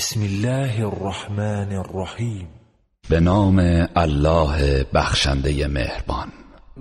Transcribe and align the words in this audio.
بسم 0.00 0.20
الله 0.22 0.86
الرحمن 0.86 1.72
الرحیم 1.72 2.48
به 3.10 3.20
نام 3.20 3.86
الله 3.96 4.86
بخشنده 4.94 5.68
مهربان. 5.68 6.28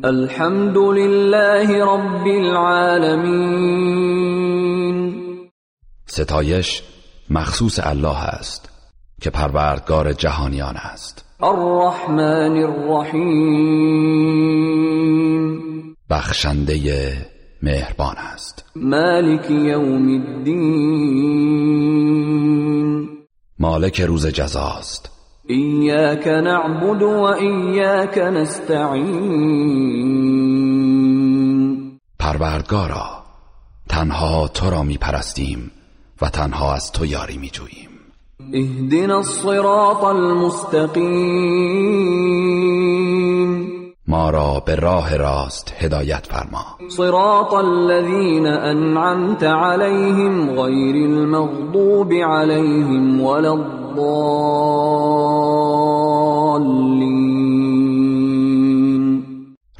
الحمد 0.03 0.77
لله 0.77 1.83
رب 1.83 2.27
العالمین. 2.27 3.49
ستایش 6.05 6.83
مخصوص 7.29 7.79
الله 7.83 8.23
است 8.23 8.69
که 9.21 9.29
پروردگار 9.29 10.13
جهانیان 10.13 10.75
است. 10.77 11.25
الرحمن 11.43 12.57
الرحیم 12.57 13.55
بخشنده 16.09 17.13
مهربان 17.63 18.15
است. 18.17 18.65
مالک 18.75 19.51
یوم 19.51 20.07
الدین. 20.07 21.89
مالک 23.61 24.01
روز 24.01 24.27
جزاست 24.27 25.11
ایاک 25.47 26.27
نعبد 26.27 27.01
و 27.01 27.21
ایاک 27.21 28.17
نستعین. 28.17 29.19
پروردگارا 32.19 33.23
تنها 33.89 34.47
تو 34.47 34.69
را 34.69 34.83
می 34.83 34.97
پرستیم 34.97 35.71
و 36.21 36.29
تنها 36.29 36.73
از 36.73 36.91
تو 36.91 37.05
یاری 37.05 37.37
می 37.37 37.49
جوییم 37.49 37.89
اهدنا 38.53 39.17
الصراط 39.17 40.03
المستقیم. 40.03 41.49
ما 44.09 44.29
را 44.29 44.59
به 44.59 44.75
راه 44.75 45.17
راست 45.17 45.73
هدایت 45.79 46.25
فرما. 46.25 46.65
صراط 46.97 47.53
الذين 47.53 48.45
انعمت 48.47 49.43
عليهم 49.43 50.49
غير 50.49 50.95
المغضوب 50.95 52.13
عليهم 52.13 53.21
ولا 53.21 53.53
الضالين 53.53 53.99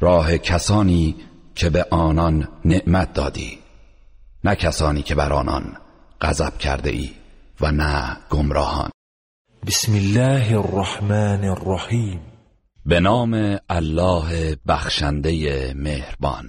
راه 0.00 0.38
کسانی 0.38 1.16
که 1.54 1.70
به 1.70 1.84
آنان 1.90 2.48
نعمت 2.64 3.12
دادی 3.12 3.58
نه 4.44 4.54
کسانی 4.54 5.02
که 5.02 5.14
بر 5.14 5.32
آنان 5.32 5.62
غضب 6.20 6.58
کرده 6.58 6.90
ای 6.90 7.10
و 7.60 7.72
نه 7.72 8.16
گمراهان. 8.30 8.90
بسم 9.66 9.92
الله 9.92 10.58
الرحمن 10.58 11.44
الرحیم. 11.44 12.29
به 12.86 13.00
نام 13.00 13.58
الله 13.68 14.56
بخشنده 14.68 15.74
مهربان. 15.76 16.46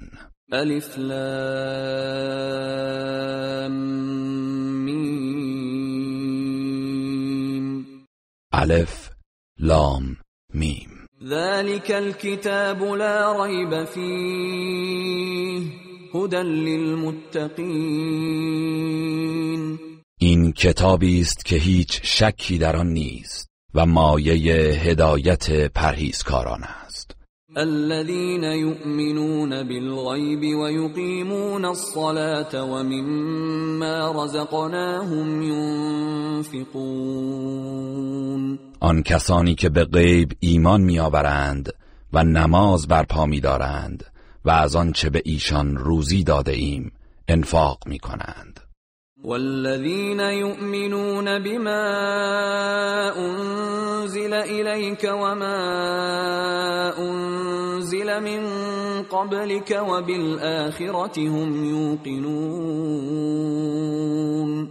الف 0.53 0.97
لام 0.97 2.11
میم. 4.85 5.85
الف 8.53 9.09
لام 9.59 10.17
میم. 10.53 10.89
ذلك 11.29 11.91
الكتاب 11.91 12.83
لا 12.83 13.45
ريب 13.45 13.83
فيه 13.83 15.67
هدى 16.15 16.43
للمتقين. 16.43 17.61
این 20.19 20.51
کتابی 20.51 21.21
است 21.21 21.45
که 21.45 21.55
هیچ 21.55 22.01
شکی 22.03 22.57
در 22.57 22.75
آن 22.75 22.87
نیست. 22.87 23.50
و 23.75 23.85
مایه 23.85 24.53
هدایت 24.73 25.71
پرهیزکاران 25.73 26.63
است. 26.63 27.15
الذين 27.57 28.43
يؤمنون 28.43 29.63
بالغيب 29.63 30.59
ويقيمون 30.59 31.65
الصلاة 31.65 32.63
ومما 32.63 34.23
رزقناهم 34.23 35.41
ينفقون. 35.41 36.71
آن 38.79 39.03
کسانی 39.03 39.55
که 39.55 39.69
به 39.69 39.83
غیب 39.85 40.31
ایمان 40.39 40.81
میآورند 40.81 41.73
و 42.13 42.23
نماز 42.23 42.87
برپا 42.87 43.25
می‌دارند 43.25 44.03
و 44.45 44.49
از 44.49 44.75
آنچه 44.75 45.09
به 45.09 45.21
ایشان 45.25 45.77
روزی 45.77 46.23
داده 46.23 46.51
ایم 46.51 46.91
انفاق 47.27 47.79
می 47.85 47.99
کنند 47.99 48.50
والذين 49.23 50.19
يؤمنون 50.19 51.39
بما 51.39 51.83
أنزل 53.17 54.33
إليك 54.33 55.03
وما 55.03 55.57
أنزل 56.97 58.19
من 58.19 58.43
قبلك 59.03 59.81
وبالآخرة 59.89 61.17
هم 61.17 61.65
يوقنون. 61.65 63.11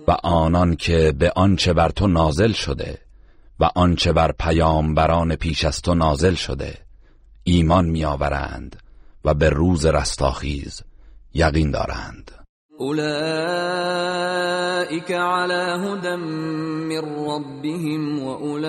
و 0.09 0.11
آنان 0.23 0.77
که 0.77 1.13
به 1.19 1.33
آنچه 1.37 1.73
بر 1.73 1.89
تو 1.89 2.07
نازل 2.07 2.53
شده 2.53 2.99
و 3.61 3.71
آنچه 3.75 4.13
بر 4.13 4.33
پیامبران 4.33 5.37
پیش 5.37 5.65
از 5.65 5.83
تو 5.83 5.95
نازل 5.95 6.35
شده 6.35 6.79
ایمان 7.45 7.85
میآورند 7.85 8.77
و 9.25 9.35
به 9.35 9.51
روز 9.51 9.87
رستاخیز 9.87 10.83
یقین 11.35 11.71
دارند. 11.71 12.20
أولئك 12.81 13.01
على 15.13 15.63
هدى 15.85 16.17
من 16.17 17.05
ربهم 17.29 18.23
وأولئك 18.23 18.63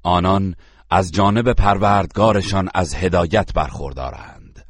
آنان 0.02 0.54
از 0.90 1.12
جانب 1.12 1.52
پروردگارشان 1.52 2.68
از 2.74 2.94
هدایت 2.94 3.52
برخوردارند 3.54 4.66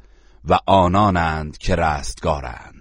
و 0.49 0.59
آنانند 0.67 1.57
که 1.57 1.75
رستگارند. 1.75 2.74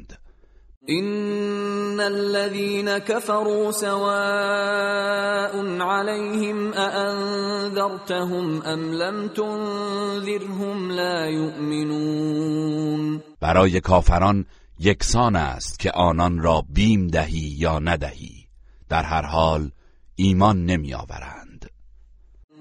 إن 0.89 2.00
الذين 2.00 2.99
كفروا 2.99 3.71
سواء 3.72 5.55
عليهم 5.81 6.72
أأنذرتهم 6.72 8.62
أم 8.62 8.93
لم 8.93 9.28
تنذرهم 9.28 10.91
لا 10.91 11.27
يؤمنون. 11.27 13.21
برای 13.43 13.81
کافران 13.81 14.47
یکسان 14.81 15.37
است 15.37 15.78
که 15.78 15.91
آنان 15.91 16.39
را 16.39 16.65
بیم 16.69 17.06
دهی 17.06 17.55
یا 17.59 17.78
ندهی. 17.78 18.47
در 18.89 19.03
هر 19.03 19.23
حال 19.23 19.71
ایمان 20.17 20.67
نمی 20.67 20.94
آورند. 20.94 21.71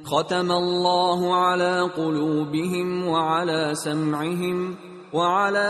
ختم 0.06 0.52
الله 0.52 1.36
على 1.36 1.90
قلوبهم 1.96 3.08
وعلى 3.08 3.76
سمعهم 3.76 4.78
وعلى 5.14 5.70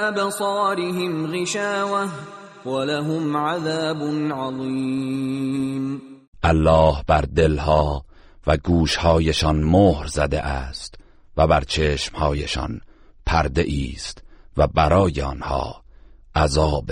أبصارهم 0.00 1.26
غشاوة 1.26 2.08
ولهم 2.66 3.36
عذاب 3.36 4.02
عظيم. 4.32 6.02
الله 6.44 7.02
بر 7.06 7.20
دلها 7.20 8.04
و 8.46 8.56
گوشهایشان 8.56 9.62
مهر 9.62 10.06
زده 10.06 10.40
است 10.40 10.94
و 11.36 11.46
بر 11.46 11.60
چشمهایشان 11.60 12.80
پرده 13.26 13.66
است 13.94 14.22
و 14.56 14.66
برای 14.66 15.20
آنها 15.20 15.82
عذاب 16.36 16.90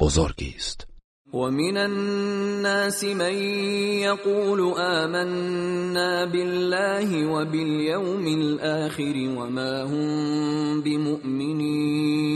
بزرگی 0.00 0.54
است. 0.56 0.86
ومن 1.32 1.76
الناس 1.76 3.04
من 3.04 3.34
يقول 4.04 4.60
آمنا 4.78 6.24
بالله 6.24 7.26
وباليوم 7.26 8.26
الآخر 8.26 9.16
وما 9.16 9.82
هم 9.82 10.82
بمؤمنين. 10.82 12.32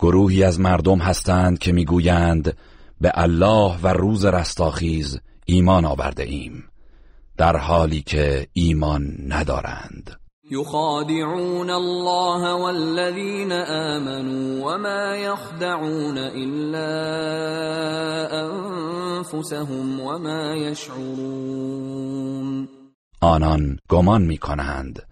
گروهی 0.00 0.44
از 0.44 0.60
مردم 0.60 0.98
هستند 0.98 1.58
که 1.58 1.72
می‌گویند 1.72 2.56
به 3.00 3.12
الله 3.14 3.78
و 3.82 3.88
روز 3.88 4.24
رستاخیز 4.24 5.20
ایمان 5.46 5.84
آورده 5.84 6.22
ایم 6.22 6.64
در 7.36 7.56
حالی 7.56 8.02
که 8.02 8.46
ایمان 8.52 9.16
ندارند. 9.28 10.21
يخادعون 10.50 11.70
الله 11.70 12.54
والذين 12.54 13.52
آمنوا 13.52 14.74
وما 14.74 15.16
يخدعون 15.16 16.18
إلا 16.18 16.90
أنفسهم 18.46 20.00
وما 20.00 20.54
يشعرون. 20.54 22.22
آنان 23.20 23.78
گمان 23.88 24.22
می 24.22 24.38
کنند 24.38 25.02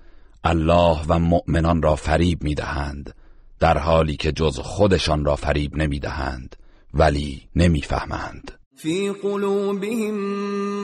الله 0.44 0.98
و 1.08 1.18
مؤمنان 1.18 1.82
را 1.82 1.96
فریب 1.96 2.42
می 2.42 2.54
دهند 2.54 3.14
در 3.60 3.78
حالی 3.78 4.16
که 4.16 4.32
جز 4.32 4.58
خودشان 4.58 5.24
را 5.24 5.36
فریب 5.36 5.76
نمی 5.76 5.98
دهند 5.98 6.56
ولی 6.94 7.48
نمی 7.56 7.82
فهمند 7.82 8.52
في 8.76 9.10
قلوبهم 9.22 10.14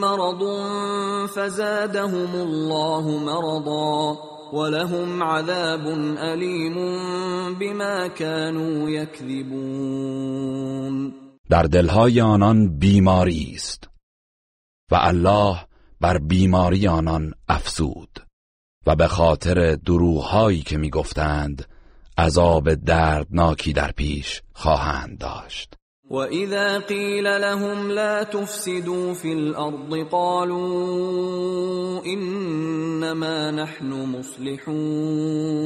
مرض 0.00 0.42
فزادهم 1.34 2.34
الله 2.34 3.18
مرضا. 3.18 4.35
ولهم 4.52 5.22
عذاب 5.22 5.86
أليم 6.18 6.74
بما 7.58 8.08
كانوا 8.08 8.90
يكذبون. 8.90 10.46
در 11.50 11.62
دلهای 11.62 12.20
آنان 12.20 12.78
بیماری 12.78 13.52
است 13.54 13.88
و 14.90 14.94
الله 14.94 15.56
بر 16.00 16.18
بیماری 16.18 16.88
آنان 16.88 17.34
افزود 17.48 18.20
و 18.86 18.96
به 18.96 19.06
خاطر 19.06 19.76
دروغهایی 19.76 20.62
که 20.62 20.76
می‌گفتند 20.78 21.64
عذاب 22.18 22.74
دردناکی 22.74 23.72
در 23.72 23.92
پیش 23.92 24.42
خواهند 24.52 25.18
داشت. 25.18 25.75
وإذا 26.10 26.78
قيل 26.78 27.40
لهم 27.40 27.90
لا 27.90 28.22
تفسدوا 28.22 29.14
في 29.14 29.32
الأرض 29.32 30.08
قالوا 30.10 31.26
إنما 32.06 33.50
نحن 33.50 33.92
مصلحون 34.18 35.56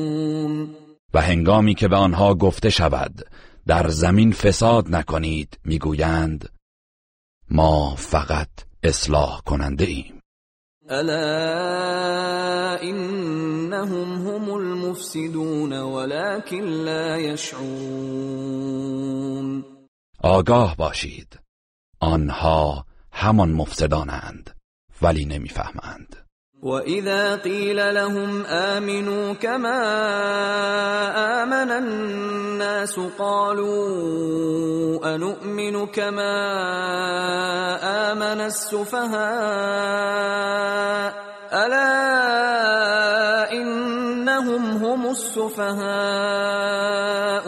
و 1.14 1.20
هنگامی 1.20 1.75
که 1.75 1.88
به 1.88 1.96
آنها 1.96 2.34
گفته 2.34 2.70
شود 2.70 3.25
در 3.66 3.88
زمین 3.88 4.32
فساد 4.32 4.84
نکنید 4.88 5.58
می‌گویند 5.64 6.48
ما 7.50 7.94
فقط 7.96 8.48
اصلاح 8.82 9.40
کننده 9.46 9.84
ایم. 9.84 10.20
الا 10.90 12.78
انهم 12.82 14.26
هم 14.28 14.50
المفسدون 14.50 15.72
ولكن 15.72 16.64
لا 16.64 17.16
يشعرون 17.19 18.50
آگاه 20.22 20.76
باشید. 20.76 21.38
آنها 22.00 22.87
همان 23.12 23.52
مفسدانند 23.52 24.50
ولی 25.02 25.25
نمی‌فهمند. 25.25 26.17
واذا 26.62 27.37
قيل 27.37 27.94
لهم 27.94 28.46
امنوا 28.46 29.34
كما 29.34 29.82
امن 31.43 31.70
الناس 31.70 32.99
قالوا 33.19 33.81
انؤمن 35.14 35.87
كما 35.87 36.37
امن 38.12 38.40
السفهاء 38.40 39.20
الا 41.52 43.47
انهم 43.52 44.64
هم 44.85 45.06
السفهاء 45.06 45.81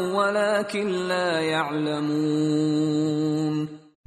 ولكن 0.00 0.86
لا 1.08 1.40
يعلمون. 1.40 2.82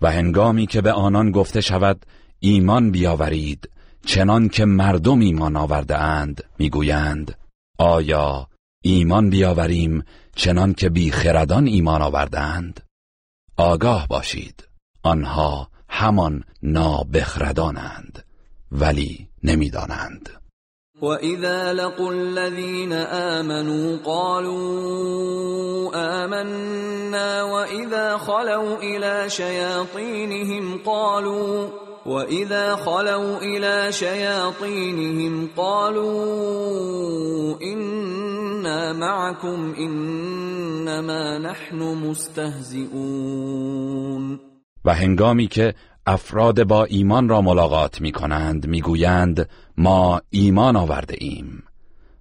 و 0.02 0.12
هنگامی 0.12 0.68
که 0.68 0.82
به 0.82 0.92
آنان 0.92 1.32
گفته 1.32 1.62
شود 1.62 2.06
ایمان 2.40 2.92
بیاورید 2.92 3.70
چنان 4.06 4.50
که 4.50 4.66
مردم 4.66 5.20
ایمان 5.20 5.56
آورده 5.56 5.98
اند 5.98 6.44
می‌گویند 6.60 7.38
آیا 7.80 8.48
ایمان 8.82 9.30
بیاوریم 9.30 10.04
چنان 10.36 10.74
که 10.74 10.90
بیخردان 10.90 11.68
ایمان 11.68 12.02
آوردند 12.02 12.82
آگاه 13.58 14.08
باشید 14.08 14.68
آنها 15.04 15.70
همان 15.90 16.44
نابخردانند 16.64 18.26
ولی 18.72 19.28
نمی‌دانند. 19.46 20.30
وَإِذَا 21.02 21.74
لَقُوا 21.74 22.12
الَّذِينَ 22.14 22.94
آمَنُوا 22.94 23.98
قَالُوا 24.06 25.92
آمَنَّا 25.96 27.44
وَإِذَا 27.44 28.18
خَلَوْا 28.18 28.78
إِلَى 28.78 29.30
شَيَاطِينِهِمْ 29.30 30.78
قَالُوا 30.86 31.68
وَإِذَا 32.06 32.76
خَلَوْا 32.76 33.38
إِلَى 33.38 33.92
شَيَاطِينِهِمْ 33.92 35.50
قَالُوا 35.58 36.16
إِنَّا 37.62 38.94
مَعَكُمْ 38.94 39.74
إِنَّمَا 39.78 41.40
نَحْنُ 41.40 41.78
مُسْتَهْزِئُونَ. 41.78 42.96
و 44.86 44.94
هنگامی 44.94 45.48
که 45.48 45.74
افراد 46.06 46.64
با 46.64 46.84
ایمان 46.84 47.30
را 47.30 47.42
ملاقات 47.42 48.02
می 48.02 48.12
کنند 48.12 48.68
می 48.68 48.82
گویند 48.82 49.50
ما 49.78 50.22
ایمان 50.30 50.76
آورده 50.76 51.16
ایم. 51.20 51.64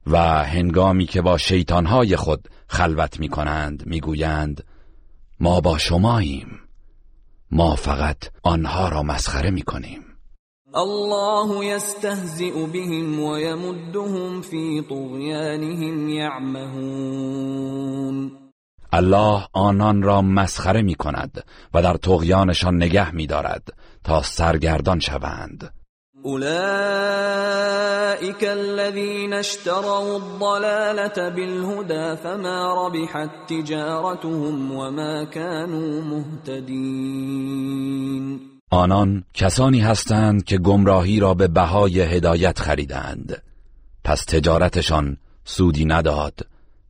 و 0.06 0.18
هنگامی 0.44 1.06
که 1.06 1.22
با 1.22 1.38
شیطانهای 1.38 2.16
خود 2.16 2.48
خلوت 2.68 3.20
می 3.20 3.28
کنند 3.28 3.86
می 3.86 4.00
گویند 4.00 4.64
ما 5.40 5.60
با 5.60 5.78
شماییم. 5.78 6.60
ما 7.50 7.76
فقط 7.76 8.18
آنها 8.42 8.88
را 8.88 9.02
مسخره 9.02 9.50
می 9.50 9.62
کنیم 9.62 10.04
الله 10.74 11.66
یستهزئ 11.66 12.66
بهم 12.66 13.20
و 13.20 13.38
یمدهم 13.38 14.42
فی 14.42 14.82
طغیانهم 14.82 16.08
یعمهون 16.08 17.64
الله 18.94 19.46
آنان 19.52 20.02
را 20.02 20.22
مسخره 20.22 20.82
می 20.82 20.94
کند 20.94 21.44
و 21.74 21.82
در 21.82 21.96
تغیانشان 21.96 22.76
نگه 22.76 23.14
می 23.14 23.26
دارد 23.26 23.68
تا 24.04 24.22
سرگردان 24.22 25.00
شوند. 25.00 25.74
اولئك 26.22 26.54
الذين 28.42 29.32
اشتروا 29.32 30.14
الضلالة 30.14 31.30
بالهدى 31.30 32.16
فما 32.22 32.86
ربحت 32.86 33.30
تجارتهم 33.48 34.72
وما 34.72 35.24
كانوا 35.24 36.00
مهتدين 36.00 37.44
آنان 38.70 39.24
کسانی 39.34 39.80
هستند 39.80 40.44
که 40.44 40.58
گمراهی 40.58 41.20
را 41.20 41.34
به 41.34 41.48
بهای 41.48 42.00
هدایت 42.00 42.58
خریدند. 42.58 43.42
پس 44.04 44.24
تجارتشان 44.24 45.16
سودی 45.44 45.84
نداد 45.84 46.46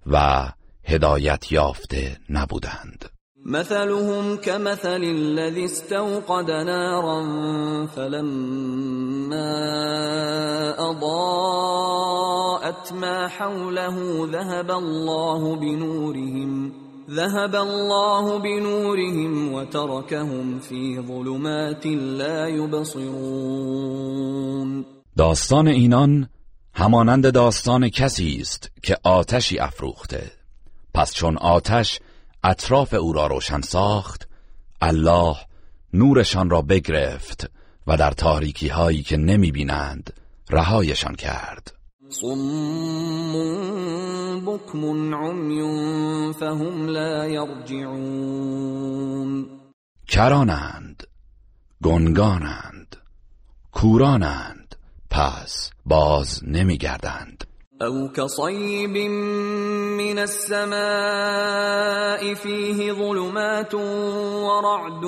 و 0.07 0.47
هدایت 0.85 1.53
یافته 1.53 2.17
نبودند. 2.31 3.05
مثلهم 3.47 4.37
كمثل 4.37 5.03
الذي 5.03 5.65
استوقد 5.65 6.51
نارا 6.51 7.21
فلما 7.87 9.55
أضاءت 10.91 12.13
ما 12.93 13.29
حوله 13.29 14.29
ذهب 14.33 14.71
الله 14.71 15.57
بنورهم 15.57 16.73
ذهب 17.11 17.55
الله 17.55 18.39
بنورهم 18.39 19.53
وتركهم 19.53 20.59
في 20.59 21.01
ظلمات 21.01 21.87
لا 21.87 22.49
يبصرون. 22.49 24.05
داستان 25.17 25.69
اینان 25.69 26.29
همانند 26.75 27.33
داستان 27.33 27.89
کسی 27.89 28.39
است 28.41 28.71
که 28.83 28.97
آتشی 29.03 29.59
افروخته. 29.59 30.44
پس 30.95 31.15
چون 31.15 31.37
آتش 31.37 32.01
اطراف 32.45 32.95
او 32.95 33.13
را 33.13 33.27
روشن 33.27 33.61
ساخت 33.61 34.29
الله 34.81 35.37
نورشان 35.93 36.51
را 36.51 36.63
بگرفت 36.63 37.51
و 37.87 37.97
در 37.97 38.11
تاریکی 38.11 38.69
هایی 38.69 39.03
که 39.03 39.17
نمی 39.17 39.53
بینند 39.53 40.13
رهایشان 40.51 41.15
کرد. 41.15 41.75
صم 42.09 42.35
بکم 44.47 45.15
عمی 45.15 45.63
فهم 46.33 46.87
لا 46.87 47.29
یرجعون. 47.29 48.67
کرانند 50.09 51.07
گنگانند 51.83 52.97
کورانند 53.73 54.77
پس 55.11 55.71
باز 55.87 56.41
نمیگردند. 56.47 57.45
او 57.85 58.09
كصيب 58.09 58.97
من 60.01 60.19
السماء 60.19 60.75
فيه 62.35 62.93
ظلمات 62.93 63.75
ورعد 63.75 65.05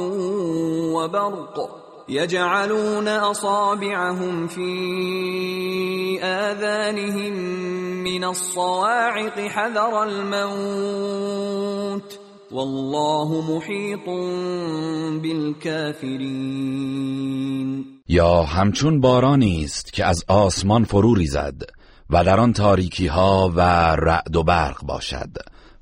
وبرق 0.96 1.86
يجعلون 2.08 3.08
اصابعهم 3.08 4.46
في 4.46 6.22
اذانهم 6.22 7.32
من 8.04 8.24
الصواعق 8.24 9.40
حذر 9.40 10.02
الموت 10.02 11.46
والله 12.52 13.56
محيط 13.56 14.06
بالكافرين 15.22 16.76
یا 18.08 18.42
همچون 18.42 19.00
بارانی 19.00 19.64
است 19.64 19.92
که 19.92 20.04
از 20.04 20.24
آسمان 20.28 20.84
فرو 20.84 21.14
ریزد. 21.14 21.62
و 22.10 22.24
در 22.24 22.40
آن 22.40 22.52
تاریکی 22.52 23.06
ها 23.06 23.52
و 23.54 23.60
رعد 23.96 24.36
و 24.36 24.42
برق 24.42 24.82
باشد 24.82 25.30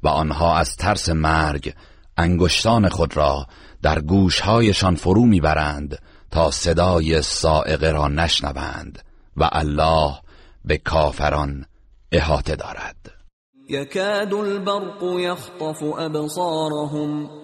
و 0.02 0.08
آنها 0.08 0.56
از 0.56 0.76
ترس 0.76 1.08
مرگ 1.08 1.74
انگشتان 2.16 2.88
خود 2.88 3.16
را 3.16 3.46
در 3.82 4.00
گوشهایشان 4.00 4.94
فرو 4.94 5.26
می‌برند 5.26 5.98
تا 6.30 6.50
صدای 6.50 7.22
سائقه 7.22 7.90
را 7.90 8.08
نشنوند 8.08 8.98
و 9.36 9.48
الله 9.52 10.14
به 10.64 10.78
کافران 10.78 11.64
احاطه 12.12 12.56
دارد. 12.56 12.96
یکاد 13.68 14.34
البرق 14.34 15.02
یخطف 15.02 15.82
ابصارهم 15.82 17.43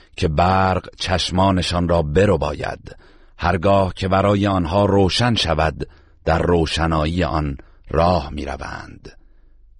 که 0.17 0.27
برق 0.27 0.89
چشمانشان 0.97 1.87
را 1.87 2.01
برو 2.01 2.37
باید 2.37 2.95
هرگاه 3.37 3.93
که 3.93 4.07
برای 4.07 4.47
آنها 4.47 4.85
روشن 4.85 5.35
شود 5.35 5.87
در 6.25 6.41
روشنایی 6.41 7.23
آن 7.23 7.57
راه 7.89 8.29
می 8.29 8.45
روند 8.45 9.17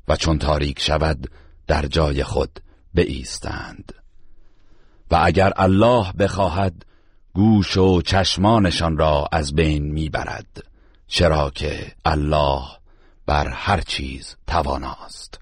و 0.08 0.16
چون 0.16 0.40
تاریک 0.40 0.80
شود 0.80 1.32
در 1.68 1.86
جای 1.86 2.24
خود 2.24 2.60
بایستند. 2.96 3.94
و 5.12 5.20
اگر 5.24 5.54
الله 5.56 6.12
بخواهد 6.20 6.86
گوش 7.34 7.78
و 7.78 8.02
چشمانشان 8.02 8.98
را 8.98 9.28
از 9.32 9.56
بین 9.56 9.92
می‌برد. 9.92 10.64
چرا 11.08 11.50
که 11.50 11.92
الله 12.06 12.62
بر 13.26 13.48
هر 13.48 13.82
چیز 13.82 14.36
تواناست. 14.48 15.41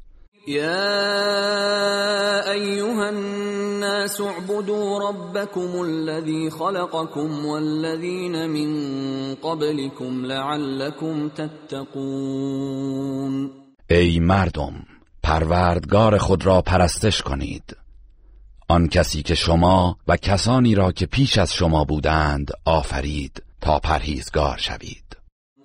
يا 0.49 2.41
ايها 2.51 3.09
الناس 3.09 4.21
اعبدوا 4.21 5.09
ربكم 5.09 5.81
الذي 5.81 6.49
خلقكم 6.49 7.45
والذين 7.45 8.49
من 8.49 8.69
قبلكم 9.35 10.25
لعلكم 10.25 11.29
تتقون. 11.29 12.69
ای 13.89 14.19
مردم 14.19 14.73
پروردگار 15.23 16.17
خود 16.17 16.45
را 16.45 16.61
پرستش 16.61 17.21
کنید. 17.21 17.77
آن 18.67 18.87
کسی 18.87 19.23
که 19.23 19.35
شما 19.35 19.97
و 20.07 20.17
کسانی 20.17 20.75
را 20.75 20.91
که 20.91 21.05
پیش 21.05 21.37
از 21.37 21.53
شما 21.53 21.83
بودند 21.83 22.51
آفرید 22.65 23.43
تا 23.61 23.79
پرهیزگار 23.79 24.57
شوید. 24.57 25.08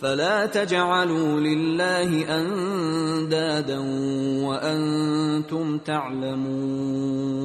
فلا 0.00 0.46
تجعلوا 0.46 1.40
لله 1.40 2.30
اندادا 2.30 3.82
وانتم 4.44 5.78
تعلمون. 5.78 7.36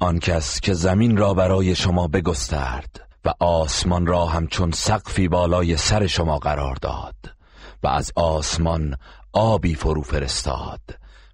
آن 0.00 0.18
کس 0.18 0.60
که 0.60 0.72
زمین 0.74 1.16
را 1.16 1.34
برای 1.34 1.74
شما 1.74 2.08
بگسترد 2.08 3.08
و 3.24 3.32
آسمان 3.40 4.06
را 4.06 4.26
همچون 4.26 4.70
سقفی 4.70 5.28
بالای 5.28 5.76
سر 5.76 6.06
شما 6.06 6.38
قرار 6.38 6.76
داد 6.82 7.14
و 7.82 7.88
از 7.88 8.12
آسمان 8.16 8.96
آبی 9.32 9.74
فرو 9.74 10.02
فرستاد 10.02 10.80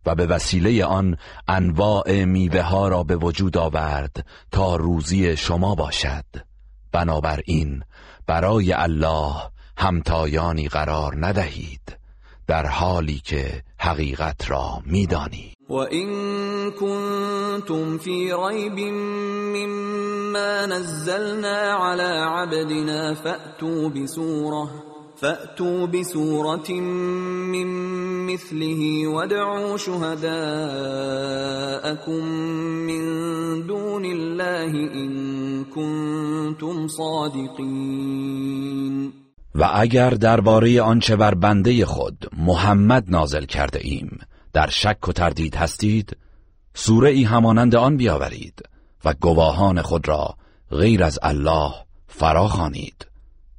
و 0.07 0.15
به 0.15 0.27
وسیله 0.27 0.85
آن 0.85 1.17
انواع 1.49 2.25
میوه 2.25 2.61
ها 2.62 2.89
را 2.89 3.03
به 3.03 3.17
وجود 3.17 3.57
آورد 3.57 4.27
تا 4.51 4.77
روزی 4.77 5.37
شما 5.37 5.75
باشد. 5.75 6.25
بنابراین 6.93 7.83
برای 8.27 8.73
الله 8.73 9.53
همتایانی 9.83 10.69
قرار 10.69 11.27
ندهید 11.27 11.97
در 12.47 12.67
حالی 12.67 13.21
که 13.25 13.62
حقیقت 13.79 14.51
را 14.51 14.83
می‌دانید. 14.87 15.57
و 15.69 15.75
این 15.75 16.11
کنتم 16.71 17.99
فی 17.99 18.33
ریب 18.33 18.79
مما 19.57 20.67
نزلنا 20.67 21.77
على 21.79 22.12
عبدنا 22.29 23.15
فأتوا 23.15 23.89
بسوره 23.89 24.69
فأتوا 25.17 25.87
بسورة 25.87 26.71
من 27.53 27.67
مثله 28.27 29.09
وادعوا 29.09 29.77
شهداءكم 29.77 30.33
من 32.87 33.03
دون 33.67 34.05
الله 34.05 34.73
إن 34.95 35.65
كنتم 35.65 36.89
صادقين 36.89 38.43
و 39.55 39.71
اگر 39.75 40.11
درباره 40.11 40.83
آنچه 40.83 41.17
بر 41.17 41.35
بنده 41.35 41.87
خود 41.87 42.31
محمد 42.39 43.05
نازل 43.09 43.45
کرده 43.45 43.81
ایم 43.83 44.19
در 44.53 44.69
شک 44.69 45.09
و 45.09 45.13
تردید 45.13 45.55
هستید 45.55 46.17
سوره 46.75 47.11
ای 47.11 47.25
همانند 47.25 47.75
آن 47.75 47.97
بیاورید 47.97 48.63
و 49.05 49.15
گواهان 49.15 49.83
خود 49.83 50.09
را 50.09 50.35
غیر 50.71 51.05
از 51.05 51.19
الله 51.23 51.73
فرا 52.09 52.49
خوانید 52.49 53.07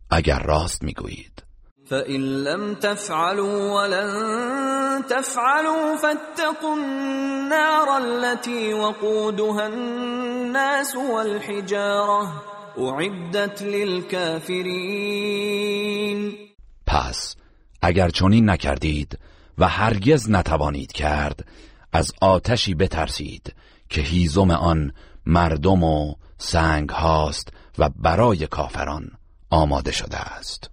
اگر 0.10 0.40
راست 0.40 0.84
می‌گویید. 0.84 1.44
فَإِن 1.90 2.22
لَّمْ 2.22 2.76
تَفْعَلُوا 2.76 3.76
وَلَن 3.76 5.04
تَفْعَلُوا 5.10 5.98
فَاتَّقُوا 5.98 6.74
النَّارَ 6.74 7.90
الَّتِي 7.90 8.74
وَقُودُهَا 8.74 9.66
النَّاسُ 9.66 10.96
وَالْحِجَارَةُ 10.96 12.53
اعدت 12.78 13.62
للكافرین 13.62 14.64
پس 16.86 17.36
اگر 17.82 18.10
چنین 18.10 18.50
نکردید 18.50 19.20
و 19.58 19.68
هرگز 19.68 20.30
نتوانید 20.30 20.92
کرد 20.92 21.46
از 21.92 22.12
آتشی 22.22 22.76
بترسید 22.76 23.56
که 23.90 24.02
هیزم 24.02 24.52
آن 24.52 24.94
مردم 25.26 25.84
و 25.84 26.16
سنگ 26.38 26.90
هاست 26.90 27.50
و 27.78 27.90
برای 27.90 28.48
کافران 28.48 29.12
آماده 29.50 29.92
شده 29.92 30.18
است. 30.18 30.73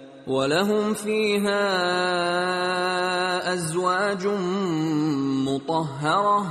ولهم 0.27 0.93
فيها 0.93 1.67
ازواج 3.51 4.27
مطهره 5.45 6.45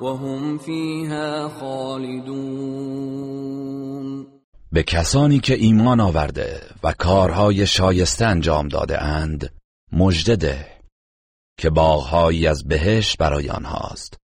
وهم 0.00 0.58
فيها 0.58 1.48
خالدون. 1.48 3.06
به 4.72 4.82
کسانی 4.82 5.38
که 5.38 5.54
ایمان 5.54 6.00
آورده 6.00 6.60
و 6.82 6.92
کارهای 6.92 7.66
شایسته 7.66 8.26
انجام 8.26 8.68
داده 8.68 9.02
اند 9.02 9.54
مجدده 9.92 10.66
که 11.58 11.70
باغهایی 11.70 12.46
از 12.46 12.64
بهشت 12.68 13.18
برای 13.18 13.48
آنهاست 13.48 14.16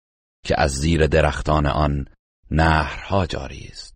که 0.47 0.61
از 0.61 0.71
زیر 0.71 1.07
درختان 1.07 1.67
آن 1.67 2.07
نهرها 2.51 3.27
جاری 3.27 3.69
است. 3.73 3.95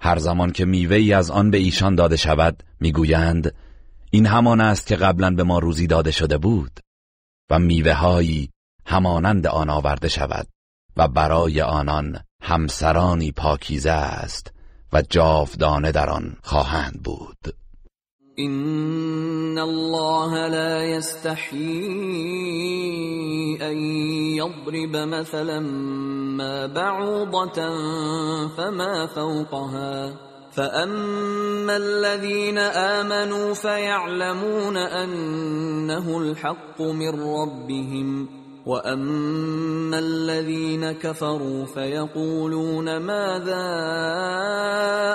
هر 0.00 0.18
زمان 0.18 0.52
که 0.52 0.64
میوه‌ای 0.64 1.12
از 1.12 1.30
آن 1.30 1.50
به 1.50 1.58
ایشان 1.58 1.94
داده 1.94 2.16
شود 2.16 2.62
می‌گویند 2.80 3.54
این 4.14 4.26
همان 4.26 4.60
است 4.60 4.86
که 4.86 4.96
قبلا 4.96 5.30
به 5.30 5.42
ما 5.42 5.58
روزی 5.58 5.86
داده 5.86 6.10
شده 6.10 6.38
بود 6.38 6.80
و 7.50 7.58
میوههایی 7.58 8.50
همانند 8.86 9.46
آن 9.46 9.70
آورده 9.70 10.08
شود 10.08 10.46
و 10.96 11.08
برای 11.08 11.60
آنان 11.60 12.20
همسرانی 12.42 13.32
پاکیزه 13.32 13.90
است 13.90 14.52
و 14.92 15.02
جاودانه 15.10 15.92
در 15.92 16.10
آن 16.10 16.36
خواهند 16.42 17.00
بود. 17.04 17.54
این 18.36 19.58
الله 19.58 20.48
لا 20.48 20.84
يستحيي 20.84 21.58
ان 23.60 23.76
يضرب 24.36 24.96
مثلا 24.96 25.60
ما 26.38 26.68
بعوضة 26.68 27.52
فما 28.56 29.06
فوقها 29.06 30.12
فاما 30.54 31.76
الذين 31.76 32.58
امنوا 32.58 33.54
فيعلمون 33.54 34.76
انه 34.76 36.18
الحق 36.18 36.82
من 36.82 37.20
ربهم 37.22 38.28
واما 38.66 39.98
الذين 39.98 40.92
كفروا 40.92 41.64
فيقولون 41.64 42.96
ماذا 42.96 43.64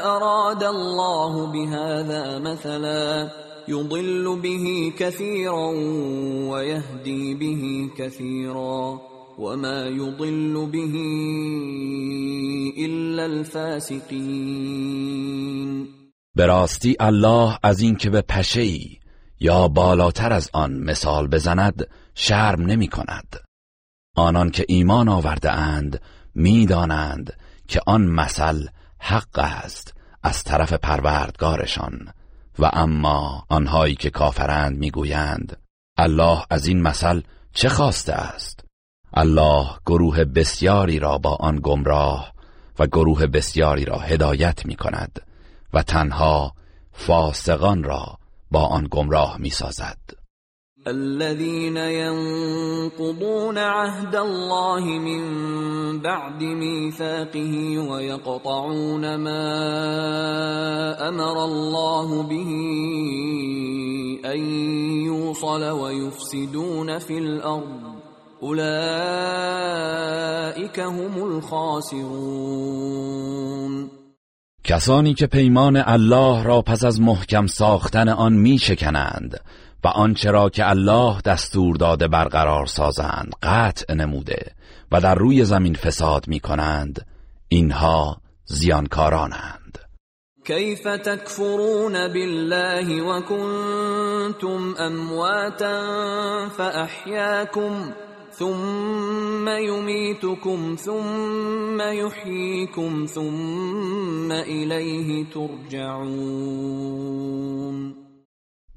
اراد 0.05 0.63
الله 0.63 1.51
بهذا 1.51 2.39
مثلا 2.39 3.29
يضل 3.67 4.39
به 4.41 4.93
كثيرا 4.98 5.67
ويهدي 6.50 7.34
به 7.34 7.89
كثيرا 7.98 9.00
وما 9.39 9.88
يضل 9.88 10.65
به 10.72 10.84
الا 12.86 13.24
الفاسقین 13.24 14.69
به 16.36 16.65
الله 17.00 17.58
از 17.63 17.81
اینکه 17.81 18.10
به 18.10 18.22
پشه 18.22 18.67
یا 19.39 19.67
بالاتر 19.67 20.34
از 20.34 20.50
آن 20.53 20.74
مثال 20.74 21.27
بزند 21.27 21.88
شرم 22.15 22.62
نمی 22.62 22.88
کند 22.88 23.36
آنان 24.15 24.50
که 24.50 24.65
ایمان 24.67 25.10
آورده 25.10 25.51
اند 25.51 26.01
می‌دانند 26.36 27.34
که 27.67 27.81
آن 27.88 28.01
مثل 28.01 28.67
حق 29.00 29.39
است 29.39 29.93
از 30.24 30.43
طرف 30.43 30.74
پروردگارشان. 30.74 32.10
و 32.60 32.69
اما 32.74 33.46
آنهایی 33.50 33.96
که 33.96 34.10
کافرند 34.10 34.77
می‌گویند 34.77 35.58
الله 35.98 36.43
از 36.50 36.67
این 36.67 36.81
مثل 36.81 37.22
چه 37.53 37.69
خواسته 37.69 38.13
است؟ 38.13 38.69
الله 39.13 39.68
گروه 39.86 40.24
بسیاری 40.24 41.00
را 41.00 41.18
با 41.18 41.36
آن 41.36 41.60
گمراه 41.63 42.34
و 42.80 42.88
گروه 42.88 43.28
بسیاری 43.28 43.86
را 43.86 43.98
هدایت 43.98 44.66
می 44.66 44.75
کند 44.75 45.22
و 45.74 45.84
تنها 45.84 46.54
فاسقان 46.92 47.84
را 47.84 48.18
با 48.51 48.66
آن 48.66 48.88
گمراه 48.92 49.38
می 49.38 49.50
سازد 49.50 49.98
الذين 50.88 51.78
ينقضون 51.78 53.58
عهد 53.58 54.16
الله 54.16 55.00
من 55.00 56.00
بعد 56.00 56.44
ميثاقه 56.44 57.78
ويقطعون 57.92 59.16
ما 59.16 59.46
امر 61.08 61.38
الله 61.38 62.24
به 62.24 62.50
ان 64.25 64.39
يوصل 65.06 65.72
ويفسدون 65.72 67.00
في 67.00 67.18
الارض 67.18 67.99
اولئك 68.41 68.69
هم 70.79 71.24
الخاسرون. 71.24 72.10
کسانی 74.63 75.13
که 75.13 75.27
پیمان 75.27 75.84
الله 75.86 76.43
را 76.43 76.62
پس 76.62 76.84
از 76.84 77.01
محکم 77.01 77.48
ساختن 77.48 78.10
آن 78.10 78.34
می 78.34 78.58
شکنند 78.58 79.39
و 79.84 79.88
آنچه 79.88 80.31
را 80.31 80.50
که 80.50 80.69
الله 80.69 81.22
دستور 81.22 81.75
داده 81.75 82.08
برقرار 82.08 82.65
سازند 82.65 83.34
قطع 83.43 83.93
نموده 83.93 84.51
و 84.91 85.01
در 85.01 85.15
روی 85.15 85.46
زمین 85.46 85.74
فساد 85.74 86.27
می 86.27 86.39
کنند 86.39 87.05
اینها 87.48 88.22
زیانکارانند. 88.46 89.77
کیف 90.48 90.84
تکفرون 90.84 91.93
بالله 91.93 93.03
و 93.03 93.22
کنتم 93.22 94.75
امواتا 94.79 96.50
فاحیاکم 96.58 97.93
ثم 98.39 99.48
يميتكم 99.48 100.75
ثم 100.75 101.81
يحييكم 101.81 103.05
ثم 103.05 104.31
إليه 104.31 105.25
ترجعون. 105.34 106.69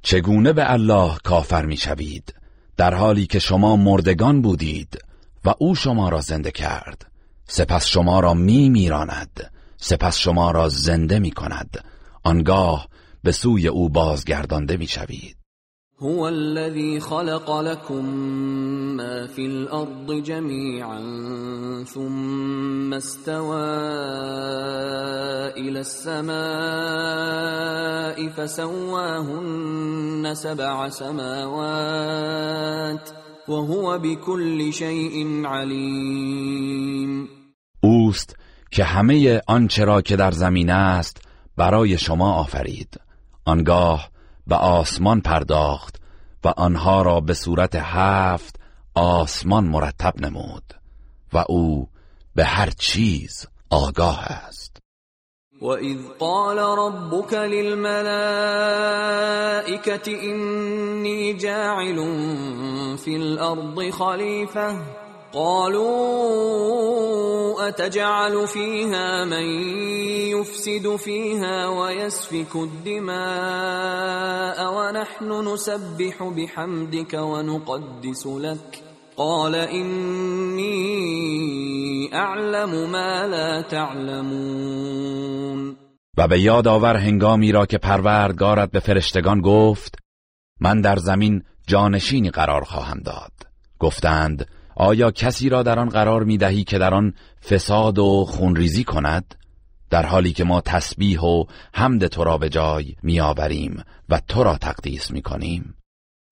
چگونه 0.03 0.53
به 0.53 0.73
الله 0.73 1.19
کافر 1.25 1.67
می‌شوید؟ 1.67 2.35
در 2.77 2.95
حالی 2.95 3.27
که 3.27 3.39
شما 3.39 3.77
مردگان 3.77 4.43
بودید 4.43 4.99
و 5.45 5.55
او 5.59 5.75
شما 5.75 6.09
را 6.09 6.21
زنده 6.21 6.51
کرد. 6.51 7.13
سپس 7.47 7.87
شما 7.87 8.21
را 8.21 8.35
می 8.35 8.69
میراند 8.69 9.53
سپس 9.77 10.19
شما 10.19 10.51
را 10.51 10.69
زنده 10.69 11.19
می 11.19 11.31
کند 11.31 11.85
آنگاه 12.25 12.89
به 13.23 13.33
سوی 13.33 13.69
او 13.69 13.89
بازگردانده 13.89 14.77
می 14.77 14.87
شوید 14.87 15.42
هو 16.03 16.29
الذي 16.29 17.01
خلق 17.01 17.61
لكم 17.61 18.05
ما 18.97 19.27
في 19.27 19.47
الارض 19.47 20.13
جميعا 20.13 21.01
ثم 21.85 22.95
استوى 22.95 23.65
الى 25.57 25.81
السماء 25.81 26.33
فسواهن 28.29 30.35
سبع 30.35 30.89
سماوات 30.89 32.31
وهو 33.49 33.99
بكل 33.99 34.73
شيء 34.73 35.47
عليم. 35.47 37.29
اوست 37.81 38.37
که 38.71 38.85
همه 38.85 39.43
آنچه 39.47 39.85
را 39.85 40.03
که 40.03 40.17
در 40.17 40.31
زمین 40.31 40.71
است 40.71 41.23
برای 41.57 41.99
شما 41.99 42.33
آفرید. 42.33 43.01
آنگاه 43.45 44.12
به 44.47 44.57
آسمان 44.57 45.21
پرداخت 45.21 46.03
و 46.45 46.49
آنها 46.49 47.03
را 47.03 47.21
به 47.21 47.35
صورت 47.35 47.75
هفت 47.75 48.61
آسمان 48.95 49.65
مرتب 49.65 50.21
نمود 50.21 50.75
و 51.33 51.45
او 51.49 51.89
به 52.35 52.45
هر 52.45 52.71
چیز 52.71 53.47
آگاه 53.71 54.21
است. 54.21 54.77
اذ 55.63 55.99
قال 56.19 56.59
ربك 56.59 57.35
للملائكة 57.35 58.03
إني 60.07 61.35
جاعل 61.35 61.97
في 62.97 63.17
الأرض 63.17 63.91
خليفة 63.91 65.02
قالوا 65.33 66.93
اتجعل 67.69 68.47
فيها 68.47 69.25
من 69.25 69.43
يفسد 70.31 70.97
فيها 70.97 71.69
ويسفك 71.69 72.57
الدماء 72.57 73.13
ونحن 74.75 75.49
نسبح 75.49 76.23
بحمدك 76.23 77.15
ونقدس 77.15 78.27
لك 78.27 78.83
قال 79.17 79.55
اني 79.55 80.73
اعلم 82.15 82.91
ما 82.93 83.27
لا 83.27 83.63
تعلمون 83.63 85.33
و 86.19 86.29
به 86.29 86.41
یاد 86.41 86.69
آور 86.69 86.97
هنگامی 86.97 87.53
را 87.53 87.67
که 87.67 87.79
پروردگارت 87.79 88.71
به 88.71 88.81
فرشتگان 88.81 89.41
گفت 89.41 89.99
من 90.61 90.81
در 90.81 90.97
زمین 90.97 91.43
جانشینی 91.67 92.31
قرار 92.31 92.65
خواهم 92.65 93.01
داد. 93.01 93.33
گفتند 93.79 94.47
آیا 94.77 95.11
کسی 95.11 95.49
را 95.49 95.63
در 95.63 95.79
آن 95.79 95.89
قرار 95.89 96.25
می 96.25 96.39
دهی 96.39 96.65
که 96.65 96.79
در 96.79 96.95
آن 96.95 97.15
فساد 97.51 97.99
و 97.99 98.25
خونریزی 98.25 98.85
کند؟ 98.85 99.35
در 99.91 100.07
حالی 100.07 100.33
که 100.33 100.45
ما 100.45 100.61
تسبیح 100.61 101.21
و 101.21 101.45
حمد 101.75 102.07
تو 102.07 102.25
را 102.25 102.39
به 102.39 102.49
جای 102.49 102.95
میآوریم 103.03 103.83
و 104.09 104.21
تو 104.29 104.45
را 104.45 104.57
تقدیس 104.57 105.11
می 105.11 105.23
کنیم 105.23 105.75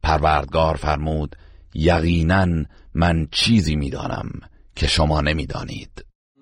پروردگار 0.03 0.77
فرمود 0.77 1.37
یقینا 1.75 2.65
من 2.95 3.29
چیزی 3.31 3.77
می‌دانم 3.77 4.31
که 4.77 4.87
شما 4.87 5.21
نمی‌دانید. 5.21 6.05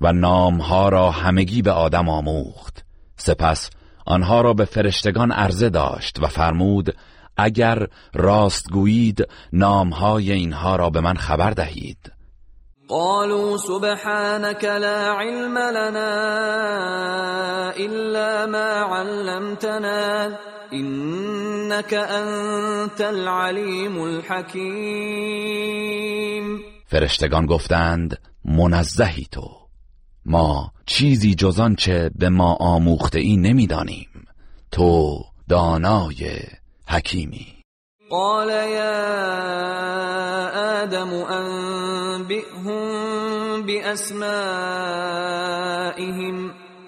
و 0.00 0.12
نامها 0.12 0.88
را 0.88 1.10
همگی 1.10 1.62
به 1.62 1.70
آدم 1.70 2.08
آموخت. 2.08 2.84
سپس 3.16 3.70
آنها 4.06 4.40
را 4.40 4.52
به 4.52 4.64
فرشتگان 4.64 5.32
عرضه 5.32 5.70
داشت 5.70 6.22
و 6.22 6.26
فرمود 6.26 6.96
اگر 7.36 7.86
راست 8.14 8.70
گویید 8.70 9.28
نامهای 9.52 10.32
اینها 10.32 10.76
را 10.76 10.90
به 10.90 11.00
من 11.00 11.14
خبر 11.14 11.50
دهید. 11.50 12.12
قالوا 12.88 13.56
سبحانك 13.56 14.64
لا 14.64 15.18
علم 15.18 15.58
لنا 15.58 16.10
الا 17.70 18.46
ما 18.46 18.96
علمتنا 18.96 20.30
انك 20.72 21.92
انت 21.92 23.00
العلیم 23.00 24.00
الحکیم 24.00 25.56
فرشتگان 26.86 27.46
گفتند 27.46 28.18
منزهی 28.44 29.26
تو. 29.32 29.65
ما 30.28 30.72
چیزی 30.86 31.34
جز 31.34 31.60
چه 31.78 32.10
به 32.14 32.28
ما 32.28 32.56
آموخته 32.60 33.18
ای 33.18 33.36
نمی‌دانیم. 33.36 34.26
تو 34.72 35.20
دانای 35.48 36.40
حکیمی. 36.88 37.46
قال 38.10 38.48
یا 38.48 38.96
آدم 40.82 41.12
انبئهم 41.12 42.76
باسمائهم 43.66 44.26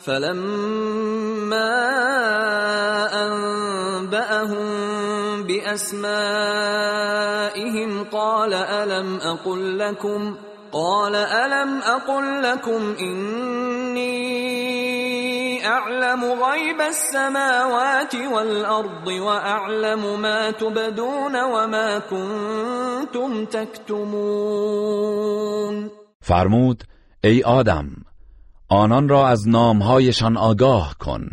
فلما 0.00 1.78
انبأهم 3.12 4.66
باسمائهم 5.46 6.04
قال 8.04 8.54
الم 8.54 9.20
اقل 9.20 9.78
لكم 9.78 10.36
قال 10.72 11.14
الم 11.14 11.82
اقل 11.82 12.42
لكم 12.42 12.94
اني 13.00 14.08
اعلم 15.66 16.24
غيب 16.24 16.80
السماوات 16.80 18.14
والارض 18.14 19.06
واعلم 19.06 20.20
ما 20.20 20.50
تبدون 20.50 21.44
وما 21.44 21.98
كنتم 21.98 23.44
تكتمون؟ 23.44 24.68
فرمود 26.20 26.84
ای 27.24 27.42
آدم 27.42 27.90
آنان 28.68 29.08
را 29.08 29.28
از 29.28 29.48
نامهایشان 29.48 30.36
آگاه 30.36 30.94
کن. 30.98 31.30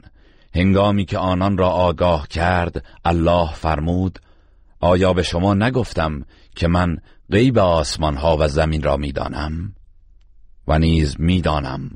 هنگامی 0.55 1.05
که 1.05 1.17
آنان 1.17 1.57
را 1.57 1.69
آگاه 1.69 2.27
کرد 2.27 2.85
الله 3.05 3.53
فرمود 3.53 4.19
آیا 4.81 5.13
به 5.13 5.23
شما 5.23 5.53
نگفتم 5.53 6.25
که 6.55 6.67
من 6.67 6.97
غیب 7.31 7.59
آسمان 7.59 8.17
ها 8.17 8.37
و 8.39 8.47
زمین 8.47 8.83
را 8.83 8.97
می‌دانم 8.97 9.75
و 10.67 10.79
نیز 10.79 11.15
می‌دانم 11.19 11.89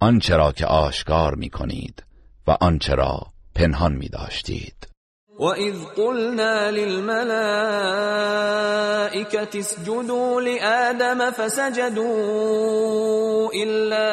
آنچه 0.00 0.36
را 0.36 0.52
که 0.52 0.66
آشکار 0.66 1.34
می 1.34 1.50
کنید 1.50 2.04
و 2.46 2.56
آنچه 2.60 2.94
را 2.94 3.26
پنهان 3.54 3.92
می 3.92 4.08
داشتید 4.08 4.88
وَإِذْ 5.40 5.84
قُلْنَا 5.96 6.70
لِلْمَلَائِكَةِ 6.70 7.18
اسْجُدُوا 9.58 10.40
لِآدَمَ 10.40 11.30
فَسَجَدُوا 11.30 12.08
إِلَّا 13.54 14.08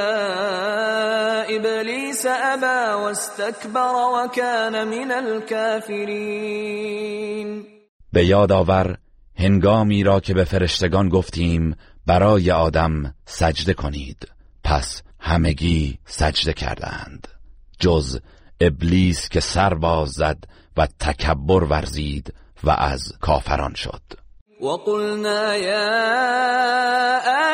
إِبْلِيسَ 1.50 2.26
أَبَى 2.26 2.94
وَاسْتَكْبَرَ 3.04 3.96
وَكَانَ 4.16 4.88
مِنَ 4.88 5.12
الْكَافِرِينَ. 5.12 6.36
به 8.14 8.26
یاد 8.26 8.52
آور 8.52 8.98
هنگامی 9.38 10.04
را 10.04 10.20
که 10.20 10.34
به 10.34 10.44
فرشتگان 10.44 11.10
گفتیم 11.10 11.76
برای 12.06 12.52
آدم 12.52 13.16
سجده 13.26 13.74
کنید. 13.74 14.28
پس 14.64 15.02
همگی 15.20 16.00
سجده 16.06 16.54
کردند. 16.54 17.28
جز 17.80 18.20
ابلیس 18.62 19.30
که 19.30 19.40
سر 19.40 19.74
باز 19.74 20.10
زد 20.12 20.44
و 20.78 20.88
تکبر 21.00 21.64
ورزید 21.64 22.34
و 22.64 22.70
از 22.70 23.14
کافران 23.22 23.74
شد. 23.74 24.02
وقلنا 24.62 25.56
يا 25.56 25.96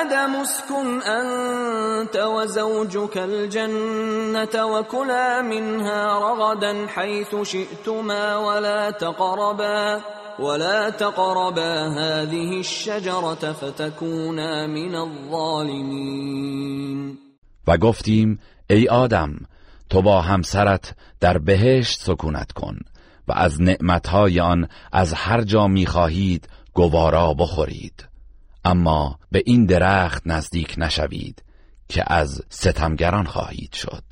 آدم 0.01 0.35
اسكن 0.35 1.01
أنت 1.01 2.15
وزوجك 2.17 3.17
الجنة 3.17 4.65
وكلا 4.65 5.41
منها 5.41 6.19
رغدا 6.19 6.87
حيث 6.87 7.35
شئتما 7.43 8.37
ولا 8.37 8.91
تقربا 8.91 10.01
ولا 10.39 10.89
تقربا 10.89 11.87
هذه 11.87 12.59
الشجرة 12.59 13.53
فتكونا 13.53 14.67
من 14.67 14.95
الظالمين. 14.95 16.51
و 17.67 17.77
گفتیم 17.77 18.39
ای 18.69 18.87
آدم 18.87 19.35
تو 19.89 20.01
با 20.01 20.21
همسرت 20.21 20.95
در 21.19 21.37
بهشت 21.37 21.99
سکونت 21.99 22.51
کن 22.51 22.79
و 23.27 23.33
از 23.33 23.61
نعمتهای 23.61 24.39
آن 24.39 24.67
از 24.91 25.13
هر 25.13 25.41
جا 25.41 25.67
می‌خواهید 25.67 26.47
گوارا 26.73 27.33
بخورید. 27.33 28.07
اما 28.65 29.19
به 29.31 29.43
این 29.45 29.65
درخت 29.65 30.21
نزدیک 30.25 30.75
نشوید 30.77 31.43
که 31.89 32.03
از 32.13 32.41
ستمگران 32.49 33.25
خواهید 33.25 33.73
شد. 33.73 34.03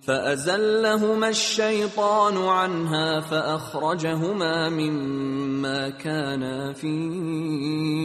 فأزلهما 0.00 1.26
الشيطان 1.26 2.36
عنها 2.36 3.20
فأخرجهما 3.20 4.68
مما 4.68 5.90
كانا 5.90 6.72
فيه 6.72 8.00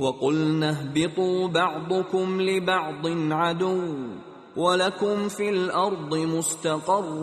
وقلنا 0.00 0.70
اهبطوا 0.70 1.48
بعضكم 1.48 2.40
لبعض 2.40 3.06
عدو 3.32 3.96
ولكم 4.56 5.28
في 5.28 5.48
الأرض 5.48 6.16
مستقر 6.16 7.22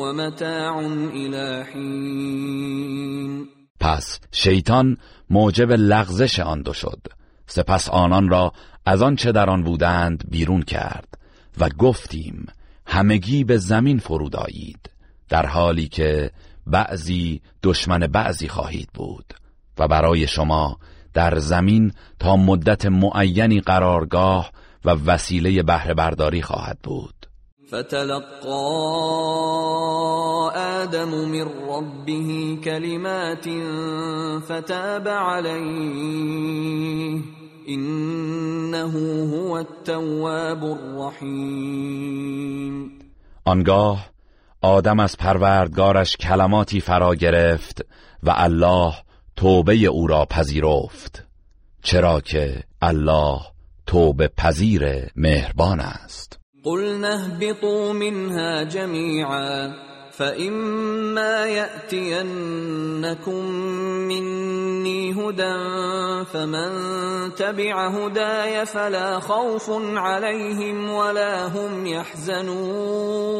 ومتاع 0.00 0.80
إلى 1.14 1.64
حين 1.72 3.55
پس 3.80 4.20
شیطان 4.32 4.96
موجب 5.30 5.72
لغزش 5.72 6.40
آن 6.40 6.62
دو 6.62 6.72
شد. 6.72 7.06
سپس 7.46 7.88
آنان 7.88 8.28
را 8.28 8.52
از 8.86 9.02
آن 9.02 9.16
چه 9.16 9.32
در 9.32 9.50
آن 9.50 9.62
بودند 9.62 10.24
بیرون 10.30 10.62
کرد 10.62 11.18
و 11.58 11.68
گفتیم 11.68 12.46
همگی 12.86 13.44
به 13.44 13.56
زمین 13.56 13.98
فرود 13.98 14.36
آیید 14.36 14.90
در 15.28 15.46
حالی 15.46 15.88
که 15.88 16.30
بعضی 16.66 17.40
دشمن 17.62 17.98
بعضی 17.98 18.48
خواهید 18.48 18.88
بود 18.94 19.34
و 19.78 19.88
برای 19.88 20.26
شما 20.26 20.78
در 21.14 21.38
زمین 21.38 21.92
تا 22.18 22.36
مدت 22.36 22.86
معینی 22.86 23.60
قرارگاه 23.60 24.52
و 24.84 24.90
وسیله 24.90 25.62
بهره 25.62 25.94
برداری 25.94 26.42
خواهد 26.42 26.78
بود. 26.82 27.15
فتلقى 27.70 28.48
آدم 30.56 31.08
من 31.08 31.46
ربه 31.68 32.58
كلمات 32.64 33.48
فتاب 34.44 35.08
عليه. 35.08 36.56
إنه 37.68 38.92
هو 39.34 39.56
التواب 39.56 40.64
الرحیم 40.64 41.86
آنگاه 43.44 44.10
آدم 44.60 45.00
از 45.00 45.16
پروردگارش 45.16 46.16
کلماتی 46.16 46.80
فرا 46.80 47.14
گرفت 47.14 47.84
و 48.22 48.32
الله 48.36 48.94
توبه 49.36 49.84
او 49.86 50.06
را 50.06 50.26
پذیرفت. 50.30 51.26
چرا 51.82 52.20
که 52.20 52.62
الله 52.82 53.40
توبه 53.86 54.28
پذیر 54.28 55.10
مهربان 55.16 55.80
است. 55.80 56.45
قلنا 56.66 57.14
اهبطوا 57.14 57.92
منها 57.92 58.62
جميعا 58.62 59.72
فإما 60.10 61.46
يأتينكم 61.46 63.44
مني 64.08 65.12
هدى 65.12 65.54
فمن 66.32 66.70
تبع 67.34 67.88
هداي 67.88 68.66
فلا 68.66 69.20
خوف 69.20 69.70
عليهم 69.96 70.90
ولا 70.90 71.48
هم 71.48 71.86
يحزنون. 71.86 73.36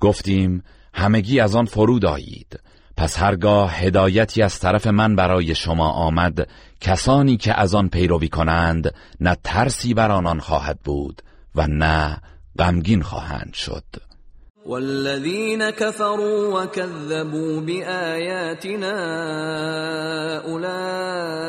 گفتیم 0.00 0.62
همگی 0.94 1.40
از 1.40 1.54
آن 1.56 1.64
فرود 1.64 2.04
آیید. 2.06 2.60
پس 2.96 3.18
هرگاه 3.18 3.74
هدایتی 3.74 4.42
از 4.42 4.58
طرف 4.60 4.86
من 4.86 5.16
برای 5.16 5.54
شما 5.54 5.90
آمد 5.90 6.48
کسانی 6.80 7.36
که 7.36 7.60
از 7.60 7.74
آن 7.74 7.88
پیروی 7.88 8.28
کنند 8.28 8.94
نه 9.20 9.36
ترسی 9.44 9.94
بر 9.94 10.10
آنان 10.10 10.40
خواهد 10.40 10.78
بود. 10.84 11.22
و 11.58 11.66
نه 11.66 12.18
غمگین 12.58 13.02
خواهند 13.02 13.54
شد. 13.54 13.84
والذین 14.66 15.70
كفروا 15.70 16.62
وكذبوا 16.62 17.60
بآياتنا 17.60 18.96
اولئك 20.44 21.48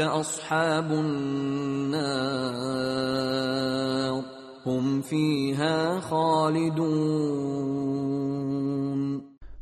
اصحاب 0.00 0.92
النار 0.92 2.20
هم 4.66 5.02
فيها 5.02 6.00
خالدون. 6.00 7.60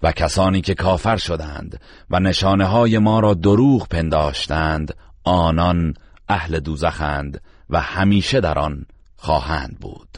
و 0.03 0.13
کسانی 0.13 0.61
که 0.61 0.75
کافر 0.75 1.17
شدند 1.17 1.81
و 2.11 2.21
نشانه 2.21 2.65
های 2.65 2.99
ما 2.99 3.21
را 3.21 3.35
دروغ 3.35 3.89
پنداشتند 3.89 4.95
آنان 5.25 5.95
اهل 6.29 6.61
دوزخند 6.61 7.41
و 7.71 7.81
همیشه 7.81 8.41
در 8.41 8.59
آن 8.59 8.87
خواهند 9.19 9.77
بود. 9.81 10.09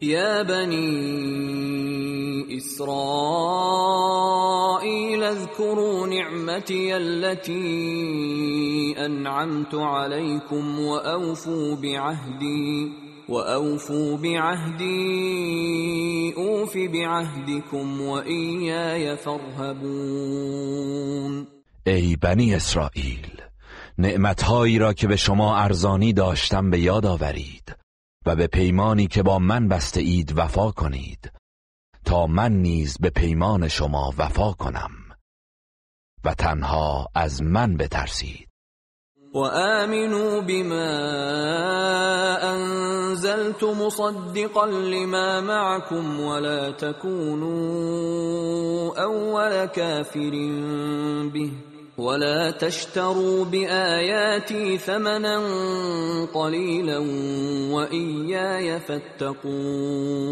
یا 0.00 0.44
بنی 0.44 1.18
اسرائیل 2.56 2.88
اذكروا 5.22 6.06
نعمتی 6.06 6.92
التي 6.92 8.94
انعمت 8.98 9.74
عليكم 9.74 10.80
واوفوا 10.80 11.76
بعهدی 11.76 12.92
واوفوا 13.28 14.16
بعهدی 14.16 14.88
اوف 16.36 16.76
بعهدكم 16.76 18.00
وإياي 18.00 19.16
فارهبون 19.16 20.68
ای 21.86 22.16
بنی 22.16 22.54
اسرائیل 22.54 23.42
نعمتهایی 23.98 24.78
را 24.78 24.92
که 24.92 25.06
به 25.06 25.16
شما 25.16 25.56
ارزانی 25.56 26.12
داشتم 26.12 26.70
به 26.70 26.80
یاد 26.80 27.06
آورید. 27.06 27.78
و 28.28 28.36
به 28.36 28.46
پیمانی 28.46 29.06
که 29.06 29.22
با 29.22 29.38
من 29.38 29.68
بسته 29.68 30.00
اید 30.00 30.38
وفا 30.38 30.70
کنید. 30.70 31.32
تا 32.04 32.26
من 32.26 32.52
نیز 32.52 32.98
به 33.00 33.10
پیمان 33.10 33.68
شما 33.68 34.14
وفا 34.18 34.52
کنم. 34.52 34.90
و 36.24 36.34
تنها 36.34 37.08
از 37.14 37.42
من 37.42 37.76
بترسید. 37.76 38.48
وآمنوا 39.34 40.40
بما 40.40 40.96
أنزلت 42.42 43.64
مصدقا 43.64 44.66
لما 44.66 45.40
معكم 45.40 46.20
ولا 46.20 46.70
تكونوا 46.70 47.58
أول 49.02 49.66
كافر 49.66 50.30
به. 51.32 51.67
ولا 51.98 52.50
تشتروا 52.50 53.44
بآياتي 53.44 54.78
ثمنا 54.78 55.38
قليلا 56.34 56.98
وإياي 57.72 58.80
فاتقون 58.80 60.28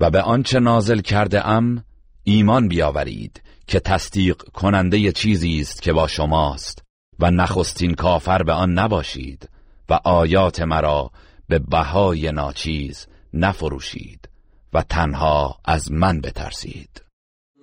و 0.00 0.10
به 0.10 0.22
آنچه 0.22 0.58
نازل 0.58 1.00
کرده 1.00 1.46
ام 1.46 1.84
ایمان 2.24 2.68
بیاورید 2.68 3.42
که 3.66 3.80
تصدیق 3.80 4.36
کننده 4.36 5.12
چیزی 5.12 5.60
است 5.60 5.82
که 5.82 5.92
با 5.92 6.06
شماست 6.06 6.82
و 7.18 7.30
نخستین 7.30 7.94
کافر 7.94 8.42
به 8.42 8.52
آن 8.52 8.72
نباشید 8.72 9.48
و 9.88 10.00
آیات 10.04 10.60
مرا 10.60 11.10
به 11.48 11.58
بهای 11.58 12.32
ناچیز 12.32 13.06
نفروشید 13.34 14.28
و 14.72 14.82
تنها 14.82 15.58
از 15.64 15.92
من 15.92 16.20
بترسید. 16.20 17.05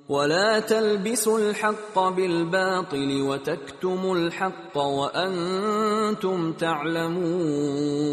ولا 0.10 0.60
تلبسوا 0.60 1.40
الحق 1.40 2.00
بالباطل 2.00 3.22
وتكتموا 3.22 4.16
الحق 4.16 4.78
وانتم 4.78 6.54
تعلمون 6.54 8.04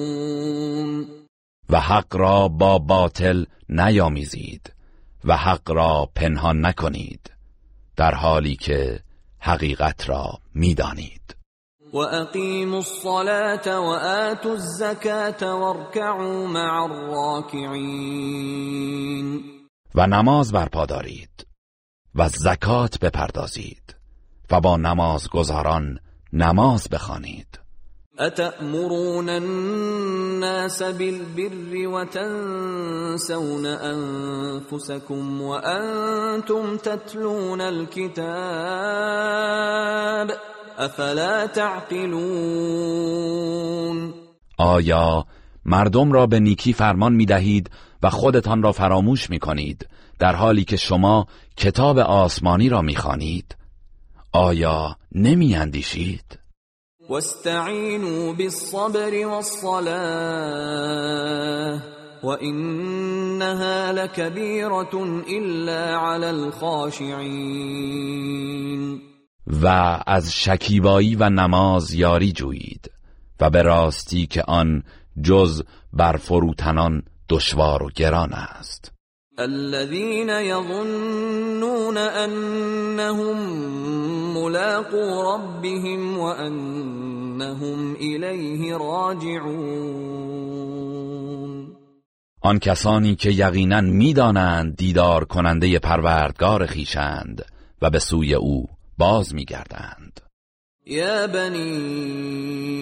و 1.70 1.81
حق 1.81 2.16
را 2.16 2.48
با 2.48 2.79
باطل 2.79 3.44
نیامیزید 3.68 4.72
و 5.24 5.37
حق 5.37 5.70
را 5.70 6.09
پنهان 6.14 6.66
نکنید 6.66 7.31
در 7.96 8.14
حالی 8.14 8.57
که 8.57 9.00
حقیقت 9.38 10.09
را 10.09 10.38
می‌دانید. 10.55 11.37
و 11.92 11.96
اقیموا 11.98 12.76
الصلاة 12.76 13.79
و 13.79 13.90
آتوا 14.31 14.53
الزکاة 14.53 15.55
وارکعوا 15.55 16.46
مع 16.46 16.83
الراکعین 16.83 18.31
و 19.94 20.07
نماز 20.07 20.53
برپا 20.53 20.87
دارید. 20.87 21.50
و 22.14 22.29
زکات 22.29 22.99
بپردازید 22.99 23.96
و 24.51 24.61
با 24.61 24.77
نمازگزاران 24.77 25.99
نماز 26.33 26.88
بخوانید. 26.88 27.61
اتأمرون 28.18 29.29
الناس 29.29 30.83
بالبر 30.83 31.87
وتنسون 31.87 33.66
انفسكم 33.66 35.42
وانتم 35.42 36.77
تتلون 36.77 37.61
الكتاب 37.61 38.20
افلا 40.79 41.46
تعقلون؟ 41.46 42.20
آیا 44.59 45.27
مردم 45.64 46.12
را 46.12 46.27
به 46.27 46.40
نیکی 46.40 46.73
فرمان 46.73 47.12
می 47.12 47.27
دهید 47.27 47.70
و 48.03 48.11
خودتان 48.11 48.63
را 48.63 48.73
فراموش 48.73 49.31
می 49.31 49.39
کنید 49.39 49.89
در 50.19 50.35
حالی 50.35 50.65
که 50.65 50.77
شما 50.77 51.27
کتاب 51.57 51.99
آسمانی 51.99 52.69
را 52.69 52.83
می 52.83 52.97
خانید؟ 52.97 53.57
آیا 54.33 54.97
نمی 55.13 55.55
اندیشید؟ 55.55 56.39
واستعینوا 57.09 58.33
بالصبر 58.33 59.27
والصلاة 59.27 59.91
وإنها 62.25 63.91
لكبيرة 63.91 65.23
إلا 65.29 65.99
على 65.99 66.27
الخاشعين 66.27 67.71
و 69.63 69.67
از 70.07 70.33
شکیبایی 70.33 71.17
و 71.17 71.31
نماز 71.31 71.95
یاری 71.95 72.33
جویید 72.33 72.91
و 73.41 73.51
به 73.51 73.63
راستی 73.63 74.27
که 74.27 74.43
آن 74.43 74.83
جز 75.23 75.63
بر 75.93 76.17
فروتنان 76.17 77.03
دشوار 77.31 77.83
و 77.83 77.90
گران 77.97 78.33
است. 78.33 78.93
الذين 79.38 80.29
يظنون 80.29 81.97
انهم 81.97 83.37
ملاقو 84.35 85.23
ربهم 85.35 86.19
وانهم 86.19 87.97
اليه 88.01 88.79
راجعون. 88.79 90.21
آن 92.43 92.59
کسانی 92.59 93.16
که 93.16 93.31
یقینا 93.31 93.81
می‌دانند 93.81 94.77
دیدار 94.77 95.25
کننده 95.25 95.79
پروردگار 95.79 96.66
خیشند 96.66 97.45
و 97.83 97.90
به 97.90 97.99
سوی 97.99 98.35
او 98.35 98.66
باز 98.99 99.35
میگردند. 99.35 100.00
يا 100.90 101.26
بني 101.26 102.81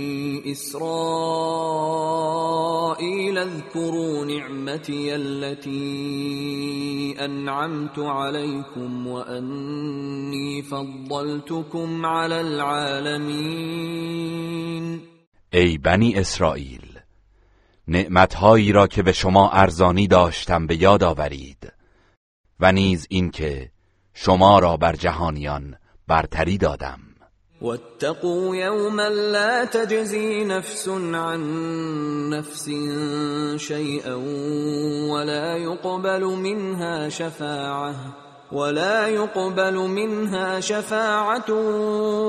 إسرائيل 0.52 0.88
اذكروا 3.38 4.24
نعمتي 4.24 5.14
التي 5.14 7.14
أنعمت 7.20 7.98
عليكم 7.98 9.06
وأني 9.06 10.62
فضلتكم 10.62 12.06
على 12.06 12.40
العالمين. 12.40 13.88
ای 15.52 15.78
بنی 15.78 16.14
اسرائیل 16.14 16.98
نعمتهایی 17.88 18.72
را 18.72 18.86
که 18.86 19.02
به 19.02 19.12
شما 19.12 19.50
ارزانی 19.50 20.06
داشتم 20.06 20.66
به 20.66 20.82
یاد 20.82 21.02
آورید 21.02 21.72
و 22.60 22.72
نیز 22.72 23.06
اینکه 23.10 23.70
شما 24.14 24.58
را 24.58 24.76
بر 24.76 24.96
جهانیان 24.96 25.74
برتری 26.06 26.58
دادم. 26.58 27.07
واتقوا 27.60 28.56
يوما 28.56 29.08
لا 29.08 29.64
تجزي 29.64 30.44
نفس 30.44 30.88
عن 31.14 31.40
نفس 32.30 32.70
شيئا 33.56 34.14
ولا 35.10 35.56
يقبل 35.56 36.24
منها 36.24 37.08
شفاعة 37.08 37.94
ولا 38.52 39.08
يقبل 39.08 39.74
منها 39.74 40.60
شفاعة 40.60 41.52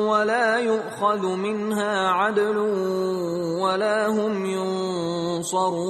ولا 0.09 0.59
يؤخذ 0.59 1.25
منها 1.25 2.09
عدل 2.09 2.57
ولا 3.61 4.07
هم 4.07 4.45
ينصرون. 4.45 5.89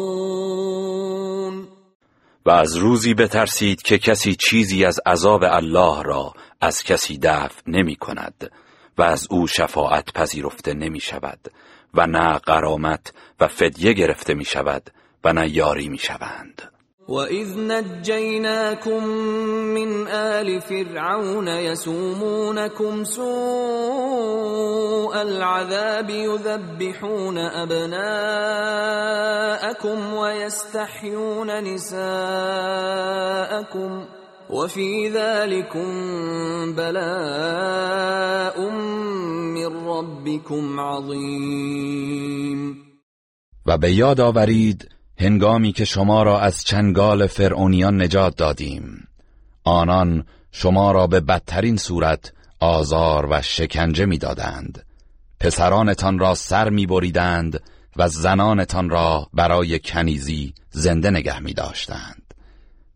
و 2.46 2.50
از 2.50 2.76
روزی 2.76 3.14
بترسید 3.14 3.82
که 3.82 3.98
کسی 3.98 4.36
چیزی 4.36 4.86
از 4.86 5.00
عذاب 5.06 5.44
الله 5.44 6.04
را 6.04 6.34
از 6.62 6.84
کسی 6.84 7.18
دفع 7.18 7.62
نمی 7.68 7.96
کند. 7.96 8.52
و 9.00 9.02
از 9.02 9.28
او 9.30 9.48
شفاعت 9.48 10.14
پذیرفته 10.14 10.74
نمی 10.74 11.00
شود 11.00 11.40
و 11.94 12.08
نه 12.08 12.38
قرامت 12.38 13.14
و 13.40 13.48
فدیه 13.48 13.94
گرفته 13.94 14.34
می 14.34 14.46
شود 14.46 14.92
و 15.24 15.34
نه 15.34 15.50
یاری 15.50 15.90
می 15.90 15.98
شوند 15.98 16.62
وَإِذْ 17.10 17.58
نَجَّيْنَاكُمْ 17.58 19.04
مِنْ 19.74 20.08
آلِ 20.08 20.60
فِرْعَوْنَ 20.60 21.48
يَسُومُونَكُمْ 21.48 23.04
سُوءَ 23.04 23.26
الْعَذَابِ 25.22 26.10
يُذَبِّحُونَ 26.10 27.38
أَبْنَاءَكُمْ 27.38 27.98
وَيَسْتَحْيُونَ 30.14 31.64
نِسَاءَكُمْ 31.64 32.20
وفي 34.50 35.10
ذلكم 35.10 35.92
بلاء 36.76 38.60
من 39.56 39.88
ربكم 39.88 40.80
عظیم 40.80 42.10
و 43.66 43.78
به 43.78 43.92
یاد 43.92 44.20
آورید 44.20 44.90
هنگامی 45.18 45.72
که 45.72 45.86
شما 45.86 46.24
را 46.24 46.40
از 46.40 46.64
چنگال 46.64 47.28
فرعونیان 47.28 48.02
نجات 48.02 48.36
دادیم. 48.36 49.08
آنان 49.64 50.26
شما 50.52 50.92
را 50.92 51.08
به 51.08 51.20
بدترین 51.20 51.78
صورت 51.78 52.34
آزار 52.60 53.28
و 53.32 53.42
شکنجه 53.42 54.06
می‌دادند. 54.06 54.86
پسرانتان 55.40 56.20
را 56.20 56.36
سر 56.36 56.70
میبریدند 56.70 57.64
و 57.96 58.08
زنانتان 58.08 58.90
را 58.90 59.28
برای 59.34 59.80
کنیزی 59.80 60.54
زنده 60.70 61.10
نگه 61.10 61.40
می 61.40 61.54
داشتند. 61.54 62.19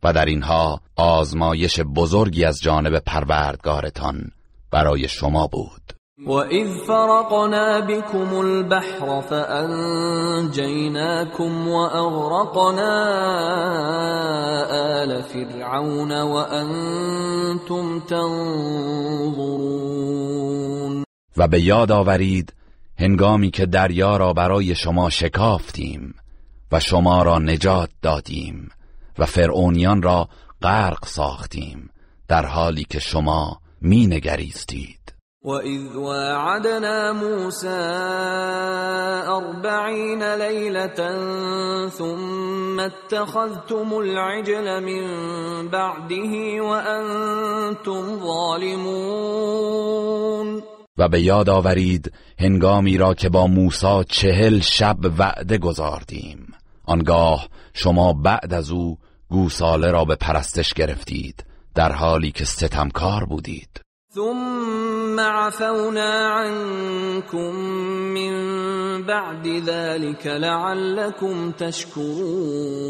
و 0.04 0.14
در 0.14 0.26
اینها 0.26 0.82
آزمایش 0.96 1.80
بزرگی 1.80 2.46
از 2.46 2.62
جانب 2.62 3.00
پروردگارتان 3.00 4.32
برای 4.72 5.08
شما 5.08 5.48
بود. 5.48 5.82
وَإِذْ 6.28 6.68
فَرَقْنَا 6.88 7.82
بِكُمُ 7.82 8.34
الْبَحْرَ 8.34 9.22
فَأَنْجَيْنَاكُمْ 9.22 10.48
وَأَغْرَقْنَا 11.68 12.94
آلَ 15.02 15.24
فِرْعَوْنَ 15.24 16.12
وَأَنْتُمْ 16.22 18.00
تَنْظُرُونَ. 18.00 19.44
و 21.38 21.48
به 21.48 21.62
یاد 21.62 21.92
آورید 21.92 22.54
هنگامی 23.00 23.52
که 23.52 23.66
دریا 23.66 24.18
را 24.18 24.34
برای 24.34 24.76
شما 24.76 25.10
شکافتیم 25.10 26.16
و 26.72 26.80
شما 26.80 27.24
را 27.24 27.40
نجات 27.40 27.90
دادیم. 28.02 28.70
و 29.18 29.26
فرعونیان 29.26 30.02
را 30.02 30.30
غرق 30.62 31.06
ساختیم 31.06 31.90
در 32.28 32.46
حالی 32.46 32.84
که 32.84 33.00
شما 33.00 33.62
می 33.82 34.08
نگریستید 34.08 35.04
وَإِذْ 35.46 35.96
وَاعَدْنَا 35.96 37.14
مُوسَىٰ 37.14 37.68
أَرْبَعِينَ 39.28 40.24
لَيْلَةً 40.24 41.20
ثُمَّ 41.90 42.80
اتَّخَذْتُمُ 42.80 43.94
الْعِجْلَ 43.94 44.80
مِن 44.80 45.08
بَعْدِهِ 45.68 46.62
وَأَنتُمْ 46.62 48.20
ظَالِمُونَ. 48.20 49.54
و 50.98 51.10
به 51.10 51.22
یاد 51.22 51.50
آورید 51.50 52.12
هنگامی 52.40 52.98
را 52.98 53.14
که 53.14 53.30
با 53.30 53.48
موسی 53.48 54.04
چهل 54.10 54.60
شب 54.60 54.98
وعده 55.18 55.58
گذاردیم 55.58 56.53
آنگاه 56.84 57.50
شما 57.74 58.14
بعد 58.14 58.54
از 58.54 58.72
او 58.72 58.98
گوساله 59.30 59.92
را 59.92 60.06
به 60.06 60.16
پرستش 60.16 60.74
گرفتید 60.74 61.46
در 61.76 61.92
حالی 61.92 62.32
که 62.32 62.46
ستمکار 62.46 63.26
بودید. 63.26 63.82
ثم 64.16 65.20
عفونا 65.20 66.34
عنكم 66.38 67.52
من 68.14 68.34
بعد 69.04 69.48
ذلك 69.66 70.28
لعلكم 70.28 71.52
تشكرون 71.52 72.84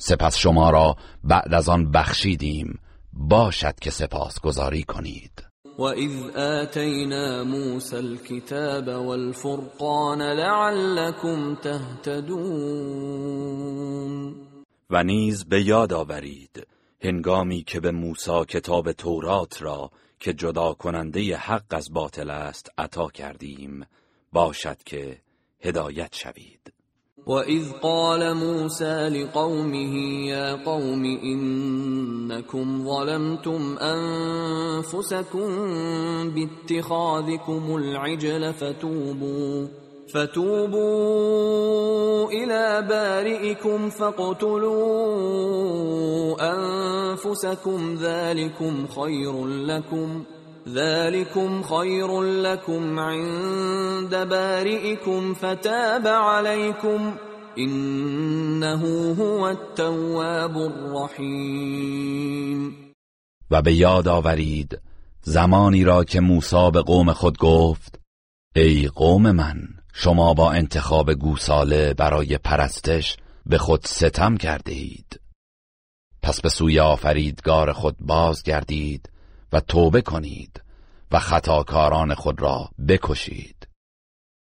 سپس 0.00 0.36
شما 0.36 0.70
را 0.70 0.96
بعد 1.24 1.54
از 1.54 1.68
آن 1.68 1.90
بخشیدیم 1.90 2.78
باشد 3.12 3.74
که 3.80 3.90
سپاس 3.90 4.40
گذاری 4.40 4.82
کنید. 4.82 5.53
وَإِذْ 5.78 6.36
آتَيْنَا 6.36 7.42
مُوسَى 7.42 7.98
الْكِتَابَ 7.98 8.88
وَالْفُرْقَانَ 8.88 10.22
لَعَلَّكُمْ 10.22 11.54
تَهْتَدُونَ 11.54 13.14
و 14.90 15.04
نیز 15.04 15.44
به 15.44 15.62
یاد 15.62 15.92
آورید 15.92 16.66
هنگامی 17.00 17.62
که 17.62 17.80
به 17.80 17.90
موسی 17.90 18.44
کتاب 18.48 18.92
تورات 18.92 19.62
را 19.62 19.90
که 20.20 20.32
جدا 20.32 20.72
کننده 20.72 21.36
حق 21.36 21.64
از 21.70 21.92
باطل 21.92 22.30
است 22.30 22.70
عطا 22.78 23.08
کردیم 23.08 23.86
باشد 24.32 24.82
که 24.82 25.20
هدایت 25.60 26.14
شوید. 26.14 26.72
وَإِذْ 27.26 27.80
قَالَ 27.82 28.34
مُوسَى 28.36 29.08
لِقَوْمِهِ 29.08 29.94
يَا 30.28 30.54
قَوْمِ 30.64 31.04
إِنَّكُمْ 31.04 32.84
ظَلَمْتُمْ 32.88 33.78
أَنفُسَكُمْ 33.80 35.48
بِاتِّخَاذِكُمُ 36.30 37.76
الْعِجْلَ 37.76 38.52
فَتُوبُوا 38.52 39.66
فَتُوبُوا 40.12 40.84
إِلَى 42.30 42.86
بَارِئِكُمْ 42.88 43.90
فَاقْتُلُوا 43.90 44.76
أَنفُسَكُمْ 46.52 47.94
ذَلِكُمْ 47.94 48.86
خَيْرٌ 48.86 49.46
لَكُمْ 49.46 50.24
ذلكم 50.68 51.62
خير 51.62 52.22
لكم 52.22 52.98
عند 52.98 54.28
بارئكم 54.28 55.34
فتاب 55.34 56.06
عليكم 56.06 57.16
انه 57.58 59.14
هو 59.18 59.48
التواب 59.48 60.56
الرحیم 60.56 61.94
و 63.50 63.62
به 63.62 63.74
یاد 63.74 64.08
آورید 64.08 64.80
زمانی 65.22 65.84
را 65.84 66.04
که 66.04 66.20
موسی 66.20 66.70
به 66.72 66.82
قوم 66.82 67.12
خود 67.12 67.38
گفت 67.38 68.00
ای 68.56 68.88
قوم 68.94 69.30
من 69.30 69.56
شما 69.94 70.34
با 70.34 70.52
انتخاب 70.52 71.14
گوساله 71.14 71.94
برای 71.94 72.38
پرستش 72.38 73.16
به 73.46 73.58
خود 73.58 73.84
ستم 73.84 74.36
کرده 74.36 74.72
اید 74.72 75.20
پس 76.22 76.40
به 76.40 76.48
سوی 76.48 76.80
آفریدگار 76.80 77.72
خود 77.72 77.96
بازگردید 78.00 79.10
و 79.54 79.60
توبه 79.60 80.02
کنید 80.02 80.62
و 81.10 81.18
خطاکاران 81.18 82.14
خود 82.14 82.42
را 82.42 82.70
بکشید. 82.88 83.68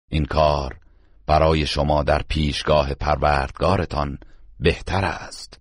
این 0.10 0.26
کار 0.26 0.80
برای 1.26 1.66
شما 1.66 2.04
در 2.04 2.22
پیشگاه 2.22 2.94
پروردگارتان 2.94 4.18
بهتر 4.60 5.06
است. 5.06 5.60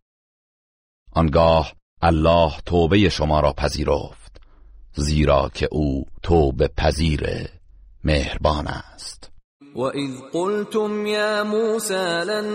آنگاه 1.12 1.72
الله 2.02 2.52
توبه 2.66 3.08
شما 3.08 3.40
را 3.40 3.52
پذیرفت 3.52 4.40
زیرا 4.92 5.48
که 5.54 5.68
او 5.70 6.06
توبه 6.22 6.68
پذیر 6.68 7.48
مهربان 8.04 8.66
است. 8.66 9.29
وَإِذْ 9.74 10.10
قُلْتُمْ 10.34 11.06
يَا 11.06 11.42
مُوسَى 11.42 12.24
لَن 12.24 12.46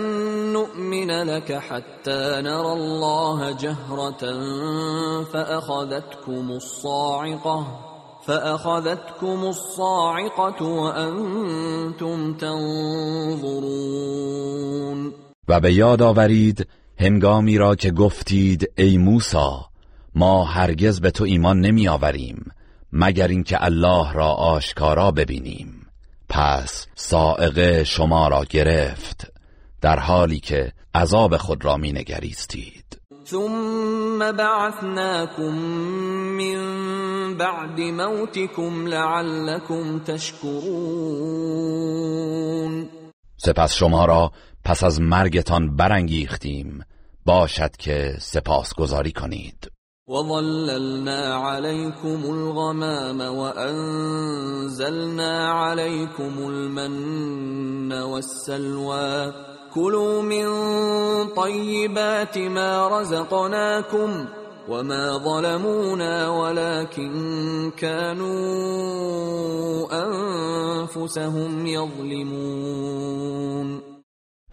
نُّؤْمِنَ 0.52 1.10
لَكَ 1.24 1.52
حَتَّى 1.52 2.42
نَرَى 2.44 2.72
اللَّهَ 2.72 3.52
جَهْرَةً 3.52 4.22
فَأَخَذَتْكُمُ 5.32 6.50
الصَّاعِقَةُ 6.50 7.66
فَأَخَذَتْكُمُ 8.26 9.44
الصَّاعِقَةُ 9.44 10.64
وَأَنْتُمْ 10.64 12.34
تَنظُرُونَ 12.34 13.86
و 15.48 15.60
به 15.60 15.72
یاد 15.72 16.02
آورید 16.02 16.66
هنگامی 16.98 17.58
را 17.58 17.74
که 17.74 17.90
گفتید 17.90 18.70
ای 18.78 18.98
موسی 18.98 19.60
ما 20.14 20.44
هرگز 20.44 21.00
به 21.00 21.10
تو 21.10 21.24
ایمان 21.24 21.60
نمی 21.60 21.88
آوریم 21.88 22.50
مگر 22.92 23.28
اینکه 23.28 23.64
الله 23.64 24.12
را 24.12 24.28
آشکارا 24.28 25.10
ببینیم. 25.10 25.75
پس 26.28 26.86
سائقه 26.94 27.84
شما 27.84 28.28
را 28.28 28.44
گرفت 28.44 29.32
در 29.80 29.98
حالی 29.98 30.40
که 30.40 30.72
عذاب 30.94 31.36
خود 31.36 31.64
را 31.64 31.76
می 31.76 31.92
نگریستید 31.92 33.00
ثم 33.26 34.32
بعثناكم 34.32 35.54
من 36.38 36.60
بعد 37.36 37.80
موتكم 37.80 38.86
لعلكم 38.86 39.98
تشكرون 39.98 41.16
سپس 43.36 43.74
شما 43.74 44.04
را 44.04 44.32
پس 44.64 44.84
از 44.84 45.00
مرگتان 45.00 45.76
برانگیختیم. 45.76 46.84
باشد 47.24 47.76
که 47.76 48.16
سپاس 48.20 48.74
گذاری 48.74 49.12
کنید. 49.12 49.70
وظللنا 50.08 51.34
عليكم 51.34 52.20
الغمام 52.24 53.20
وأنزلنا 53.38 54.72
عليكم 55.50 56.32
المن 56.38 57.92
والسلوى 57.92 59.32
كلوا 59.74 60.22
من 60.22 60.46
طيبات 61.28 62.38
ما 62.38 62.88
رزقناكم 62.88 64.26
وما 64.68 65.18
ظلمونا 65.18 66.28
ولكن 66.28 67.12
كانوا 67.76 68.36
أنفسهم 70.06 71.66
يظلمون 71.66 73.16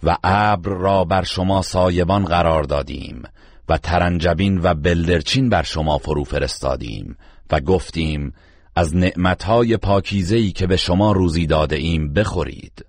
و 0.03 0.15
ابر 0.23 0.71
را 0.71 1.03
بر 1.03 1.23
شما 1.23 1.61
سایبان 1.61 2.25
قرار 2.25 2.63
دادیم. 2.63 3.23
و 3.69 3.77
ترنجبین 3.77 4.61
و 4.63 4.73
بلدرچین 4.73 5.49
بر 5.49 5.63
شما 5.63 5.97
فرو 5.97 6.23
فرستادیم 6.23 7.17
و 7.51 7.59
گفتیم 7.59 8.33
از 8.75 8.95
نعمتهای 8.95 9.77
پاکیزهی 9.77 10.51
که 10.51 10.67
به 10.67 10.77
شما 10.77 11.11
روزی 11.11 11.45
داده 11.45 11.75
ایم 11.75 12.13
بخورید 12.13 12.85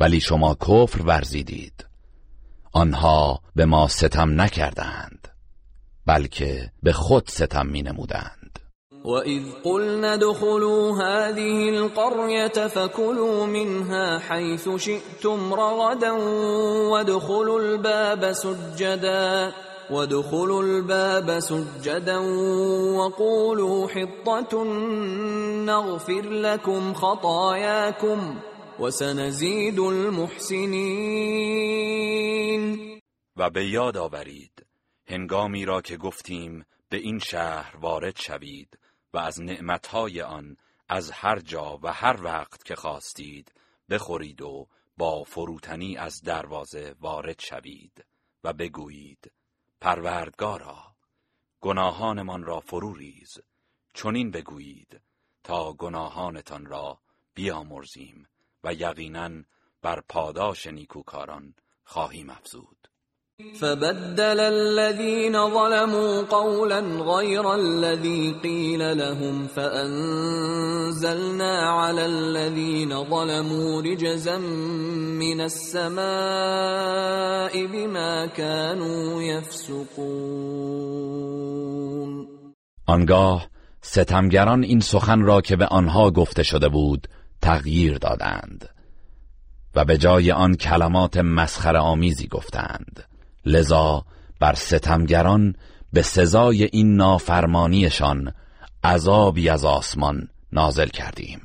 ولی 0.00 0.20
شما 0.20 0.54
کفر 0.54 1.02
ورزیدید. 1.02 1.88
آنها 2.72 3.40
به 3.56 3.64
ما 3.64 3.88
ستم 3.88 4.40
نکردند 4.40 5.28
بلکه 6.06 6.70
به 6.82 6.92
خود 6.92 7.28
ستم 7.28 7.66
می 7.66 7.82
نمودند 7.82 8.58
وَإِذْ 9.04 9.42
قُلْنَا 9.64 10.12
ادْخُلُوا 10.12 10.96
هَذِهِ 11.02 11.68
الْقَرْيَةَ 11.68 12.68
فَكُلُوا 12.68 13.46
مِنْهَا 13.46 14.18
حَيْثُ 14.18 14.68
شِئْتُمْ 14.76 15.54
رَغَدًا 15.54 16.12
وَادْخُلُوا 16.90 17.60
الْبَابَ 17.60 18.32
سُجَّدًا. 18.32 19.52
وادخلوا 19.90 20.62
الباب 20.62 21.38
سجدا 21.38 22.18
وقولوا 22.98 23.88
حطة 23.88 24.64
نغفر 25.64 26.22
لكم 26.22 26.94
خطاياكم 26.94 28.40
وسنزيد 28.78 29.78
المحسنين. 29.78 31.38
و 33.36 33.50
به 33.50 33.68
یاد 33.68 33.96
آورید 33.96 34.66
هنگامی 35.06 35.64
را 35.64 35.80
که 35.80 35.96
گفتیم 35.96 36.64
به 36.88 36.96
این 36.96 37.18
شهر 37.18 37.76
وارد 37.76 38.16
شوید 38.16 38.78
و 39.14 39.18
از 39.18 39.40
نعمتهای 39.40 40.22
آن 40.22 40.56
از 40.88 41.10
هر 41.10 41.38
جا 41.38 41.78
و 41.82 41.92
هر 41.92 42.22
وقت 42.22 42.64
که 42.64 42.74
خواستید 42.74 43.52
بخورید 43.90 44.42
و 44.42 44.66
با 44.96 45.24
فروتنی 45.24 45.96
از 45.96 46.22
دروازه 46.22 46.94
وارد 47.00 47.40
شوید 47.40 48.04
و 48.44 48.52
بگویید 48.52 49.32
پروردگارا 49.80 50.96
گناهانمان 51.60 52.42
را 52.42 52.60
فرو 52.60 52.94
ریز. 52.94 53.38
چنین 53.94 54.30
بگویید 54.30 55.00
تا 55.44 55.72
گناهانتان 55.72 56.66
را 56.66 57.00
بیامرزیم 57.34 58.28
و 58.64 58.74
یقینا 58.74 59.44
بر 59.82 60.00
پاداش 60.00 60.66
نیکوکاران 60.66 61.54
خواهیم 61.84 62.30
افزود. 62.30 62.87
فبدل 63.60 64.40
الذين 64.40 65.32
ظلموا 65.32 66.22
قولا 66.22 66.80
غير 66.80 67.54
الذي 67.54 68.32
قيل 68.42 68.98
لهم 68.98 69.46
فأنزلنا 69.46 70.90
على 71.58 72.06
الذين 72.06 73.04
ظلموا 73.04 73.82
رجزا 73.82 74.38
من 75.18 75.40
السماء 75.40 75.96
بما 77.66 78.26
كانوا 78.26 79.22
يفسقون. 79.22 79.88
آنگاه 82.86 83.48
ستمگران 83.82 84.62
این 84.62 84.80
سخن 84.80 85.20
را 85.20 85.40
که 85.40 85.56
به 85.56 85.66
آنها 85.66 86.10
گفته 86.10 86.42
شده 86.42 86.68
بود 86.68 87.08
تغییر 87.42 87.98
دادند 87.98 88.68
و 89.74 89.84
به 89.84 89.98
جای 89.98 90.32
آن 90.32 90.54
کلمات 90.54 91.16
مسخر 91.16 91.76
آمیزی 91.76 92.28
گفتند. 92.28 93.07
لذا 93.46 94.04
بر 94.40 94.54
ستمگران 94.54 95.54
به 95.92 96.02
سزای 96.02 96.64
این 96.64 96.96
نافرمانیشان 96.96 98.32
عذابی 98.84 99.48
از 99.48 99.64
آسمان 99.64 100.28
نازل 100.52 100.86
کردیم. 100.88 101.40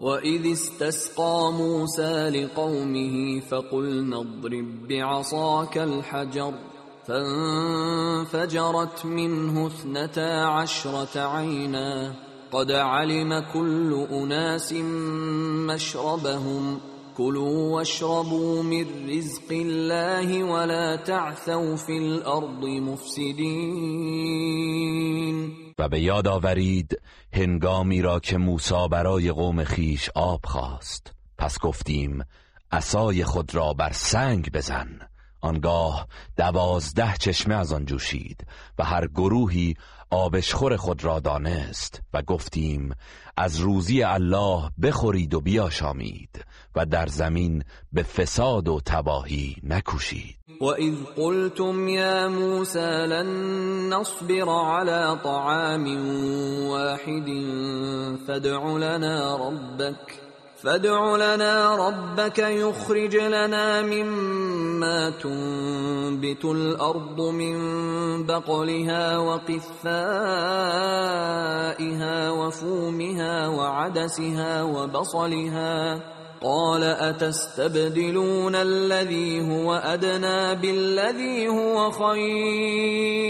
وإذ 0.00 0.52
استسقى 0.52 1.52
موسى 1.52 2.30
لقومه 2.30 3.40
فقلنا 3.40 4.20
اضرب 4.20 4.88
بعصاك 4.88 5.78
الحجر 5.78 6.52
فانفجرت 7.06 9.04
منه 9.04 9.66
اثنتا 9.66 10.46
عشرة 10.46 11.20
عينا 11.20 12.14
قد 12.52 12.70
علم 12.72 13.40
كل 13.52 14.06
أناس 14.10 14.72
مشربهم 15.68 16.80
كلوا 17.16 17.72
واشربوا 17.72 18.62
من 18.62 19.08
رزق 19.08 19.50
الله 19.50 20.44
ولا 20.44 20.96
تعثوا 20.96 21.76
في 21.76 21.92
الأرض 21.98 22.64
مفسدين. 22.64 23.36
و 25.78 25.88
به 25.88 26.00
یاد 26.00 26.28
آورید 26.28 27.00
هنگامی 27.32 28.02
را 28.02 28.20
که 28.20 28.38
موسی 28.38 28.88
برای 28.90 29.30
قوم 29.30 29.64
خیش 29.64 30.10
آب 30.14 30.40
خواست. 30.44 31.12
پس 31.38 31.58
گفتیم 31.58 32.24
عصای 32.72 33.24
خود 33.24 33.54
را 33.54 33.72
بر 33.72 33.92
سنگ 33.92 34.52
بزن. 34.52 34.98
آنگاه 35.40 36.06
دوازده 36.36 37.16
چشمه 37.16 37.54
از 37.54 37.72
آن 37.72 37.84
جوشید 37.84 38.46
و 38.78 38.84
هر 38.84 39.06
گروهی 39.06 39.74
آبشخور 40.10 40.76
خود 40.76 41.04
را 41.04 41.20
دانست 41.20 42.02
و 42.14 42.22
گفتیم 42.22 42.94
از 43.36 43.60
روزی 43.60 44.02
الله 44.02 44.70
بخورید 44.82 45.34
و 45.34 45.40
بیاشامید 45.40 46.44
و 46.76 46.86
در 46.86 47.06
زمین 47.06 47.64
به 47.92 48.02
فساد 48.02 48.68
و 48.68 48.80
تباهی 48.86 49.56
نکوشید. 49.62 50.36
وَإِذْ 50.60 50.94
قُلْتُمْ 51.16 51.88
يَا 51.88 52.28
مُوسَى 52.28 53.06
لَن 53.06 53.28
نَّصْبِرَ 53.88 54.48
عَلَىٰ 54.48 55.16
طَعَامٍ 55.24 55.86
وَاحِدٍ 56.68 57.28
فَادْعُ 58.26 58.78
لَنَا 58.78 59.36
رَبَّكَ 59.36 60.25
فادع 60.56 61.16
لنا 61.16 61.76
ربك 61.88 62.38
يخرج 62.38 63.16
لنا 63.16 63.82
مما 63.82 65.10
تنبت 65.10 66.44
الأرض 66.44 67.20
من 67.20 67.56
بقلها 68.26 69.18
وقثائها 69.18 69.80
وفومها 72.30 73.48
وعدسها 73.48 74.62
وبصلها 74.62 76.00
قال 76.42 76.82
أتستبدلون 76.82 78.54
الذي 78.54 79.40
هو 79.40 79.74
أدنى 79.74 80.54
بالذي 80.54 81.48
هو 81.48 81.90
خیر 81.90 83.26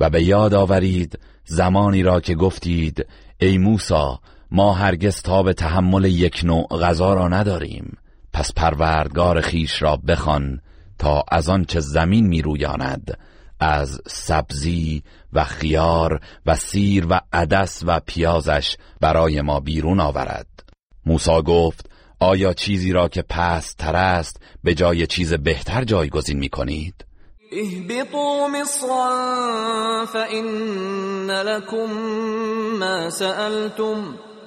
و 0.00 0.10
به 0.10 0.22
یاد 0.22 0.54
آورید 0.54 1.18
زمانی 1.44 2.02
را 2.02 2.20
که 2.20 2.34
گفتید 2.34 3.06
ای 3.40 3.58
موسی 3.58 4.18
ما 4.56 4.72
هرگز 4.72 5.22
تا 5.22 5.42
به 5.42 5.52
تحمل 5.52 6.04
یک 6.04 6.40
نوع 6.44 6.66
غذا 6.66 7.14
را 7.14 7.28
نداریم 7.28 7.98
پس 8.32 8.52
پروردگار 8.52 9.40
خیش 9.40 9.82
را 9.82 9.96
بخوان 9.96 10.60
تا 10.98 11.24
از 11.28 11.48
آنچه 11.48 11.80
زمین 11.80 12.26
می 12.26 12.42
رویاند 12.42 13.18
از 13.60 14.00
سبزی 14.06 15.02
و 15.32 15.44
خیار 15.44 16.20
و 16.46 16.56
سیر 16.56 17.06
و 17.10 17.20
عدس 17.32 17.82
و 17.86 18.00
پیازش 18.06 18.76
برای 19.00 19.42
ما 19.42 19.60
بیرون 19.60 20.00
آورد 20.00 20.46
موسی 21.06 21.42
گفت 21.42 21.90
آیا 22.20 22.52
چیزی 22.52 22.92
را 22.92 23.08
که 23.08 23.22
پست 23.22 23.78
تر 23.78 23.96
است 23.96 24.40
به 24.64 24.74
جای 24.74 25.06
چیز 25.06 25.34
بهتر 25.34 25.84
جایگزین 25.84 26.38
می 26.38 26.48
کنید؟ 26.48 27.04
اهبطوا 27.52 28.48
مصرا 28.48 30.06
فإن 30.12 31.30
لكم 31.30 31.92
ما 32.78 33.10
سألتم 33.10 34.25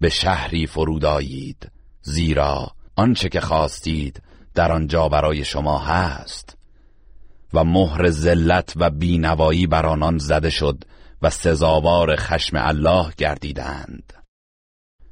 به 0.00 0.08
شهری 0.08 0.66
فرود 0.66 1.04
آیید 1.04 1.70
زیرا 2.02 2.70
آنچه 2.96 3.28
که 3.28 3.40
خواستید 3.40 4.22
در 4.54 4.72
آنجا 4.72 5.08
برای 5.08 5.44
شما 5.44 5.78
هست. 5.78 6.56
و 7.54 7.64
مهر 7.64 8.10
ذلت 8.10 8.72
و 8.76 8.90
بینوایی 8.90 9.66
بر 9.66 9.86
آنان 9.86 10.18
زده 10.18 10.50
شد 10.50 10.84
و 11.22 11.30
سزاوار 11.30 12.16
خشم 12.16 12.56
الله 12.60 13.12
گردیدند. 13.16 14.12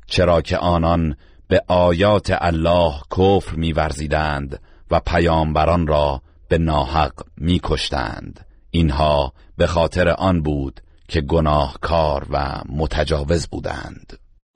چرا 0.07 0.41
که 0.43 0.59
آنان 0.59 1.17
به 1.49 1.63
آیات 1.69 2.37
الله 2.41 2.95
کفر 3.11 3.57
میورزیدند 3.57 4.61
و 4.91 5.01
پیامبران 5.01 5.87
را 5.87 6.23
به 6.49 6.59
ناحق 6.59 7.13
میکشتند. 7.37 8.47
اینها 8.71 9.33
به 9.57 9.67
خاطر 9.67 10.09
آن 10.09 10.43
بود 10.43 10.81
که 11.09 11.21
گناهکار 11.21 12.27
و 12.31 12.63
متجاوز 12.69 13.47
بودند. 13.47 14.19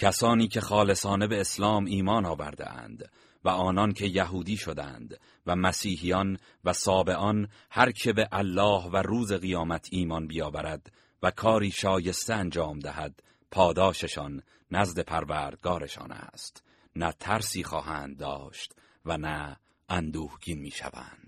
کسانی 0.00 0.48
که 0.48 0.60
خالصانه 0.60 1.26
به 1.26 1.40
اسلام 1.40 1.84
ایمان 1.84 2.26
آورده 2.26 2.70
اند 2.70 3.10
و 3.44 3.48
آنان 3.48 3.92
که 3.92 4.06
یهودی 4.06 4.56
شدند 4.56 5.20
و 5.46 5.56
مسیحیان 5.56 6.38
و 6.64 6.72
سابعان 6.72 7.48
هر 7.70 7.90
که 7.90 8.12
به 8.12 8.28
الله 8.32 8.90
و 8.92 8.96
روز 8.96 9.32
قیامت 9.32 9.88
ایمان 9.90 10.26
بیاورد 10.26 10.92
و 11.22 11.30
کاری 11.30 11.70
شایسته 11.70 12.34
انجام 12.34 12.78
دهد 12.78 13.22
پاداششان 13.50 14.42
نزد 14.70 15.00
پروردگارشان 15.00 16.12
است. 16.12 16.64
نه 16.96 17.12
ترسی 17.12 17.64
خواهند 17.64 18.18
داشت 18.18 18.74
و 19.04 19.18
نه 19.18 19.56
اندوهگین 19.88 20.58
می‌شوند. 20.58 21.19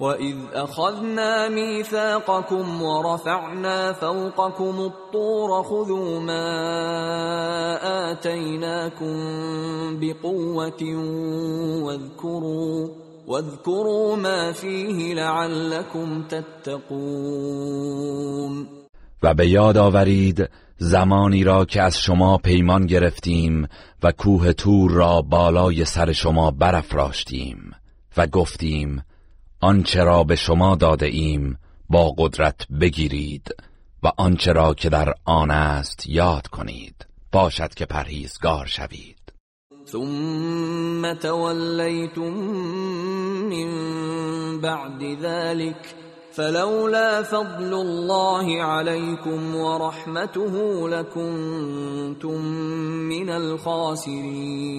وَإِذْ 0.00 0.36
أَخَذْنَا 0.52 1.48
مِيثَاقَكُمْ 1.48 2.82
وَرَفَعْنَا 2.82 3.92
فَوْقَكُمُ 3.92 4.80
الطُّورَ 4.80 5.62
خُذُوا 5.62 6.20
مَا 6.20 6.48
آتَيْنَاكُمْ 8.12 9.16
بِقُوَّةٍ 10.00 10.82
وَاذْكُرُوا 11.84 12.88
وَاذْكُرُوا 13.26 14.16
مَا 14.16 14.52
فِيهِ 14.52 15.14
لَعَلَّكُمْ 15.14 16.22
تَتَّقُونَ 16.28 17.62
و 19.22 19.34
به 19.34 19.48
یاد 19.48 19.76
آورید 19.76 20.48
زمانی 20.78 21.44
را 21.44 21.64
که 21.64 21.82
از 21.82 21.98
شما 21.98 22.38
پیمان 22.38 22.86
گرفتیم 22.86 23.68
و 24.02 24.12
کوه 24.12 24.52
تور 24.52 24.90
را 24.90 25.22
بالای 25.22 25.84
سر 25.84 26.12
شما 26.12 26.50
برافراشتیم 26.50 27.72
و 28.16 28.26
گفتیم 28.26 29.02
آنچه 29.62 30.04
را 30.04 30.24
به 30.24 30.36
شما 30.36 30.76
داده 30.76 31.06
ایم 31.06 31.58
با 31.90 32.14
قدرت 32.18 32.66
بگیرید 32.80 33.54
و 34.02 34.12
آنچه 34.16 34.52
را 34.52 34.74
که 34.74 34.88
در 34.88 35.14
آن 35.24 35.50
است 35.50 36.06
یاد 36.06 36.46
کنید. 36.46 37.06
باشد 37.32 37.74
که 37.74 37.86
پرهیزگار 37.86 38.66
شوید. 38.66 39.18
ثم 39.86 41.14
تولیتم 41.14 42.32
من 43.50 44.60
بعد 44.60 45.02
ذلك 45.22 45.94
فلولا 46.32 47.22
فضل 47.22 47.74
الله 47.74 48.62
عليكم 48.62 49.54
ورحمته 49.54 50.88
لكنتم 50.88 52.40
من 53.08 53.28
الخاسرین 53.28 54.72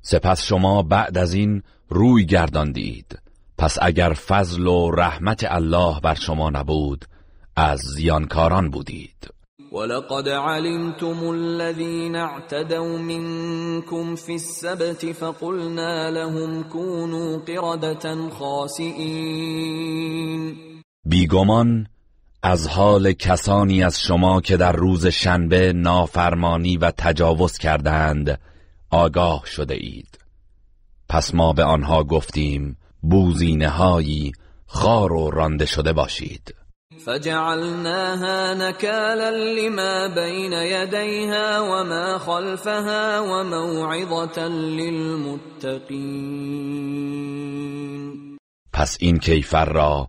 سپس 0.00 0.42
شما 0.42 0.82
بعد 0.82 1.18
از 1.18 1.34
این 1.34 1.62
روی 1.88 2.26
گرداندید. 2.26 3.18
پس 3.58 3.78
اگر 3.82 4.12
فضل 4.12 4.66
و 4.66 4.90
رحمت 4.90 5.44
الله 5.50 6.00
بر 6.00 6.14
شما 6.14 6.50
نبود 6.50 7.04
از 7.56 7.78
زیانکاران 7.78 8.70
بودید. 8.70 9.30
ولقد 9.72 10.28
علمتم 10.28 11.28
الذين 11.28 12.16
اعتدوا 12.16 12.98
منكم 12.98 14.14
في 14.14 14.32
السبت 14.32 15.12
فقلنا 15.12 16.10
لهم 16.10 16.62
كونوا 16.62 17.38
قردة 17.38 18.30
خاسئين. 18.30 19.78
بیگمان 21.04 21.86
از 22.42 22.68
حال 22.68 23.12
کسانی 23.12 23.82
از 23.82 24.00
شما 24.00 24.40
که 24.40 24.56
در 24.56 24.72
روز 24.72 25.06
شنبه 25.06 25.72
نافرمانی 25.72 26.76
و 26.76 26.90
تجاوز 26.90 27.58
کردند 27.58 28.40
آگاه 28.90 29.42
شده 29.46 29.74
اید. 29.74 30.17
پس 31.08 31.34
ما 31.34 31.52
به 31.52 31.64
آنها 31.64 32.04
گفتیم 32.04 32.76
بوزینه 33.02 33.68
هایی 33.68 34.32
خار 34.66 35.12
و 35.12 35.30
رانده 35.30 35.66
شده 35.66 35.92
باشید. 35.92 36.54
فجعلناها 37.06 38.54
نكالا 38.54 39.30
لما 39.30 40.08
بين 40.08 40.52
يديها 40.52 41.64
وما 41.64 42.18
خلفها 42.18 43.22
وموعظة 43.22 44.48
للمتقين 44.48 45.98
پس 48.72 48.96
این 49.00 49.18
کیفر 49.18 49.64
را 49.64 50.08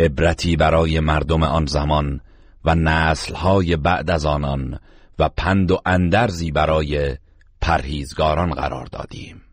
عبرتی 0.00 0.56
برای 0.56 1.00
مردم 1.00 1.42
آن 1.42 1.66
زمان 1.66 2.20
و 2.64 2.74
نسلهای 2.74 3.76
بعد 3.76 4.10
از 4.10 4.26
آنان 4.26 4.78
و 5.18 5.28
پند 5.28 5.70
و 5.70 5.80
اندرزی 5.86 6.50
برای 6.50 7.16
پرهیزگاران 7.60 8.50
قرار 8.50 8.86
دادیم. 8.86 9.43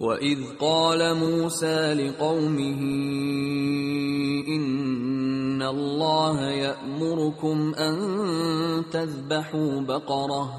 وَإِذْ 0.00 0.38
قَالَ 0.60 1.16
مُوسَى 1.16 1.94
لِقَوْمِهِ 1.94 2.80
إِنَّ 4.48 5.62
اللَّهَ 5.62 6.50
يَأْمُرُكُمْ 6.50 7.74
أَن 7.74 7.94
تَذْبَحُوا 8.92 9.80
بَقَرَةً 9.80 10.52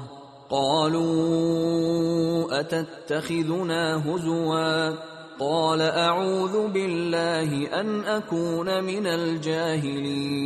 قَالُوا 0.50 2.60
أَتَتَّخِذُنَا 2.60 4.02
هُزُوًا 4.06 4.94
قال 5.38 5.80
اعوذ 5.80 6.72
بالله 6.72 7.80
ان 7.80 8.04
اكون 8.04 8.80
من 8.80 9.06
الجاهلین 9.06 10.38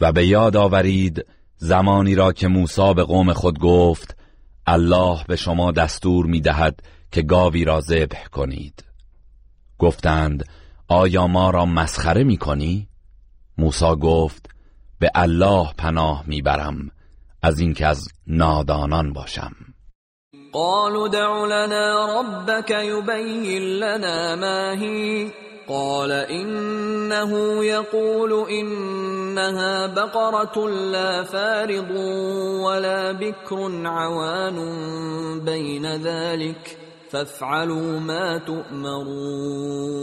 و 0.00 0.12
به 0.12 0.26
یاد 0.26 0.56
آورید 0.56 1.26
زمانی 1.56 2.14
را 2.14 2.32
که 2.32 2.48
موسی 2.48 2.94
به 2.94 3.04
قوم 3.04 3.32
خود 3.32 3.58
گفت 3.58 4.16
الله 4.66 5.24
به 5.28 5.36
شما 5.36 5.72
دستور 5.72 6.26
می‌دهد 6.26 6.80
که 7.12 7.22
گاوی 7.22 7.64
را 7.64 7.80
ذبح 7.80 8.26
کنید. 8.26 8.84
گفتند 9.78 10.44
آیا 10.88 11.26
ما 11.26 11.50
را 11.50 11.66
مسخره 11.66 12.24
می 12.24 12.36
کنی؟ 12.36 12.88
موسی 13.58 13.96
گفت 14.00 14.50
به 14.98 15.10
الله 15.14 15.72
پناه 15.78 16.24
می‌برم 16.26 16.90
از 17.42 17.58
اینکه 17.58 17.86
از 17.86 18.08
نادانان 18.26 19.12
باشم. 19.12 19.52
قالوا 20.52 21.08
دع 21.08 21.44
لنا 21.44 22.20
ربك 22.20 22.70
يبين 22.70 23.62
لنا 23.62 24.36
ما 24.36 24.82
هي. 24.82 25.30
قال 25.68 26.12
انه 26.12 27.64
يقول 27.64 28.32
انها 28.32 29.86
بقره 29.86 30.68
لا 30.68 31.24
فارض 31.24 31.90
ولا 32.64 33.12
بكر 33.12 33.86
عوان 33.86 34.58
بين 35.44 35.86
ذلك. 35.86 36.81
فافعلوا 37.12 37.98
ما 38.00 38.38
تؤمرون. 38.46 39.98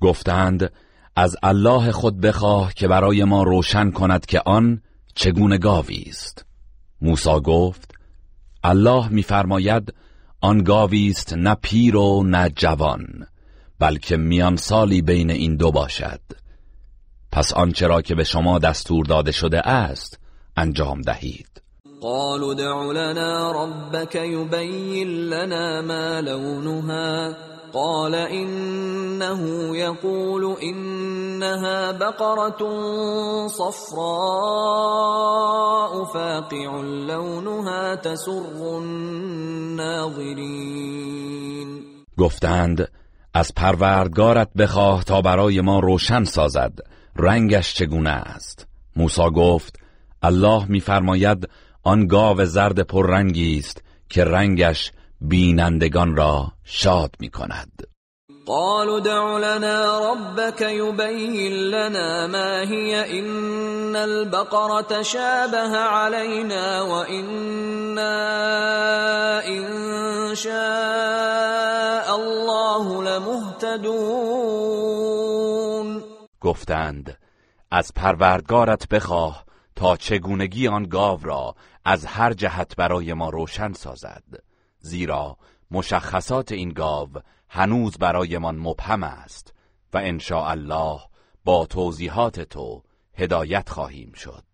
گفتند 0.00 0.72
از 1.16 1.36
الله 1.42 1.92
خود 1.92 2.20
بخواه 2.20 2.74
که 2.74 2.88
برای 2.88 3.24
ما 3.24 3.42
روشن 3.42 3.90
کند 3.90 4.26
که 4.26 4.42
آن 4.46 4.82
چگونه 5.14 5.58
گاوی 5.58 6.04
است. 6.06 6.44
موسی 7.00 7.40
گفت 7.44 7.94
الله 8.62 9.08
میفرماید 9.08 9.94
آن 10.40 10.62
گاوی 10.62 11.08
است 11.08 11.32
نه 11.32 11.56
پیر 11.62 11.96
و 11.96 12.22
نه 12.22 12.48
جوان 12.56 13.26
بلکه 13.78 14.16
میان 14.16 14.56
سالی 14.56 15.02
بین 15.02 15.30
این 15.30 15.56
دو 15.56 15.72
باشد. 15.72 16.20
پس 17.32 17.52
آنچه 17.52 17.86
را 17.86 18.02
که 18.02 18.14
به 18.14 18.24
شما 18.24 18.58
دستور 18.58 19.04
داده 19.04 19.32
شده 19.32 19.68
است 19.68 20.18
انجام 20.56 21.00
دهید. 21.00 21.63
قالوا 22.04 22.54
دع 22.54 22.92
لنا 22.92 23.52
ربك 23.52 24.14
يبين 24.14 25.08
لنا 25.08 25.80
ما 25.80 26.20
لونها. 26.20 27.36
قال 27.72 28.14
انه 28.14 29.76
يقول 29.76 30.56
انها 30.62 31.92
بقره 31.92 32.58
صفراء 33.48 34.04
فاقع 36.04 36.80
لونها 36.82 37.96
تسر 37.96 38.78
الناظرين. 38.78 40.24
گفتند 42.18 42.88
از 43.34 43.54
پروردگارت 43.54 44.48
بخواه 44.58 45.04
تا 45.04 45.20
برای 45.20 45.60
ما 45.60 45.78
روشن 45.78 46.24
سازد 46.24 46.78
رنگش 47.16 47.74
چگونه 47.74 48.10
است؟ 48.10 48.66
موسی 48.96 49.30
گفت 49.30 49.76
الله 50.22 50.64
میفرماید 50.68 51.48
آن 51.84 52.06
گاو 52.06 52.44
زرد 52.44 52.80
پررنگی 52.80 53.58
است 53.58 53.82
که 54.08 54.24
رنگش 54.24 54.92
بینندگان 55.20 56.16
را 56.16 56.52
شاد 56.64 57.14
می 57.20 57.28
کند 57.28 57.94
قالوا 58.46 59.00
دع 59.00 59.38
لنا 59.38 60.12
ربك 60.12 60.60
يبين 60.60 61.52
لنا 61.52 62.26
ما 62.26 62.60
هي 62.60 63.20
إن 63.20 63.96
البقرة 63.96 65.02
شابه 65.02 65.76
علينا 65.76 66.82
وإنا 66.82 68.12
إن 69.46 70.34
شاء 70.34 72.14
الله 72.14 73.02
لمهتدون. 73.02 74.44
گفتند 76.40 77.18
از 77.70 77.92
پروردگارت 77.96 78.88
بخواه 78.88 79.44
تا 79.76 79.96
چگونگی 79.96 80.68
آن 80.68 80.82
گاو 80.82 81.20
را 81.22 81.54
از 81.84 82.06
هر 82.06 82.32
جهت 82.32 82.76
برای 82.76 83.12
ما 83.12 83.30
روشن 83.30 83.72
سازد 83.72 84.24
زیرا 84.78 85.36
مشخصات 85.70 86.52
این 86.52 86.68
گاو 86.68 87.08
هنوز 87.48 87.98
برایمان 87.98 88.58
مبهم 88.58 89.02
است 89.02 89.54
و 89.92 89.98
ان 89.98 90.20
الله 90.30 91.00
با 91.44 91.66
توضیحات 91.66 92.40
تو 92.40 92.82
هدایت 93.14 93.68
خواهیم 93.68 94.12
شد. 94.12 94.44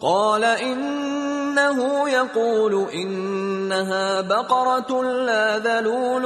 قال 0.00 0.44
انه 0.44 2.10
يقول 2.10 2.88
انها 2.94 4.20
بقره 4.20 5.02
لا 5.02 5.58
ذلول 5.58 6.24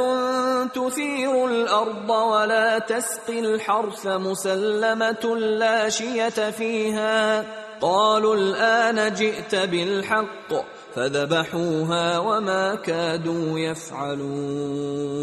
تثير 0.69 1.47
الارض 1.47 2.11
ولا 2.11 2.79
تسقي 2.79 3.41
الحرث 3.41 4.07
مسلمه 4.07 5.37
لا 5.37 5.89
شيه 5.89 6.51
فيها. 6.51 7.45
قالوا 7.81 8.37
الان 8.37 9.15
جئت 9.15 9.55
بالحق 9.55 10.55
فذبحوها 10.95 12.19
وما 12.19 12.75
كادوا 12.75 13.59
يفعلون. 13.59 15.15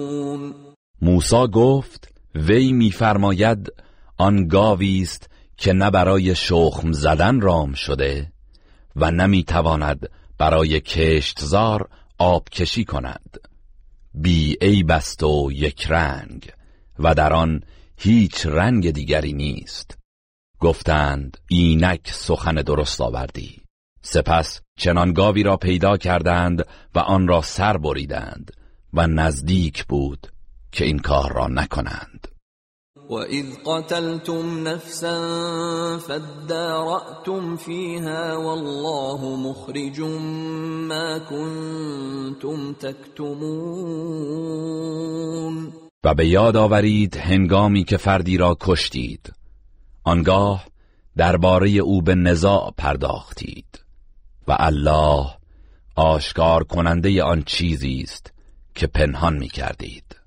موسی 1.02 1.48
گفت 1.54 2.10
وی 2.36 2.72
میفرماید 2.72 3.74
آن 4.18 4.48
گاوی 4.48 5.02
است 5.02 5.30
که 5.58 5.74
نه 5.74 5.92
برای 5.92 6.36
شخم 6.36 6.92
زدن 6.92 7.42
رام 7.42 7.74
شده؟ 7.74 8.32
و 8.96 9.12
نمی‌تواند 9.12 10.10
برای 10.38 10.80
کشتزار 10.80 11.90
آب 12.18 12.50
کشی 12.50 12.86
کند. 12.86 13.38
بی 14.14 14.58
ای 14.62 14.84
بست 14.84 15.24
و 15.24 15.52
یک 15.52 15.86
رنگ 15.90 16.52
و 17.00 17.16
در 17.16 17.34
آن 17.34 17.64
هیچ 17.98 18.46
رنگ 18.46 18.92
دیگری 18.92 19.34
نیست. 19.34 19.98
گفتند 20.60 21.38
اینک 21.48 22.12
سخن 22.12 22.56
درست 22.56 23.02
آوردی. 23.02 23.62
سپس 24.02 24.62
چنان 24.78 25.14
گاوی 25.14 25.44
را 25.44 25.58
پیدا 25.58 25.98
کردند 25.98 26.66
و 26.96 27.00
آن 27.00 27.28
را 27.28 27.42
سر 27.42 27.78
بریدند 27.78 28.52
و 28.94 29.08
نزدیک 29.08 29.86
بود 29.86 30.28
که 30.72 30.86
این 30.86 31.00
کار 31.00 31.34
را 31.34 31.48
نکنند. 31.48 32.28
اذ 33.20 33.46
قتلتم 33.66 34.68
نفسا 34.68 35.18
فادارأتم 35.98 37.56
فيها 37.56 38.36
والله 38.36 39.36
مخرج 39.36 40.02
ما 40.90 41.20
كنتم 41.20 42.74
تكتمون 42.74 44.02
و 46.04 46.14
به 46.14 46.28
یاد 46.28 46.56
آورید 46.58 47.18
هنگامی 47.18 47.84
که 47.84 47.98
فردی 47.98 48.38
را 48.38 48.58
کشتید. 48.62 49.34
آنگاه 50.04 50.66
درباره 51.18 51.70
او 51.70 52.02
به 52.02 52.16
نزاع 52.16 52.74
پرداختید. 52.78 53.84
و 54.48 54.56
الله 54.60 55.26
آشکار 55.96 56.64
کننده 56.64 57.24
آن 57.24 57.44
چیزی 57.44 58.02
است 58.04 58.34
که 58.76 58.88
پنهان 58.88 59.38
می 59.38 59.48
کردید 59.48 60.21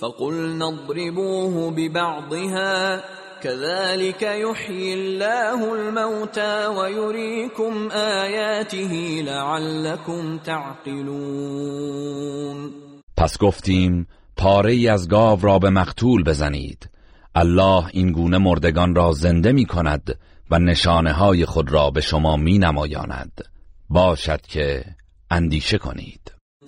فقلنا 0.00 0.68
اضربوه 0.68 1.70
ببعضها 1.70 3.02
كذلك 3.42 4.22
يحيي 4.22 4.94
الله 4.94 5.74
الموتى 5.74 6.66
ويريكم 6.66 7.90
آياته 7.90 9.22
لعلكم 9.24 10.38
تعقلون. 10.38 11.50
پس 13.16 13.38
گفتیم 13.40 14.06
پاره 14.36 14.72
ای 14.72 14.88
از 14.88 15.08
گاو 15.08 15.40
را 15.42 15.58
به 15.58 15.70
مقتول 15.70 16.24
بزنید. 16.24 16.88
الله 17.34 17.84
این 17.92 18.12
گونه 18.12 18.38
مردگان 18.38 18.94
را 18.94 19.12
زنده 19.12 19.52
می 19.52 19.64
کند 19.66 20.18
و 20.50 20.58
نشانه 20.58 21.12
های 21.12 21.44
خود 21.44 21.72
را 21.72 21.90
به 21.90 22.00
شما 22.00 22.36
می 22.36 22.58
نمایاند 22.58 23.40
باشد 23.90 24.40
که 24.40 24.84
اندیشه 25.30 25.78
کنید. 25.78 26.39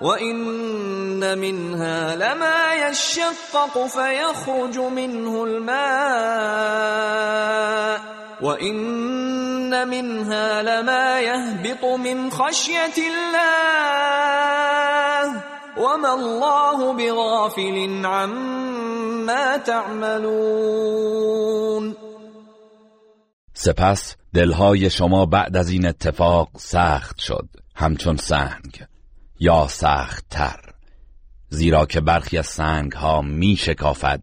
وإن 0.00 1.38
منها 1.38 2.16
لما 2.16 2.74
يشقق 2.74 3.86
فيخرج 3.86 4.78
منه 4.78 5.44
الماء 5.44 6.98
وإن 8.42 9.88
منها 9.88 10.62
لما 10.62 11.20
يهبط 11.20 11.84
من 11.84 12.30
خشية 12.30 12.96
الله 13.10 13.68
وما 15.78 16.14
الله 16.14 16.92
بغافل 16.92 18.06
عما 18.06 19.56
تعملون 19.56 21.08
سپس 23.54 24.16
دلهای 24.34 24.90
شما 24.90 25.26
بعد 25.26 25.56
از 25.56 25.70
این 25.70 25.86
اتفاق 25.86 26.48
سخت 26.56 27.18
شد 27.18 27.48
همچون 27.76 28.16
سنگ. 28.16 28.87
یا 29.40 29.68
سخت 29.68 30.24
تر 30.30 30.60
زیرا 31.48 31.86
که 31.86 32.00
برخی 32.00 32.38
از 32.38 32.46
سنگ 32.46 32.92
ها 32.92 33.22
می 33.22 33.56
شکافد 33.56 34.22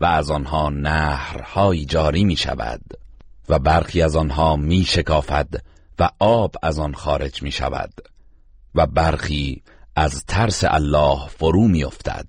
و 0.00 0.04
از 0.04 0.30
آنها 0.30 0.70
نهرهایی 0.70 1.84
جاری 1.84 2.24
می 2.24 2.36
شود 2.36 2.80
و 3.48 3.58
برخی 3.58 4.02
از 4.02 4.16
آنها 4.16 4.56
می 4.56 4.84
شکافد 4.84 5.48
و 5.98 6.10
آب 6.18 6.54
از 6.62 6.78
آن 6.78 6.94
خارج 6.94 7.42
می 7.42 7.52
شود 7.52 7.92
و 8.74 8.86
برخی 8.86 9.62
از 9.96 10.24
ترس 10.24 10.64
الله 10.64 11.28
فرو 11.28 11.68
می 11.68 11.84
افتد 11.84 12.28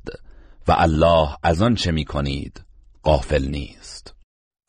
و 0.67 0.75
الله 0.77 1.29
از 1.43 1.61
آن 1.61 1.75
چه 1.75 1.91
می 1.91 2.05
کنید 2.05 2.61
غافل 3.03 3.47
نیست. 3.47 4.10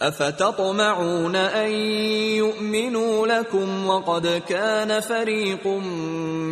أفتطمعون 0.02 1.36
أن 1.36 1.70
يؤمنوا 2.42 3.26
لكم 3.26 3.86
وقد 3.86 4.42
كان 4.48 5.00
فريق 5.00 5.66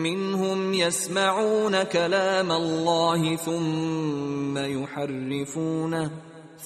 منهم 0.04 0.74
يسمعون 0.74 1.82
كلام 1.82 2.52
الله 2.52 3.36
ثم 3.36 4.58
يحرفونه 4.58 6.10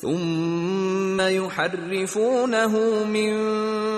ثم 0.01 1.20
يحرفونه 1.20 3.05
من 3.05 3.32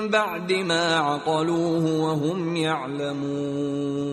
بعد 0.09 0.53
ما 0.53 0.97
عقلوه 0.97 2.01
وهم 2.01 2.57
يعلمون. 2.57 4.07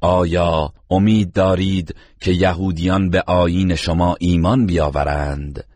آیا 0.00 0.72
امید 0.90 1.32
دارید 1.32 1.94
که 2.20 2.32
یهودیان 2.32 3.10
به 3.10 3.22
آیین 3.26 3.74
شما 3.74 4.16
ایمان 4.20 4.66
بیاورند؟ 4.66 5.69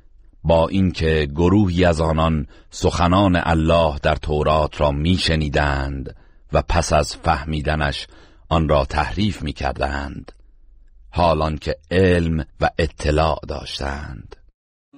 با 0.45 0.69
اینکه 0.69 1.29
گروهی 1.35 1.85
از 1.85 2.01
آنان 2.01 2.47
سخنان 2.71 3.41
الله 3.45 3.99
در 4.03 4.17
تورات 4.17 4.81
را 4.81 4.91
میشنیدند 4.91 6.17
و 6.53 6.63
پس 6.63 6.93
از 6.93 7.17
فهمیدنش 7.17 8.07
آن 8.49 8.69
را 8.69 8.85
تحریف 8.85 9.43
می‌کردند 9.43 10.33
حالان 11.11 11.59
که 11.59 11.77
علم 11.91 12.45
و 12.61 12.71
اطلاع 12.79 13.41
داشتند. 13.49 14.37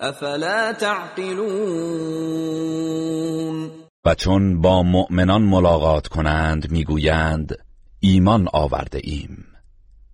افلا 0.00 0.72
تعقلون؟ 0.72 2.16
و 4.04 4.14
چون 4.14 4.60
با 4.60 4.82
مؤمنان 4.82 5.42
ملاقات 5.42 6.06
کنند 6.06 6.70
می‌گویند 6.70 7.58
ایمان 8.00 8.48
آورده 8.52 9.00
ایم. 9.04 9.46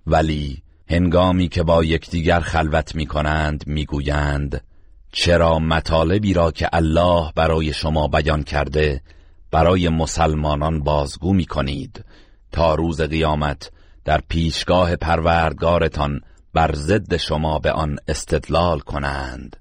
ولی 0.06 0.62
هنگامی 0.88 1.48
که 1.48 1.62
با 1.62 1.84
یکدیگر 1.84 2.40
خلوت 2.40 2.94
می 2.94 3.06
کنند 3.06 3.64
می‌گویند 3.66 4.64
چرا 5.12 5.58
مطالبی 5.58 6.34
را 6.34 6.50
که 6.50 6.68
الله 6.72 7.32
برای 7.34 7.72
شما 7.72 8.08
بیان 8.08 8.42
کرده 8.42 9.02
برای 9.50 9.88
مسلمانان 9.88 10.82
بازگو 10.82 11.32
می 11.32 11.46
کنید 11.46 12.04
تا 12.52 12.74
روز 12.74 13.00
قیامت 13.00 13.70
در 14.04 14.20
پیشگاه 14.28 14.96
پروردگارتان 14.96 16.20
بر 16.54 16.74
ضد 16.74 17.16
شما 17.16 17.58
به 17.58 17.72
آن 17.72 17.98
استدلال 18.08 18.78
کنند؟ 18.78 19.56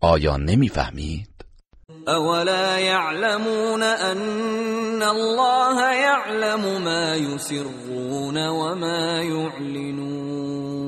آیا 0.00 0.36
نمی‌فهمید؟ 0.36 1.30
اولا 2.08 2.78
يعلمون 2.78 3.82
ان 3.82 5.02
الله 5.02 5.94
يعلم 5.94 6.82
ما 6.82 7.16
يسرون 7.16 8.46
وما 8.48 9.22
يعلنون 9.22 10.80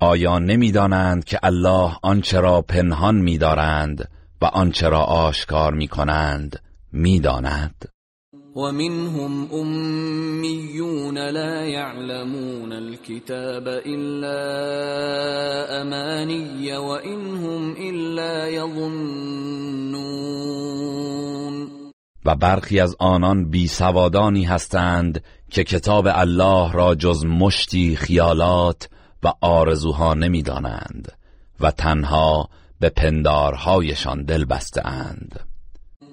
آیا 0.00 0.38
نمی‌دانند 0.38 1.24
که 1.24 1.38
الله 1.42 1.92
آنچه 2.02 2.40
را 2.40 2.62
پنهان 2.62 3.14
می‌دارند 3.14 4.08
و 4.42 4.44
آنچه 4.44 4.88
را 4.88 5.00
آشکار 5.00 5.74
می‌کنند 5.74 6.62
می‌داند 6.92 7.88
ومنهم 8.58 9.48
أميون 9.52 11.18
لا 11.18 11.64
يعلمون 11.64 12.72
الكتاب 12.72 13.68
إلا 13.68 14.40
أماني 15.82 16.76
وإنهم 16.76 17.76
إلا 17.76 18.48
يظنون. 18.48 18.78
و 22.24 22.34
برخی 22.34 22.80
از 22.80 22.96
آنان 22.98 23.50
بی 23.50 23.68
سوادانی 23.68 24.44
هستند 24.44 25.24
که 25.50 25.64
کتاب 25.64 26.06
الله 26.10 26.72
را 26.72 26.94
جز 26.94 27.24
مشتی 27.24 27.96
خیالات 27.96 28.88
و 29.22 29.32
آرزوها 29.40 30.14
نمی‌دانند 30.14 31.12
و 31.60 31.70
تنها 31.70 32.48
به 32.80 32.88
پندارهایشان 32.88 34.24
دل 34.24 34.44
بستند 34.44 35.40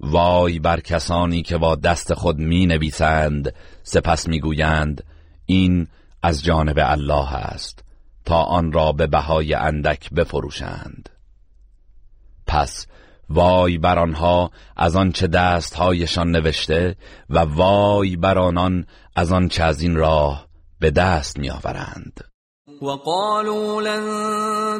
وای 0.00 0.58
بر 0.58 0.80
کسانی 0.80 1.42
که 1.42 1.58
با 1.58 1.74
دست 1.74 2.14
خود 2.14 2.38
می 2.38 2.66
نویسند 2.66 3.54
سپس 3.82 4.28
می 4.28 4.40
گویند 4.40 5.04
این 5.46 5.88
از 6.22 6.44
جانب 6.44 6.78
الله 6.78 7.34
است 7.34 7.84
تا 8.24 8.42
آن 8.42 8.72
را 8.72 8.92
به 8.92 9.06
بهای 9.06 9.54
اندک 9.54 10.10
بفروشند. 10.10 11.08
پس 12.46 12.86
وای 13.28 13.78
بر 13.78 13.98
آنها 13.98 14.50
از 14.76 14.96
آنچه 14.96 15.26
دستهایشان 15.26 16.30
نوشته 16.30 16.96
و 17.30 17.38
وای 17.38 18.16
بر 18.16 18.38
آنان 18.38 18.86
از 19.16 19.32
آنچه 19.32 19.64
از 19.64 19.82
این 19.82 19.96
راه 19.96 20.48
به 20.78 20.90
دست 20.90 21.38
می 21.38 21.50
آورند 21.50 22.20
وقالوا 22.82 23.82
لن 23.82 24.04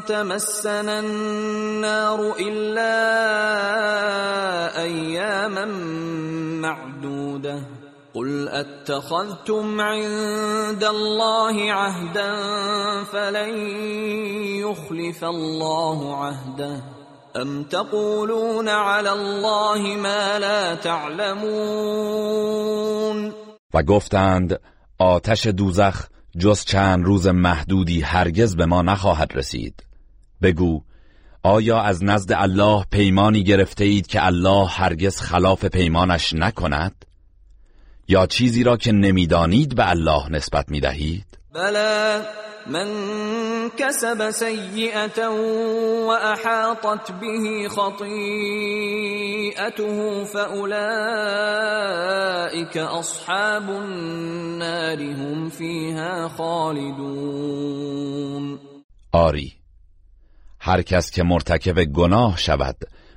تمسنا 0.04 1.00
النار 1.00 2.34
إلا 2.40 2.94
أياما 4.82 5.64
معدودة. 6.62 7.62
قل 8.14 8.48
أتخذتم 8.48 9.80
عند 9.80 10.84
الله 10.84 11.72
عهدا 11.72 12.34
فلن 13.04 13.58
يخلف 14.62 15.24
الله 15.24 16.16
عهده. 16.16 16.82
أم 17.36 17.62
تقولون 17.62 18.68
على 18.68 19.12
الله 19.12 19.96
ما 19.96 20.38
لا 20.38 20.74
تعلمون؟ 20.74 22.28
و 23.74 23.82
گفتند 23.82 24.60
آتش 24.98 25.48
دوزخ 25.48 26.17
جز 26.38 26.64
چند 26.64 27.04
روز 27.04 27.26
محدودی 27.26 28.00
هرگز 28.00 28.56
به 28.56 28.66
ما 28.66 28.82
نخواهد 28.82 29.32
رسید. 29.34 29.84
بگو 30.42 30.82
آیا 31.42 31.80
از 31.82 32.04
نزد 32.04 32.32
الله 32.32 32.84
پیمانی 32.90 33.44
گرفته 33.44 33.84
اید 33.84 34.06
که 34.06 34.26
الله 34.26 34.66
هرگز 34.66 35.20
خلاف 35.20 35.64
پیمانش 35.64 36.32
نکند؟ 36.32 37.04
یا 38.08 38.26
چیزی 38.26 38.64
را 38.64 38.76
که 38.76 38.92
نمی‌دانید 38.92 39.74
به 39.74 39.90
الله 39.90 40.28
نسبت 40.30 40.68
می‌دهید؟ 40.68 41.27
بله 41.58 42.22
من 42.66 42.88
سیئتا 44.30 45.32
و 45.32 46.10
احاطت 46.10 47.12
به 47.12 47.68
خطیئته 47.68 48.24
فاولئک 50.24 50.76
اصحاب 52.76 53.70
النار 53.70 55.00
هم 55.00 55.48
فیها 55.48 56.28
خالدون. 56.28 56.98
آری 59.12 59.52
هر 60.60 60.82
کس 60.82 61.10
که 61.10 61.22
مرتکب 61.22 61.84
گناه 61.84 62.36
شود 62.36 62.76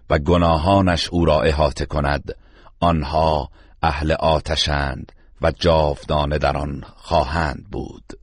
و 0.10 0.20
گناهانش 0.20 1.10
او 1.10 1.26
را 1.26 1.42
احاطه 1.42 1.86
کند 1.86 2.36
آنها 2.80 3.50
اهل 3.84 4.12
آتشند 4.12 5.12
و 5.42 5.52
جاودانه 5.52 6.38
در 6.38 6.58
آن 6.58 6.84
خواهند 6.96 7.66
بود. 7.72 8.21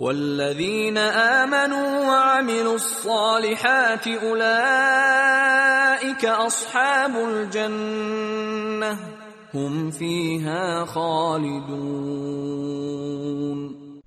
والذین 0.00 0.98
آمنوا 0.98 2.08
وعملوا 2.08 2.72
الصالحات 2.72 4.06
اولئك 4.22 4.64
اصحاب 6.24 7.16
الجنه 7.16 8.98
هم 9.54 9.90
فیها 9.90 10.86
خالدون. 10.86 12.40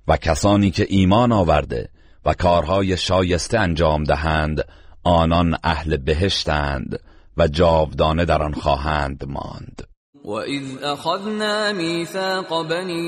و 0.08 0.18
کسانی 0.18 0.72
که 0.72 0.86
ایمان 0.90 1.32
آورده 1.32 1.90
و 2.26 2.34
کارهای 2.34 2.98
شایسته 2.98 3.60
انجام 3.60 4.04
دهند 4.04 4.64
آنان 5.04 5.58
اهل 5.64 5.98
بهشتند 5.98 7.00
و 7.38 7.48
جاودانه 7.48 8.26
در 8.26 8.44
آن 8.44 8.54
خواهند 8.54 9.24
ماند. 9.28 9.93
واذ 10.24 10.64
اخذنا 10.84 11.72
ميثاق 11.72 12.62
بني 12.62 13.06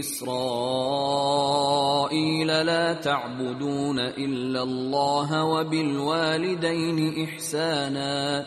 اسرائيل 0.00 1.26
لا 2.46 2.92
تعبدون 2.92 3.98
الا 3.98 4.62
الله 4.62 5.44
وبالوالدين 5.44 7.24
احسانا 7.24 8.46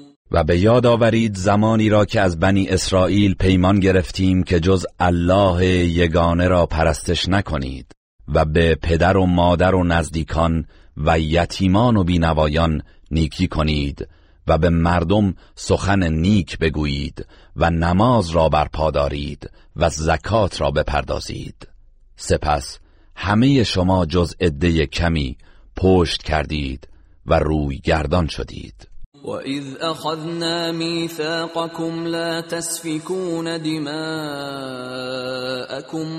و 0.31 0.43
به 0.43 0.59
یاد 0.59 0.85
آورید 0.85 1.35
زمانی 1.35 1.89
را 1.89 2.05
که 2.05 2.21
از 2.21 2.39
بنی 2.39 2.67
اسرائیل 2.67 3.33
پیمان 3.33 3.79
گرفتیم 3.79 4.43
که 4.43 4.59
جز 4.59 4.85
الله 4.99 5.65
یگانه 5.65 6.47
را 6.47 6.65
پرستش 6.65 7.29
نکنید 7.29 7.91
و 8.27 8.45
به 8.45 8.75
پدر 8.75 9.17
و 9.17 9.25
مادر 9.25 9.75
و 9.75 9.83
نزدیکان 9.83 10.65
و 10.97 11.19
یتیمان 11.19 11.97
و 11.97 12.03
بینوایان 12.03 12.81
نیکی 13.11 13.47
کنید 13.47 14.07
و 14.47 14.57
به 14.57 14.69
مردم 14.69 15.33
سخن 15.55 16.03
نیک 16.03 16.57
بگویید 16.57 17.25
و 17.55 17.69
نماز 17.69 18.29
را 18.29 18.49
برپا 18.49 18.91
دارید 18.91 19.49
و 19.75 19.89
زکات 19.89 20.61
را 20.61 20.71
بپردازید. 20.71 21.67
سپس 22.15 22.79
همه 23.15 23.63
شما 23.63 24.05
جز 24.05 24.35
عده 24.39 24.85
کمی 24.85 25.37
پشت 25.75 26.23
کردید 26.23 26.87
و 27.25 27.39
روی 27.39 27.77
گردان 27.77 28.27
شدید. 28.27 28.90
وَإِذْ 29.23 29.63
أَخَذْنَا 29.81 30.71
مِيثَاقَكُمْ 30.71 32.07
لَا 32.07 32.41
تَسْفِكُونَ 32.41 33.61
دِمَاءَكُمْ 33.61 33.93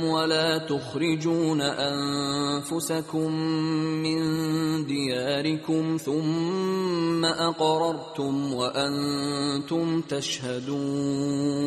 وَلَا 0.05 0.59
تُخْرِجُونَ 0.59 1.61
أَنفُسَكُمْ 1.61 3.32
مِنْ 4.07 4.20
دِيَارِكُمْ 4.86 5.96
ثُمَّ 5.96 7.24
أَقْرَرْتُمْ 7.24 8.55
وَأَنْتُمْ 8.55 10.00
تَشْهَدُونَ 10.09 11.62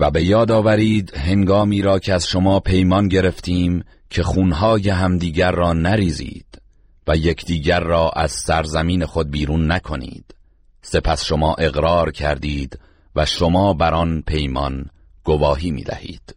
و 0.00 0.10
به 0.10 0.24
یاد 0.24 0.50
آورید 0.50 1.16
هنگامی 1.16 1.82
را 1.82 1.98
که 1.98 2.14
از 2.14 2.26
شما 2.26 2.60
پیمان 2.60 3.08
گرفتیم 3.08 3.84
که 4.10 4.22
خونهای 4.22 4.88
همدیگر 4.88 5.52
را 5.52 5.72
نریزید. 5.72 6.61
و 7.06 7.16
یکدیگر 7.16 7.80
را 7.80 8.10
از 8.10 8.32
سرزمین 8.32 9.06
خود 9.06 9.30
بیرون 9.30 9.72
نکنید. 9.72 10.34
سپس 10.82 11.24
شما 11.24 11.54
اقرار 11.54 12.12
کردید 12.12 12.78
و 13.16 13.26
شما 13.26 13.74
بر 13.74 13.94
آن 13.94 14.22
پیمان 14.26 14.90
گواهی 15.24 15.70
می 15.70 15.82
دهید 15.82 16.36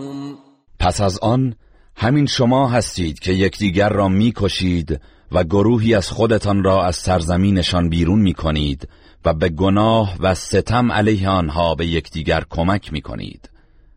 پس 0.79 1.01
از 1.01 1.19
آن 1.19 1.55
همین 1.95 2.25
شما 2.25 2.69
هستید 2.69 3.19
که 3.19 3.33
یکدیگر 3.33 3.89
را 3.89 4.07
می‌کشید 4.07 5.01
و 5.31 5.43
گروهی 5.43 5.95
از 5.95 6.09
خودتان 6.09 6.63
را 6.63 6.85
از 6.85 6.95
سرزمینشان 6.95 7.89
بیرون 7.89 8.19
می‌کنید 8.19 8.89
و 9.25 9.33
به 9.33 9.49
گناه 9.49 10.15
و 10.19 10.35
ستم 10.35 10.91
علیه 10.91 11.29
آنها 11.29 11.75
به 11.75 11.87
یکدیگر 11.87 12.43
کمک 12.49 12.93
می‌کنید. 12.93 13.49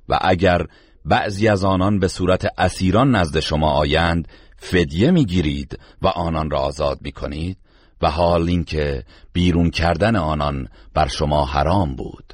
و 0.08 0.18
اگر 0.22 0.66
بعضی 1.04 1.48
از 1.48 1.64
آنان 1.64 1.98
به 1.98 2.08
صورت 2.08 2.46
اسیران 2.58 3.14
نزد 3.14 3.40
شما 3.40 3.70
آیند 3.70 4.28
فدیه 4.56 5.10
می‌گیرید 5.10 5.78
و 6.02 6.06
آنان 6.06 6.50
را 6.50 6.60
آزاد 6.60 6.98
می‌کنید. 7.02 7.58
و 8.02 8.10
حال 8.10 8.48
اینکه 8.48 9.04
بیرون 9.32 9.70
کردن 9.70 10.16
آنان 10.16 10.68
بر 10.94 11.08
شما 11.08 11.44
حرام 11.44 11.96
بود. 11.96 12.33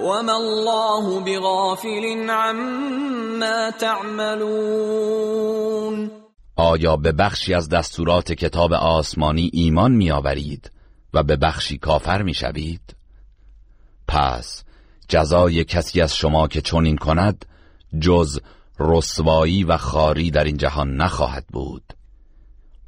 وما 0.00 0.36
الله 0.36 1.20
بغافل 1.20 2.30
عما 2.30 3.70
تعملون 3.80 5.30
آیا 6.56 6.96
به 6.96 7.12
بخشی 7.12 7.54
از 7.54 7.68
دستورات 7.68 8.32
کتاب 8.32 8.72
آسمانی 8.72 9.50
ایمان 9.52 9.92
میآورید 9.92 10.72
و 11.14 11.22
به 11.22 11.36
بخشی 11.36 11.78
کافر 11.78 12.22
می‌شوید؟ 12.22 12.96
پس 14.08 14.64
جزای 15.08 15.64
کسی 15.64 16.00
از 16.00 16.16
شما 16.16 16.48
که 16.48 16.60
چنین 16.60 16.96
کند 16.96 17.46
جز 18.00 18.40
رسوایی 18.78 19.64
و 19.64 19.76
خاری 19.76 20.30
در 20.30 20.44
این 20.44 20.56
جهان 20.56 20.96
نخواهد 20.96 21.46
بود 21.46 21.92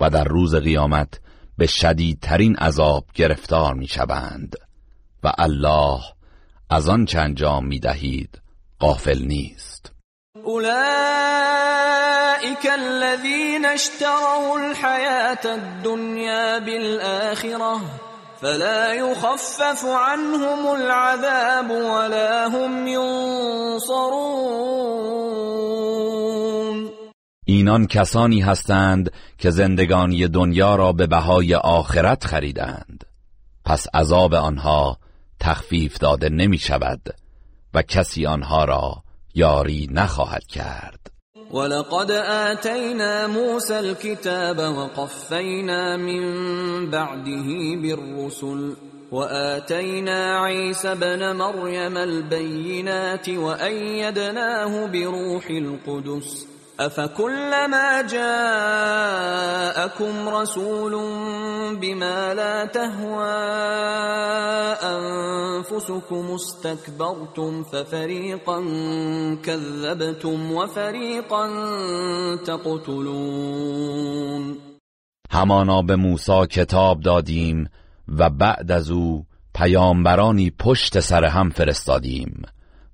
و 0.00 0.10
در 0.10 0.24
روز 0.24 0.54
قیامت 0.54 1.20
به 1.58 1.66
شدیدترین 1.66 2.56
عذاب 2.56 3.04
گرفتار 3.14 3.74
می‌شوند 3.74 4.56
و 5.22 5.32
الله 5.38 6.00
از 6.72 6.88
آن 6.88 7.04
چه 7.04 7.18
انجام 7.18 7.66
می 7.66 7.78
دهید 7.78 8.40
غافل 8.80 9.22
نیست. 9.22 9.92
اولئك 10.44 10.66
الذين 12.66 13.64
اشتروا 13.64 14.56
الحياة 14.56 15.44
الدنيا 15.44 16.58
بالآخرة 16.58 17.80
فلا 18.40 18.94
يخفف 18.94 19.84
عنهم 19.84 20.66
العذاب 20.66 21.70
ولا 21.70 22.48
هم 22.48 22.86
ينصرون 22.86 24.22
اینان 27.46 27.86
کسانی 27.86 28.40
هستند 28.40 29.12
که 29.38 29.50
زندگانی 29.50 30.28
دنیا 30.28 30.76
را 30.76 30.92
به 30.92 31.06
بهای 31.06 31.54
آخرت 31.54 32.24
خریدند. 32.24 33.04
پس 33.64 33.86
عذاب 33.94 34.34
آنها 34.34 34.98
تخفیف 35.42 35.98
داده 35.98 36.28
نمی 36.28 36.58
شود 36.58 37.00
و 37.74 37.82
کسی 37.82 38.26
آنها 38.26 38.64
را 38.64 39.02
یاری 39.34 39.88
نخواهد 39.92 40.46
کرد. 40.46 41.10
ولقد 41.52 42.10
آتینا 42.10 43.28
موسى 43.28 43.74
الكتاب 43.74 44.58
وقفینا 44.58 45.96
من 45.96 46.90
بعده 46.90 47.76
بالرسل 47.82 48.76
وآتينا 49.12 50.38
عيسى 50.40 50.94
بن 50.94 51.36
مريم 51.36 51.96
البينات 51.96 53.28
وأيدناه 53.28 54.86
بروح 54.86 55.46
القدس 55.50 56.51
افكلما 56.86 58.02
جاءكم 58.02 59.48
رسول 60.28 60.92
بما 61.80 62.34
لا 62.34 62.64
تهوى 62.66 63.32
انفسكم 64.82 66.34
استكبرتم 66.34 67.62
ففريقا 67.62 68.60
كذبتم 69.42 70.52
وفريقا 70.52 71.48
تقتلون 72.46 73.92
همانا 75.30 75.82
به 75.82 75.96
موسی 75.96 76.46
کتاب 76.46 77.00
دادیم 77.00 77.68
و 78.18 78.30
بعد 78.30 78.72
از 78.72 78.90
او 78.90 79.26
پیامبرانی 79.54 80.50
پشت 80.58 81.00
سر 81.00 81.24
هم 81.24 81.50
فرستادیم 81.50 82.42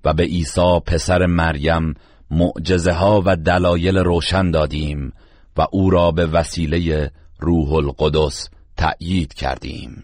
و 0.05 0.13
به 0.13 0.23
عیسی 0.23 0.79
پسر 0.85 1.25
مریم 1.25 1.93
معجزه 2.31 2.91
ها 2.91 3.21
و 3.25 3.35
دلایل 3.35 3.97
روشن 3.97 4.51
دادیم 4.51 5.13
و 5.57 5.65
او 5.71 5.89
را 5.89 6.11
به 6.11 6.25
وسیله 6.25 7.11
روح 7.39 7.73
القدس 7.73 8.49
تأیید 8.77 9.33
کردیم. 9.33 10.03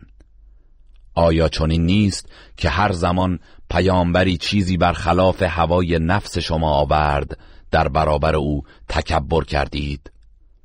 آیا 1.16 1.50
چنین 1.50 1.86
نیست 1.86 2.30
که 2.58 2.70
هر 2.70 2.92
زمان 2.92 3.40
پیامبری 3.70 4.38
چیزی 4.38 4.78
بر 4.78 4.94
خلاف 4.94 5.42
هوای 5.42 6.00
نفس 6.00 6.38
شما 6.38 6.74
آورد 6.74 7.38
در 7.72 7.88
برابر 7.88 8.36
او 8.36 8.64
تکبر 8.90 9.44
کردید؟ 9.44 10.12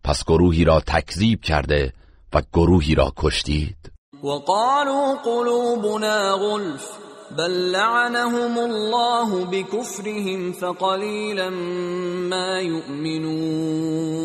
پس 0.05 0.25
گروهی 0.25 0.65
را 0.65 0.81
تکذیب 0.81 1.41
کرده 1.41 1.93
و 2.33 2.43
گروهی 2.53 2.95
را 2.95 3.13
کشتید. 3.17 3.93
وقالوا 4.25 5.15
قلوبنا 5.25 6.37
غلف. 6.37 7.10
بل 7.39 7.71
لعنهم 7.71 8.59
الله 8.59 9.45
بكفرهم 9.45 10.53
فقلیلا 10.53 11.51
ما 12.31 12.61
یؤمنون 12.61 14.21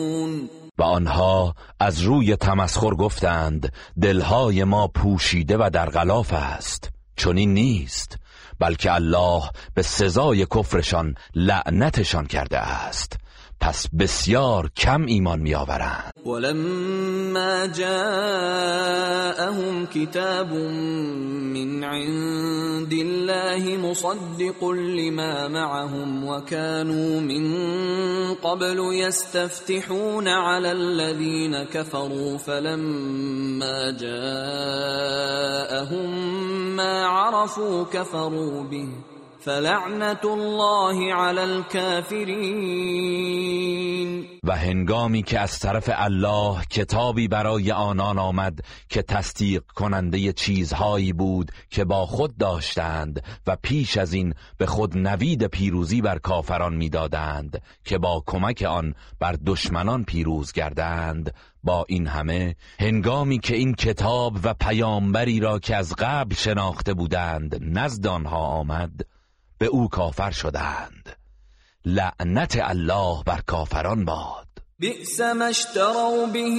و 0.78 0.84
آنها 0.84 1.56
از 1.80 2.01
روی 2.01 2.36
تمسخر 2.36 2.95
گفتند 2.95 3.72
دلهای 4.01 4.64
ما 4.64 4.88
پوشیده 4.88 5.58
و 5.58 5.70
در 5.74 5.89
غلاف 5.89 6.34
است. 6.34 6.89
چنین 7.16 7.53
نیست 7.53 8.18
بلکه 8.60 8.93
الله 8.93 9.43
به 9.74 9.82
سزای 9.82 10.45
کفرشان 10.45 11.16
لعنتشان 11.36 12.26
کرده 12.26 12.60
است. 12.60 13.18
پس 13.62 13.88
بسیار 13.99 14.70
کم 14.78 15.06
ایمان 15.06 15.39
می 15.39 15.56
آورند 15.56 16.12
ولما 16.26 17.68
جاءهم 17.68 18.26
کتاب 19.86 20.53
من 21.53 21.84
عند 21.84 22.93
الله 22.93 23.78
مصدق 23.78 24.64
لما 24.70 25.47
معهم 25.47 26.28
وكانوا 26.28 27.20
من 27.22 27.45
قبل 28.34 28.80
يستفتحون 28.93 30.28
على 30.28 30.72
الذين 30.72 31.64
كفروا 31.64 32.38
فلما 32.38 33.91
جاءهم 33.91 35.26
ما 36.76 37.06
عرفوا 37.06 37.84
كفروا 37.84 38.64
به. 38.64 39.14
فلعنت 39.46 40.26
الله 40.26 41.14
علی 41.14 41.39
الكافرین 41.39 42.66
و 44.43 44.56
هنگامی 44.56 45.24
که 45.24 45.39
از 45.39 45.60
طرف 45.60 45.89
الله 45.93 46.66
کتابی 46.70 47.28
برای 47.28 47.72
آنان 47.72 48.20
آمد 48.20 48.60
که 48.89 49.02
تصدیق 49.02 49.64
کننده 49.76 50.34
چیزهایی 50.34 51.14
بود 51.14 51.52
که 51.70 51.86
با 51.86 52.06
خود 52.06 52.38
داشتند 52.38 53.24
و 53.48 53.58
پیش 53.62 53.98
از 53.98 54.14
این 54.14 54.34
به 54.58 54.66
خود 54.66 54.98
نوید 54.98 55.48
پیروزی 55.48 56.02
بر 56.02 56.18
کافران 56.18 56.76
می‌دادند 56.76 57.62
که 57.84 57.98
با 57.98 58.24
کمک 58.28 58.66
آن 58.70 58.93
بر 59.20 59.36
دشمنان 59.46 60.04
پیروز 60.04 60.52
گردند 60.52 61.34
با 61.64 61.86
این 61.88 62.08
همه 62.08 62.56
هنگامی 62.80 63.39
که 63.39 63.56
این 63.56 63.74
کتاب 63.74 64.38
و 64.43 64.54
پیامبری 64.54 65.39
را 65.39 65.60
که 65.60 65.76
از 65.76 65.93
قبل 65.98 66.36
شناخته 66.36 66.93
بودند 66.93 67.58
نزد 67.62 68.08
آنها 68.08 68.38
آمد. 68.38 69.14
به 69.58 69.66
او 69.66 69.89
کافر 69.89 70.32
شدند. 70.32 71.18
لعنت 71.86 72.58
الله 72.62 73.24
بر 73.24 73.41
کافران 73.47 74.06
باد. 74.06 74.45
بئس 74.80 75.22
ما 75.22 75.49
اشتروا 75.49 76.26
به 76.26 76.58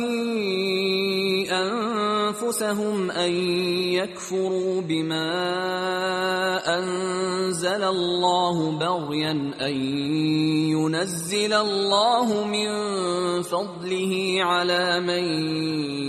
انفسهم 1.51 3.11
ان 3.11 3.33
يكفروا 3.93 4.81
بما 4.81 5.33
انزل 6.79 7.85
الله 7.85 8.79
بغيا 8.79 9.31
ان 9.61 9.77
ينزل 10.73 11.53
الله 11.53 12.45
من 12.45 12.69
فضله 13.43 14.37
على 14.41 15.01
من 15.01 15.25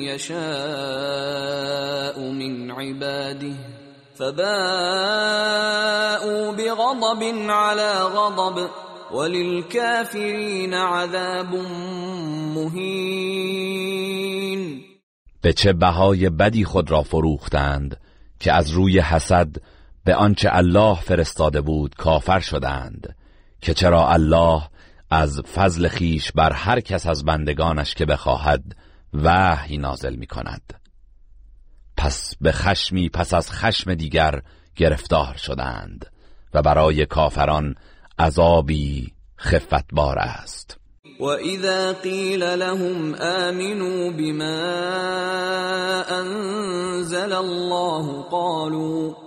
يشاء 0.07 2.19
من 2.19 2.71
عباده. 2.71 3.76
فباءوا 4.20 4.41
بغضب 6.51 7.24
على 7.49 7.93
غضب 8.03 8.70
وللكافرين 9.11 10.74
عذاب 10.74 11.55
مهین 12.55 13.78
به 15.41 15.53
چه 15.53 15.74
بهای 15.74 16.30
بدی 16.30 16.65
خود 16.65 16.91
را 16.91 17.03
فروختند 17.03 17.97
که 18.39 18.53
از 18.53 18.72
روی 18.72 18.99
حسد 18.99 19.47
به 20.03 20.15
آنچه 20.15 20.49
الله 20.51 20.95
فرستاده 20.95 21.61
بود 21.61 21.95
کافر 21.95 22.39
شدند 22.39 23.15
که 23.61 23.74
چرا 23.74 24.09
الله 24.09 24.61
از 25.09 25.41
فضل 25.41 25.88
خیش 25.88 26.32
بر 26.32 26.53
هر 26.53 26.80
کس 26.80 27.07
از 27.07 27.26
بندگانش 27.26 27.93
که 27.93 28.05
بخواهد 28.05 28.63
وحی 29.13 29.78
نازل 29.78 30.15
می 30.15 30.28
کند 30.28 30.86
پس 31.97 32.33
به 32.41 32.51
خشمی 32.51 33.09
پس 33.09 33.33
از 33.33 33.51
خشم 33.51 33.95
دیگر 33.95 34.41
گرفتار 34.75 35.35
شدند 35.37 36.05
و 36.53 36.61
برای 36.61 37.05
کافران 37.05 37.75
عذابی 38.19 39.13
خفتبار 39.37 40.19
است. 40.19 40.79
و 41.19 41.23
اذا 41.23 41.93
قیل 41.93 42.43
لهم 42.43 43.15
آمنوا 43.15 44.11
بما 44.11 44.63
انزل 46.09 47.33
الله 47.33 48.21
قالوا 48.21 49.26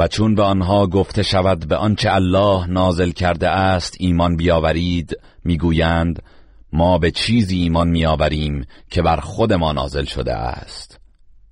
و 0.00 0.08
چون 0.08 0.34
به 0.34 0.42
آنها 0.42 0.86
گفته 0.86 1.22
شود 1.22 1.68
به 1.68 1.76
آنچه 1.76 2.12
الله 2.12 2.66
نازل 2.66 3.10
کرده 3.10 3.48
است 3.48 3.96
ایمان 3.98 4.36
بیاورید 4.36 5.16
می‌گویند 5.44 6.22
ما 6.72 6.98
به 6.98 7.10
چیزی 7.10 7.58
ایمان 7.62 7.88
میآوریم 7.88 8.66
که 8.90 9.02
بر 9.02 9.16
خود 9.16 9.52
ما 9.52 9.72
نازل 9.72 10.04
شده 10.04 10.34
است 10.34 11.00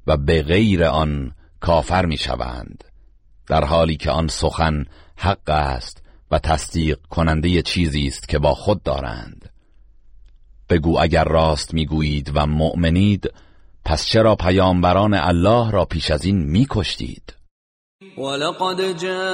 و 0.06 0.16
به 0.16 0.42
غیر 0.42 0.84
آن 0.84 1.32
کافر 1.60 2.06
می‌شوند 2.06 2.84
در 3.46 3.64
حالی 3.64 3.96
که 3.96 4.10
آن 4.10 4.28
سخن 4.28 4.84
حق 5.16 5.50
است 5.50 6.02
و 6.30 6.38
تصدیق 6.38 6.98
کننده 7.10 7.62
چیزی 7.62 8.06
است 8.06 8.28
که 8.28 8.38
با 8.38 8.54
خود 8.54 8.82
دارند. 8.82 9.50
بگو 10.68 10.98
اگر 11.00 11.24
راست 11.24 11.74
می‌گویید 11.74 12.32
و 12.34 12.46
مؤمنید 12.46 13.32
پس 13.84 14.06
چرا 14.06 14.36
پیامبران 14.36 15.14
الله 15.14 15.70
را 15.70 15.84
پیش 15.84 16.10
از 16.10 16.24
این 16.24 16.36
میکشتید؟ 16.36 17.37
ولقد 18.18 18.96
جاءكم 18.98 19.24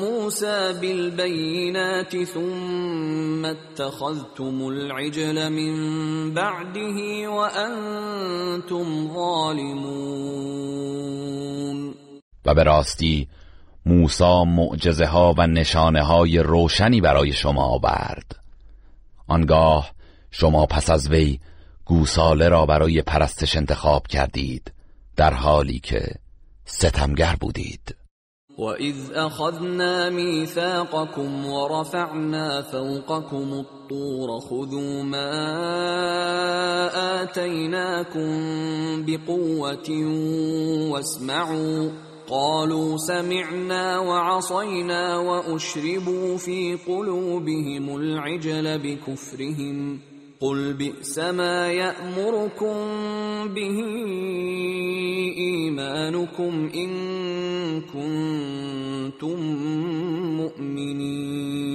موسى 0.00 0.72
بالبينات 0.80 2.24
ثم 2.24 3.44
اتخذتم 3.44 4.66
العجل 4.66 5.48
من 5.48 5.74
بعده 6.34 7.28
وانتم 7.28 9.08
ظالمون. 9.14 10.62
و 12.46 12.54
به 12.54 12.62
راستی 12.62 13.28
موسی 13.86 14.44
معجزه 14.46 15.06
ها 15.06 15.34
و 15.38 15.46
نشانه 15.46 16.02
های 16.02 16.38
روشنی 16.38 17.00
برای 17.00 17.32
شما 17.32 17.64
آورد. 17.64 18.36
آنگاه 19.28 19.90
شما 20.30 20.66
پس 20.66 20.90
از 20.90 21.08
وی 21.08 21.40
گوساله 21.84 22.48
را 22.48 22.66
برای 22.66 23.02
پرستش 23.02 23.56
انتخاب 23.56 24.06
کردید. 24.06 24.72
در 25.16 25.34
حالی 25.34 25.78
که 25.78 26.14
ستمگر 26.64 27.36
بودید. 27.40 27.96
وَإِذْ 28.58 28.96
أَخَذْنَا 29.14 30.10
مِيثَاقَكُمْ 30.10 31.46
وَرَفَعْنَا 31.46 32.62
فَوْقَكُمُ 32.62 33.64
الطُّورَ 33.64 34.40
خُذُوا 34.40 35.02
مَا 35.02 35.32
آتَيْنَاكُمْ 37.22 38.30
بِقُوَّةٍ 39.06 39.90
وَاسْمَعُوا 40.92 41.90
قالوا 42.28 42.96
سمعنا 42.96 43.98
وعصينا 43.98 45.16
وأشربوا 45.16 46.36
في 46.36 46.78
قلوبهم 46.86 47.96
العجل 47.96 48.78
بكفرهم 48.78 50.00
قل 50.42 50.72
بئس 50.72 51.18
ما 51.18 51.72
يأمركم 51.72 52.74
به 53.54 53.78
ایمانكم 55.36 56.70
إن 56.74 56.90
كنتم 57.80 59.40
مؤمنین 60.36 61.72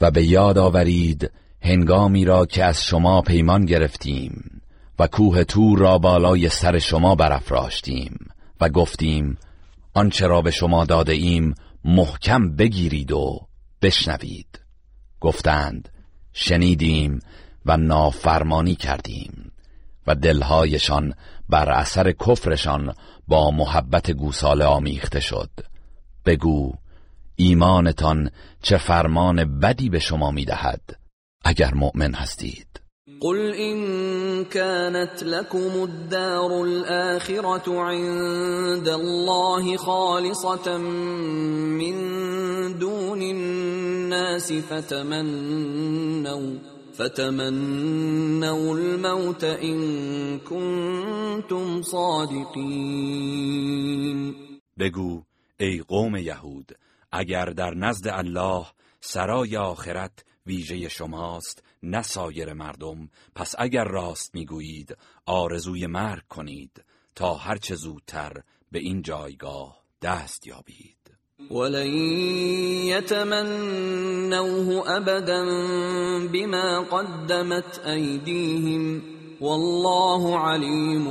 و 0.00 0.10
به 0.10 0.24
یاد 0.24 0.58
آورید 0.58 1.30
هنگامی 1.62 2.24
را 2.24 2.46
که 2.46 2.64
از 2.64 2.84
شما 2.84 3.22
پیمان 3.22 3.64
گرفتیم 3.64 4.62
و 4.98 5.06
کوه 5.06 5.44
تور 5.44 5.78
را 5.78 5.98
بالای 5.98 6.48
سر 6.48 6.78
شما 6.78 7.14
برافراشتیم 7.14 8.18
و 8.60 8.68
گفتیم 8.68 9.38
آنچه 9.94 10.26
را 10.26 10.42
به 10.42 10.50
شما 10.50 10.84
داده 10.84 11.12
ایم 11.12 11.54
محکم 11.84 12.56
بگیرید 12.56 13.12
و 13.12 13.40
بشنوید. 13.82 14.60
گفتند 15.20 15.88
شنیدیم 16.32 17.20
و 17.66 17.76
نافرمانی 17.76 18.74
کردیم 18.74 19.52
و 20.06 20.14
دلهایشان 20.14 21.14
بر 21.48 21.70
اثر 21.70 22.12
کفرشان 22.12 22.94
با 23.28 23.50
محبت 23.50 24.10
گوساله 24.10 24.64
آمیخته 24.64 25.20
شد. 25.20 25.50
بگو 26.26 26.74
ایمانتان 27.36 28.30
چه 28.62 28.76
فرمان 28.76 29.58
بدی 29.58 29.88
به 29.88 29.98
شما 29.98 30.30
می‌دهد؟ 30.30 30.80
اگر 31.44 31.74
مؤمن 31.74 32.14
هستید. 32.14 32.80
قل 33.20 33.54
إن 33.54 34.44
كانت 34.44 35.22
لكم 35.22 35.82
الدار 35.84 36.64
الآخرة 36.64 37.80
عند 37.80 38.88
الله 38.88 39.76
خالصة 39.76 40.78
من 40.78 41.98
دون 42.78 43.22
الناس 43.22 44.52
فتمنوا 44.52 45.78
فتمنوا 46.92 48.74
الموت 48.74 49.44
إن 49.44 50.38
كنتم 50.38 51.82
صادقين. 51.82 53.30
بگو 54.78 55.22
ای 55.60 55.82
قوم 55.88 56.16
یهود 56.16 56.72
اگر 57.12 57.44
در 57.46 57.74
نزد 57.74 58.08
الله 58.08 58.66
سرای 59.00 59.56
آخرت 59.56 60.24
ویژه 60.46 60.88
شماست 60.88 61.62
نه 61.82 62.02
سایر 62.02 62.52
مردم. 62.52 63.08
پس 63.34 63.54
اگر 63.58 63.84
راست 63.84 64.34
می‌گویید 64.34 64.96
آرزوی 65.26 65.86
مرگ 65.86 66.22
کنید 66.28 66.84
تا 67.14 67.34
هرچه 67.34 67.74
زودتر 67.74 68.32
به 68.72 68.78
این 68.78 69.02
جایگاه 69.02 69.76
دست 70.02 70.46
یابید. 70.46 70.96
ولن 71.50 71.86
يتمنوه 72.86 74.90
ابدا 74.90 75.44
بما 76.32 76.82
قدمت 76.82 77.86
ایدیهم 77.86 79.02
والله 79.40 80.38
علیم 80.38 81.04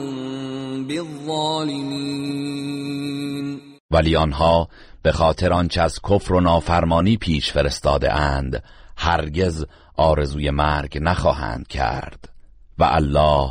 بالظالمین. 0.88 2.40
ولی 3.92 4.16
آنها 4.16 4.68
به 5.04 5.12
خاطر 5.12 5.54
آنچه 5.54 5.82
از 5.82 6.00
کفر 6.10 6.34
و 6.34 6.40
نافرمانی 6.40 7.18
پیش 7.18 7.52
فرستاده 7.52 8.14
اند 8.14 8.64
هرگز 8.98 9.66
آرزوی 10.00 10.50
مرگ 10.50 10.98
نخواهند 11.02 11.68
کرد 11.68 12.30
و 12.78 12.84
الله 12.84 13.50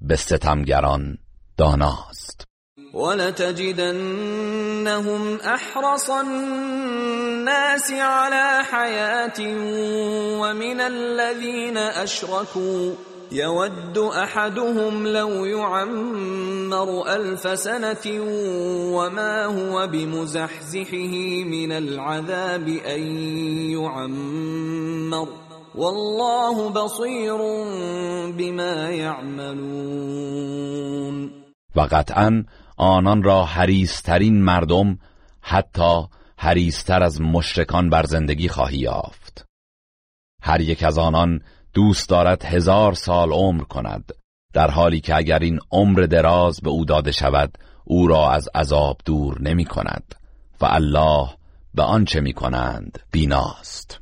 به 0.00 0.16
ستمگران 0.16 1.18
داناست. 1.56 2.44
ولتجدنهم 2.94 4.00
احرص 5.44 6.10
الناس 6.10 7.92
على 7.92 8.64
حياه 8.72 9.40
ومن 10.40 10.80
الذين 10.80 11.76
اشركوا 11.76 12.94
يود 13.32 13.98
احدهم 13.98 15.06
لو 15.06 15.44
يعمر 15.44 17.06
الف 17.08 17.58
سنه 17.58 18.20
وما 18.96 19.44
هو 19.44 19.86
بمزحزحه 19.86 21.44
من 21.44 21.72
العذاب 21.72 22.68
ان 22.68 23.02
يعمر. 23.70 25.51
والله 25.74 26.70
بصیر 26.70 27.36
بما 28.32 28.90
يعملون. 28.90 30.52
و 31.76 31.80
قطعا 31.80 32.44
آنان 32.76 33.22
را 33.22 33.44
حریسترین 33.44 34.44
مردم 34.44 34.98
حتی 35.40 36.02
حریستر 36.36 37.02
از 37.02 37.20
مشرکان 37.20 37.90
بر 37.90 38.06
زندگی 38.06 38.48
خواهی 38.48 38.78
یافت. 38.78 39.46
هر 40.42 40.60
یک 40.60 40.82
از 40.82 40.98
آنان 40.98 41.40
دوست 41.74 42.08
دارد 42.08 42.44
هزار 42.44 42.92
سال 42.92 43.32
عمر 43.32 43.62
کند 43.62 44.12
در 44.52 44.70
حالی 44.70 45.00
که 45.00 45.16
اگر 45.16 45.38
این 45.38 45.60
عمر 45.70 46.00
دراز 46.00 46.60
به 46.60 46.70
او 46.70 46.84
داده 46.84 47.12
شود 47.12 47.58
او 47.84 48.06
را 48.06 48.30
از 48.30 48.48
عذاب 48.54 48.96
دور 49.04 49.42
نمی 49.42 49.64
کند. 49.64 50.14
و 50.60 50.66
الله 50.66 51.28
به 51.74 51.82
آنچه 51.82 52.20
می 52.20 52.32
کنند 52.32 52.98
بیناست. 53.12 54.01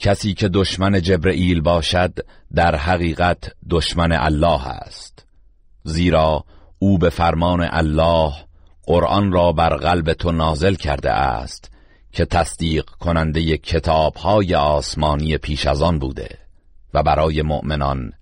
کسی 0.00 0.34
که 0.34 0.48
دشمن 0.48 1.02
جبرئیل 1.02 1.60
باشد 1.60 2.12
در 2.54 2.76
حقیقت 2.76 3.52
دشمن 3.70 4.12
الله 4.12 4.68
است. 4.68 5.26
زیرا 5.84 6.44
او 6.78 6.98
به 6.98 7.10
فرمان 7.10 7.68
الله 7.70 8.32
قرآن 8.86 9.32
را 9.32 9.52
بر 9.52 9.76
قلب 9.76 10.12
تو 10.12 10.32
نازل 10.32 10.74
کرده 10.74 11.12
است 11.12 11.70
که 12.12 12.24
تصدیق 12.24 12.84
کننده 12.84 13.56
کتابهای 13.56 14.54
آسمانی 14.54 15.38
پیش 15.38 15.66
از 15.66 15.82
آن 15.82 15.98
بوده 15.98 16.38
و 16.94 17.02
برای 17.02 17.42
مؤمنان 17.42 18.12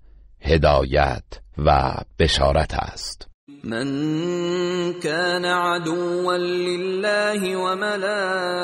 هدایت 0.41 1.23
و 1.57 1.95
بشارت 2.19 2.73
است. 2.73 3.28
من 3.63 4.93
كان 4.99 5.45
عدوا 5.45 6.37
لله 6.37 7.55
وملائكته 7.55 8.59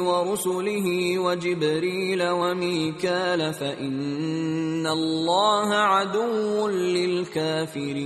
ورسله 0.00 1.18
وجبريل 1.18 2.22
وميكال 2.28 3.52
فإن 3.54 4.86
الله 4.86 5.74
عدو 5.74 6.68
للكافرين. 6.68 8.00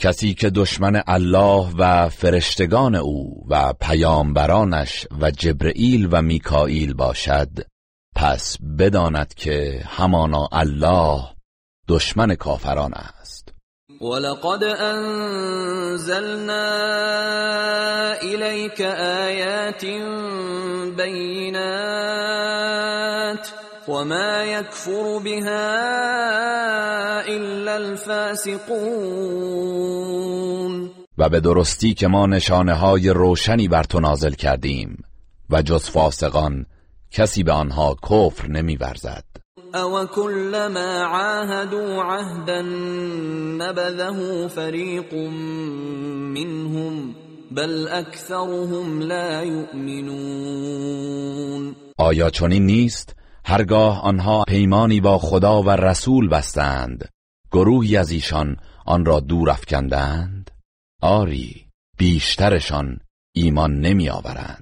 کسی 0.00 0.34
که 0.34 0.50
دشمن 0.50 1.02
الله 1.08 1.70
و 1.78 2.08
فرشتگان 2.08 2.94
او 2.94 3.46
و 3.48 3.72
پیامبرانش 3.80 5.06
و 5.20 5.30
جبرئیل 5.30 6.08
و 6.10 6.22
میکائیل 6.22 6.94
باشد 6.94 7.48
پس 8.16 8.56
بداند 8.78 9.34
که 9.34 9.82
همانا 9.86 10.48
الله 10.52 11.22
دشمن 11.88 12.34
کافران 12.34 12.94
است. 12.94 13.54
ولقد 14.00 14.64
انزلنا 14.64 16.12
الیک 18.22 18.80
آیات 18.80 19.84
بینات 20.96 21.52
وما 23.88 24.42
يكفر 24.44 25.18
بها 25.24 25.80
الا 27.20 27.72
الفاسقون. 27.74 29.32
و 31.18 31.28
به 31.28 31.40
درستی 31.40 31.94
که 31.94 32.08
ما 32.08 32.26
نشانه 32.26 32.74
های 32.74 33.08
روشنی 33.08 33.68
بر 33.68 33.84
تو 33.84 34.00
نازل 34.00 34.32
کردیم 34.32 35.04
و 35.50 35.62
جز 35.62 35.90
فاسقان 35.90 36.66
کسی 37.10 37.42
به 37.42 37.52
آنها 37.52 37.96
کفر 38.10 38.48
نمیورزد. 38.48 39.31
او 39.74 40.06
كلما 40.06 41.02
عاهدوا 41.02 42.02
عهدا 42.02 42.62
نبذه 43.58 44.48
فريق 44.48 45.14
منهم 46.34 47.14
بل 47.50 47.88
اكثرهم 47.88 49.00
لا 49.02 49.42
يؤمنون 49.42 50.92
آیا 51.98 52.30
چنین 52.30 52.66
نیست؟ 52.66 53.16
هرگاه 53.44 54.02
آنها 54.02 54.44
پیمانی 54.48 55.00
با 55.00 55.18
خدا 55.18 55.62
و 55.62 55.70
رسول 55.70 56.28
بستند 56.28 57.08
گروهی 57.52 57.96
از 57.96 58.10
ایشان 58.10 58.56
آن 58.86 59.04
را 59.04 59.20
دور 59.20 59.50
افکندند؟ 59.50 60.50
آری 61.02 61.66
بیشترشان 61.98 62.98
ایمان 63.34 63.80
نمی 63.80 64.08
آورند 64.08 64.61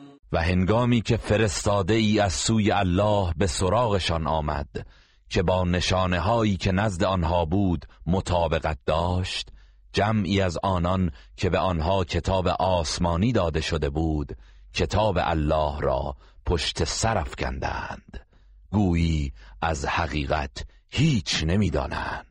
و 0.31 0.41
هنگامی 0.41 1.01
که 1.01 1.17
فرستاده 1.17 1.93
ای 1.93 2.19
از 2.19 2.33
سوی 2.33 2.71
الله 2.71 3.33
به 3.37 3.47
سراغشان 3.47 4.27
آمد 4.27 4.87
که 5.29 5.43
با 5.43 5.63
نشانه 5.63 6.19
هایی 6.19 6.57
که 6.57 6.71
نزد 6.71 7.03
آنها 7.03 7.45
بود 7.45 7.85
مطابقت 8.05 8.77
داشت 8.85 9.49
جمعی 9.93 10.41
از 10.41 10.57
آنان 10.63 11.11
که 11.37 11.49
به 11.49 11.57
آنها 11.59 12.03
کتاب 12.03 12.47
آسمانی 12.47 13.31
داده 13.31 13.61
شده 13.61 13.89
بود 13.89 14.37
کتاب 14.73 15.17
الله 15.21 15.79
را 15.79 16.15
پشت 16.45 16.83
سر 16.83 17.23
کندند 17.23 18.25
گویی 18.71 19.33
از 19.61 19.85
حقیقت 19.85 20.65
هیچ 20.89 21.43
نمی‌دانند. 21.43 22.30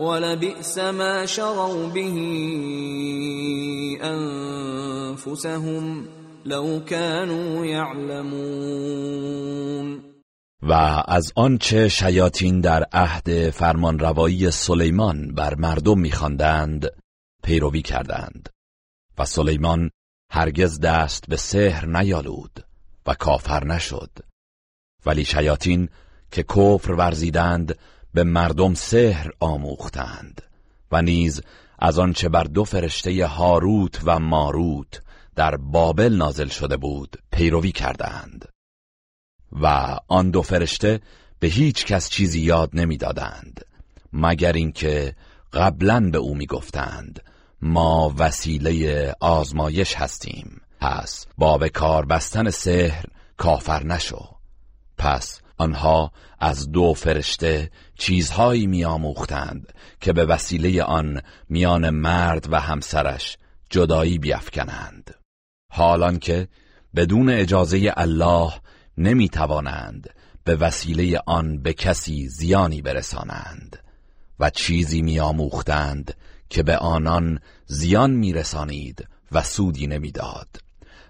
ولبئس 0.00 0.78
ما 0.78 1.26
شروا 1.26 1.86
به 1.86 2.10
انفسهم 5.20 6.08
لو 6.44 6.84
كانوا 6.84 7.66
يعلمون. 7.66 9.20
و 10.62 10.72
از 11.08 11.32
آنچه 11.36 11.88
شیاطین 11.88 12.60
در 12.60 12.86
عهد 12.92 13.50
فرمانروایی 13.50 14.50
سلیمان 14.50 15.34
بر 15.34 15.54
مردم 15.54 15.98
میخواندند 15.98 16.86
پیروی 17.42 17.82
کردند. 17.82 18.48
و 19.18 19.24
سلیمان 19.24 19.90
هرگز 20.30 20.80
دست 20.80 21.24
به 21.28 21.36
سحر 21.36 21.86
نیالود 21.86 22.64
و 23.06 23.14
کافر 23.14 23.64
نشد. 23.64 24.10
ولی 25.06 25.24
شیاطین 25.24 25.88
که 26.30 26.42
کفر 26.42 26.92
ورزیدند 26.92 27.78
به 28.14 28.24
مردم 28.24 28.74
سحر 28.74 29.30
آموختند 29.40 30.42
و 30.92 31.02
نیز 31.02 31.40
از 31.78 31.98
آنچه 31.98 32.28
بر 32.28 32.44
دو 32.44 32.64
فرشته 32.64 33.26
هاروت 33.26 34.00
و 34.04 34.18
ماروت 34.18 35.02
در 35.36 35.56
بابل 35.56 36.16
نازل 36.16 36.48
شده 36.48 36.76
بود 36.76 37.16
پیروی 37.32 37.72
کردند 37.72 38.48
و 39.52 39.96
آن 40.08 40.30
دو 40.30 40.42
فرشته 40.42 41.00
به 41.38 41.48
هیچ 41.48 41.84
کس 41.84 42.08
چیزی 42.08 42.40
یاد 42.40 42.70
نمی‌دادند 42.72 43.64
مگر 44.12 44.52
اینکه 44.52 45.16
قبلا 45.52 46.10
به 46.12 46.18
او 46.18 46.34
می‌گفتند 46.34 47.22
ما 47.62 48.14
وسیله 48.18 49.14
آزمایش 49.20 49.94
هستیم 49.94 50.60
پس 50.80 51.26
با 51.38 51.58
به 51.58 51.68
کار 51.68 52.06
بستن 52.06 52.50
سحر 52.50 53.04
کافر 53.36 53.84
نشو. 53.84 54.28
پس 54.98 55.40
آنها 55.60 56.12
از 56.38 56.72
دو 56.72 56.94
فرشته 56.94 57.70
چیزهایی 57.98 58.66
میآموختند 58.66 59.72
که 60.00 60.12
به 60.12 60.24
وسیله 60.24 60.82
آن 60.82 61.20
میان 61.48 61.90
مرد 61.90 62.52
و 62.52 62.60
همسرش 62.60 63.38
جدایی 63.70 64.18
بیافکنند. 64.18 65.14
حالان 65.72 66.18
که 66.18 66.48
بدون 66.96 67.28
اجازه 67.28 67.92
الله 67.96 68.52
نمی 68.98 69.28
توانند 69.28 70.10
به 70.44 70.56
وسیله 70.56 71.20
آن 71.26 71.62
به 71.62 71.72
کسی 71.72 72.28
زیانی 72.28 72.82
برسانند 72.82 73.78
و 74.40 74.50
چیزی 74.50 75.02
میآموختند 75.02 76.14
که 76.50 76.62
به 76.62 76.76
آنان 76.76 77.40
زیان 77.66 78.10
میرسانید 78.10 79.08
و 79.32 79.42
سودی 79.42 79.86
نمی‌داد 79.86 80.48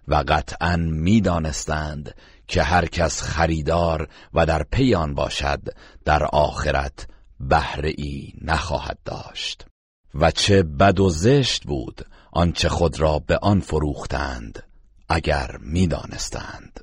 و 0.09 0.25
قطعا 0.29 0.77
می‌دانستند 0.77 2.15
که 2.51 2.63
هر 2.63 2.87
کس 2.87 3.23
خریدار 3.23 4.09
و 4.35 4.47
در 4.47 4.63
پی 4.63 4.95
آن 4.95 5.15
باشد 5.15 5.61
در 6.05 6.25
آخرت 6.25 7.07
بهره 7.41 7.93
ای 7.99 8.33
نخواهد 8.43 8.99
داشت. 9.05 9.67
و 10.15 10.31
چه 10.31 10.63
بد 10.63 11.01
و 11.01 11.11
زشت 11.11 11.65
بود 11.65 12.07
آنچه 12.33 12.69
خود 12.69 13.01
را 13.01 13.23
به 13.27 13.39
آن 13.43 13.61
فروختند 13.61 14.63
اگر 15.09 15.57
می‌دانستند. 15.61 16.81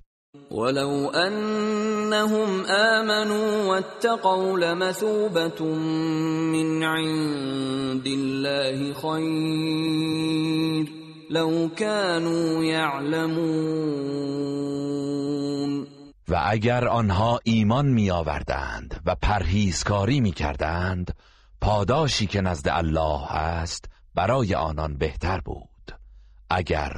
ولو 0.52 1.12
انهم 1.14 2.66
آمنوا 2.66 3.68
واتقوا 3.68 4.58
لمثوبة 4.58 5.64
من 5.64 6.84
عند 6.84 8.08
الله 8.08 8.94
خیر. 8.94 11.07
لو 11.30 11.70
كانوا 11.70 12.64
يعلمون. 12.64 14.28
و 16.30 16.42
اگر 16.46 16.88
آنها 16.88 17.40
ایمان 17.44 17.86
می 17.86 18.12
آوردند 18.12 19.02
و 19.06 19.16
پرهیزکاری 19.16 20.22
می 20.22 20.32
کردند 20.32 21.16
پاداشی 21.62 22.28
که 22.28 22.42
نزد 22.42 22.70
الله 22.70 23.32
است 23.32 23.86
برای 24.16 24.56
آنان 24.56 24.98
بهتر 24.98 25.40
بود 25.40 25.96
اگر 26.50 26.92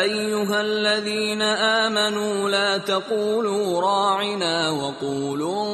ایها 0.00 0.58
الذين 0.58 1.42
آمنوا 1.42 2.48
لا 2.48 2.78
تقولوا 2.78 3.80
راعنا 3.80 4.74
وقولوا 4.76 5.66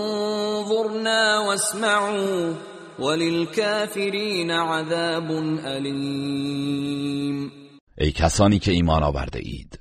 انظرنا 0.59 1.45
واسمعوا. 1.47 2.70
وللكافرین 3.01 4.51
عذاب 4.51 5.31
علیم 5.67 7.53
ای 7.99 8.13
کسانی 8.13 8.59
که 8.59 8.73
ایمان 8.73 9.03
آورده 9.03 9.39
اید 9.39 9.81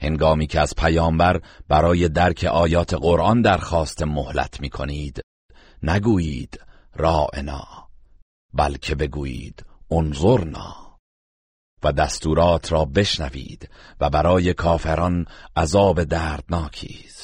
هنگامی 0.00 0.46
که 0.46 0.60
از 0.60 0.74
پیامبر 0.74 1.40
برای 1.68 2.08
درک 2.08 2.44
آیات 2.44 2.94
قرآن 2.94 3.42
درخواست 3.42 4.02
مهلت 4.02 4.60
می 4.60 4.70
کنید 4.70 5.20
نگویید 5.82 6.60
رائنا 6.96 7.64
بلکه 8.54 8.94
بگویید 8.94 9.64
انظرنا 9.90 10.84
و 11.82 11.92
دستورات 11.92 12.72
را 12.72 12.84
بشنوید 12.84 13.68
و 14.00 14.10
برای 14.10 14.54
کافران 14.54 15.26
عذاب 15.56 16.04
دردناکی 16.04 17.04
است. 17.06 17.23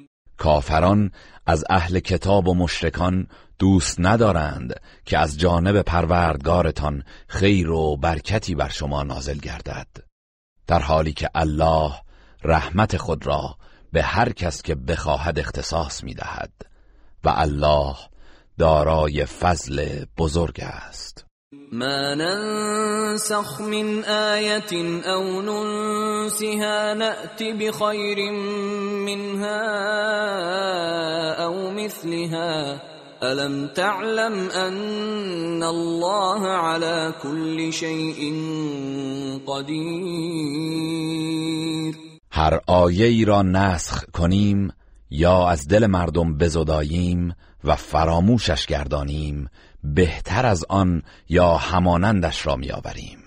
کافران 0.41 1.11
از 1.45 1.65
اهل 1.69 1.99
کتاب 1.99 2.47
و 2.47 2.53
مشرکان 2.53 3.27
دوست 3.59 3.95
ندارند 3.99 4.79
که 5.05 5.17
از 5.17 5.37
جانب 5.37 5.81
پروردگارتان 5.81 7.03
خیر 7.27 7.69
و 7.69 7.97
برکتی 7.97 8.55
بر 8.55 8.69
شما 8.69 9.03
نازل 9.03 9.37
گردد. 9.37 9.87
در 10.67 10.79
حالی 10.79 11.13
که 11.13 11.29
الله 11.35 11.91
رحمت 12.43 12.97
خود 12.97 13.27
را 13.27 13.55
به 13.91 14.03
هر 14.03 14.31
کس 14.31 14.61
که 14.61 14.75
بخواهد 14.75 15.39
اختصاص 15.39 16.03
می 16.03 16.13
دهد 16.13 16.51
و 17.23 17.33
الله 17.35 17.95
دارای 18.57 19.25
فضل 19.25 20.05
بزرگ 20.17 20.59
است. 20.61 21.25
ما 21.71 22.15
ننسخ 22.15 23.61
من 23.61 24.03
آیت 24.03 24.73
او 25.07 25.41
ننسها 25.41 26.93
نأتی 26.93 27.53
بخیر 27.53 28.31
منها 29.05 29.61
او 31.45 31.71
مثلها. 31.71 32.81
الم 33.23 33.67
تعلم 33.67 34.49
ان 34.49 35.63
الله 35.63 36.47
على 36.47 37.13
كل 37.23 37.71
شيء 37.71 38.33
قدیر 39.47 40.51
هر 42.31 42.61
آیه 42.67 43.05
ای 43.05 43.25
را 43.25 43.41
نسخ 43.41 44.05
کنیم 44.13 44.71
یا 45.09 45.47
از 45.47 45.67
دل 45.67 45.85
مردم 45.85 46.37
بزداییم 46.37 47.35
و 47.63 47.75
فراموشش 47.75 48.65
گردانیم 48.65 49.49
بهتر 49.83 50.45
از 50.45 50.65
آن 50.69 51.03
یا 51.29 51.57
همانندش 51.57 52.45
را 52.45 52.55
میآوریم. 52.55 53.19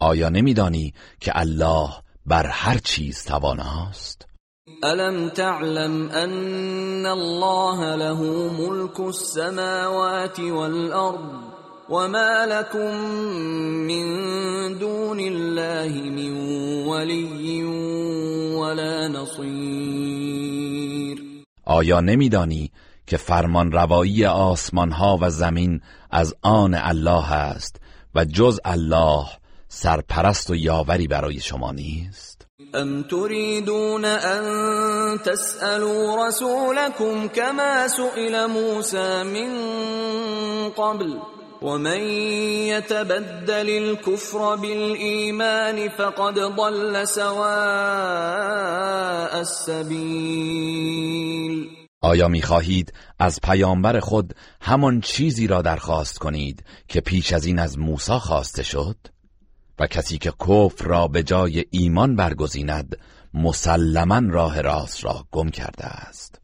آیا 0.00 0.28
نمیدانی 0.28 0.94
که 1.20 1.32
الله 1.34 1.90
بر 2.26 2.46
هر 2.46 2.78
چیز 2.78 3.24
تواناست؟ 3.24 4.26
الم 4.82 5.28
تعلم 5.28 6.10
ان 6.10 7.06
الله 7.06 7.96
له 7.96 8.20
ملك 8.52 9.00
السماوات 9.00 10.40
والارض 10.40 11.54
وما 11.90 12.46
لكم 12.48 12.94
من 13.86 14.04
دون 14.78 15.20
الله 15.20 15.92
من 16.10 16.32
ولي 16.86 17.64
ولا 18.54 19.08
نصير؟ 19.08 20.54
آیا 21.64 22.00
نمیدانی 22.00 22.70
که 23.06 23.16
فرمان 23.16 23.72
روایی 23.72 24.26
آسمان 24.26 24.92
ها 24.92 25.18
و 25.20 25.30
زمین 25.30 25.80
از 26.10 26.34
آن 26.42 26.74
الله 26.74 27.32
است 27.32 27.76
و 28.14 28.24
جز 28.24 28.60
الله 28.64 29.26
سرپرست 29.68 30.50
و 30.50 30.54
یاوری 30.54 31.08
برای 31.08 31.40
شما 31.40 31.72
نیست. 31.72 32.46
ام 32.74 33.02
تريدون 33.02 34.04
ان 34.04 35.18
تسألوا 35.18 36.28
رسولكم 36.28 37.28
كما 37.28 37.88
سئل 37.88 38.46
موسى 38.46 39.22
من 39.22 39.50
قبل 40.70 41.18
ومن 41.62 42.00
يتبدل 42.68 43.70
الكفر 43.70 44.56
بالإيمان 44.56 45.88
فقد 45.88 46.34
ضل 46.38 47.08
سواء 47.08 47.44
السبيل 49.40 50.94
آیا 52.04 52.28
می‌خواهید 52.28 52.92
از 53.18 53.40
پیامبر 53.42 54.00
خود 54.00 54.34
همان 54.60 55.00
چیزی 55.00 55.46
را 55.46 55.62
درخواست 55.62 56.18
کنید 56.18 56.64
که 56.88 57.00
پیش 57.00 57.32
از 57.32 57.44
این 57.44 57.58
از 57.58 57.78
موسی 57.78 58.18
خواسته 58.18 58.62
شد؟ 58.62 58.96
و 59.78 59.86
کسی 59.86 60.18
که 60.18 60.32
کفر 60.40 60.84
را 60.84 61.08
به 61.08 61.22
جای 61.22 61.64
ایمان 61.70 62.16
برگزیند 62.16 62.96
مسلما 63.34 64.22
راه 64.32 64.60
راست 64.60 65.04
را 65.04 65.26
گم 65.30 65.50
کرده 65.50 65.86
است. 65.86 66.43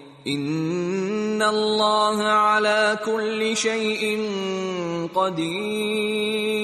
این 0.23 1.41
الله 1.41 2.23
على 2.23 2.97
كل 3.05 3.55
شيء 3.55 4.27
قدیر 5.15 6.61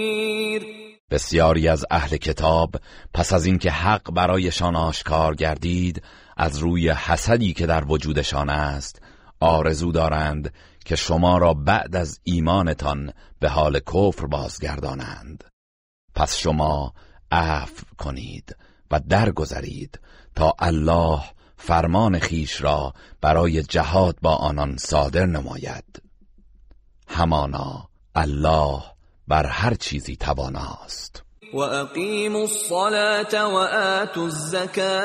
بسیاری 1.11 1.67
از 1.67 1.85
اهل 1.91 2.17
کتاب 2.17 2.75
پس 3.13 3.33
از 3.33 3.45
اینکه 3.45 3.71
حق 3.71 4.11
برایشان 4.11 4.75
آشکار 4.75 5.35
گردید 5.35 6.03
از 6.37 6.57
روی 6.57 6.89
حسدی 6.89 7.53
که 7.53 7.65
در 7.65 7.85
وجودشان 7.85 8.49
است 8.49 9.01
آرزو 9.39 9.91
دارند 9.91 10.53
که 10.85 10.95
شما 10.95 11.37
را 11.37 11.53
بعد 11.53 11.95
از 11.95 12.19
ایمانتان 12.23 13.13
به 13.39 13.49
حال 13.49 13.79
کفر 13.79 14.25
بازگردانند. 14.25 15.43
پس 16.15 16.37
شما 16.37 16.93
عفو 17.31 17.85
کنید 17.97 18.55
و 18.91 18.99
درگذرید 19.09 19.99
تا 20.35 20.53
الله 20.59 21.21
فرمان 21.57 22.19
خیش 22.19 22.61
را 22.61 22.93
برای 23.21 23.63
جهاد 23.63 24.17
با 24.21 24.35
آنان 24.35 24.77
صادر 24.77 25.25
نماید. 25.25 26.01
همانا 27.07 27.89
الله 28.15 28.81
بر 29.27 29.45
هر 29.45 29.73
چیزی 29.73 30.15
تواناست. 30.15 31.23
و 31.53 31.57
اقیموا 31.57 32.41
الصلاة 32.41 33.45
و 33.45 33.55
آتوا 34.01 34.23
الزکاة 34.23 34.97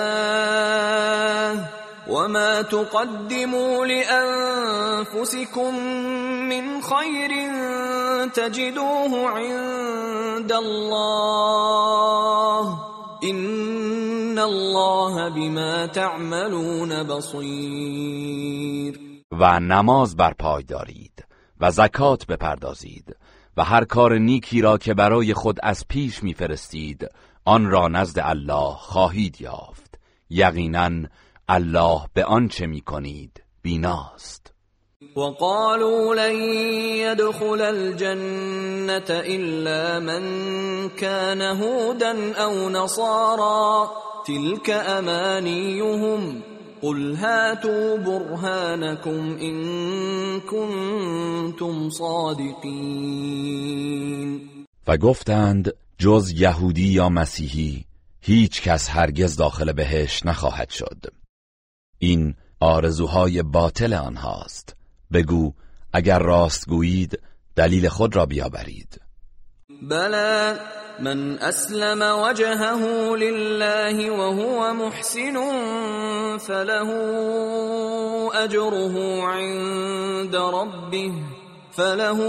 وما 2.09 2.63
تقدموا 2.63 3.87
لأنفسكم 3.87 5.75
من 6.49 6.83
خير 6.83 7.31
تجدوه 8.35 9.31
عند 9.31 10.53
الله 10.53 12.13
این 13.23 14.39
الله 14.39 15.31
بما 15.31 15.87
تعملون 15.87 17.03
بصیر 17.03 18.43
و 19.33 19.61
نماز 19.61 20.17
برپای 20.17 20.63
دارید 20.63 21.27
و 21.61 21.71
زکات 21.71 22.27
بپردازید 22.27 23.17
و 23.57 23.65
هر 23.65 23.85
کار 23.85 24.19
نیکی 24.19 24.61
را 24.61 24.79
که 24.79 24.95
برای 24.95 25.35
خود 25.35 25.59
از 25.63 25.89
پیش 25.89 26.23
میفرستید 26.23 27.09
آن 27.45 27.67
را 27.67 27.89
نزد 27.89 28.19
الله 28.23 28.75
خواهید 28.75 29.41
یافت. 29.41 29.99
یقینا 30.31 31.09
الله 31.49 32.01
به 32.15 32.25
آنچه 32.25 32.67
می‌کنید 32.67 33.43
بیناست. 33.63 34.42
وقالوا 35.17 36.15
لن 36.15 36.37
يدخل 36.99 37.61
الجنة 37.61 39.11
إلا 39.11 39.99
من 39.99 40.23
كان 40.89 41.43
هودا 41.43 42.35
أو 42.35 42.71
نصارا. 42.71 43.91
تلك 44.27 44.71
أمانيهم. 44.71 46.41
قل 46.83 47.17
هاتوا 47.17 47.97
برهانكم 47.97 49.39
إن 49.41 50.41
كنتم 50.41 51.91
صادقين. 51.91 53.43
و 54.87 54.97
گفتند 54.97 55.73
جز 55.99 56.33
یهودی 56.33 56.93
یا 56.93 57.09
مسیحی 57.09 57.85
هیچ 58.21 58.63
کس 58.63 58.91
هرگز 58.91 59.37
داخل 59.37 59.73
بهش 59.73 60.27
نخواهد 60.27 60.71
شد. 60.71 61.05
این 61.99 62.35
آرزوهای 62.61 63.43
باطل 63.43 63.95
آنهاست. 63.95 64.82
بگو 65.13 65.53
اگر 65.93 66.19
راست 66.19 66.69
گویید 66.69 67.19
دلیل 67.57 67.89
خود 67.89 68.17
را 68.17 68.27
بیاورید. 68.27 69.01
بلا 69.83 70.57
من 71.01 71.39
اسلم 71.39 72.03
وجهه 72.03 72.83
لله 73.17 74.11
وهو 74.11 74.73
محسن 74.73 75.37
فله 76.39 76.89
اجره 78.35 79.23
عند 79.23 80.37
ربه 80.37 81.13
فله 81.73 82.21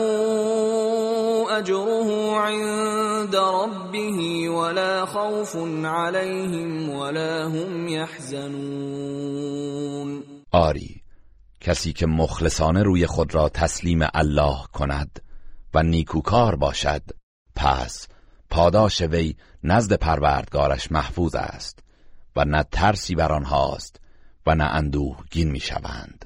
اجره 1.51 2.37
عند 2.37 3.35
ربه 3.35 4.49
ولا 4.49 5.05
خوف 5.05 5.55
عليهم 5.85 6.89
ولا 6.89 7.47
هم 7.47 7.87
يحزنون. 7.87 9.43
آری 10.51 11.02
کسی 11.63 11.93
که 11.93 12.05
مخلصانه 12.05 12.83
روی 12.83 13.07
خود 13.07 13.35
را 13.35 13.49
تسلیم 13.49 13.99
الله 14.13 14.57
کند 14.73 15.19
و 15.73 15.83
نیکوکار 15.83 16.55
باشد 16.55 17.01
پس 17.55 18.07
پاداش 18.49 19.01
وی 19.01 19.35
نزد 19.63 19.93
پروردگارش 19.93 20.91
محفوظ 20.91 21.35
است 21.35 21.79
و 22.35 22.45
نه 22.45 22.63
ترسی 22.71 23.15
بر 23.15 23.31
آنهاست 23.31 23.99
و 24.45 24.55
نه 24.55 24.63
اندوهگین 24.63 25.51
می‌شوند. 25.51 26.25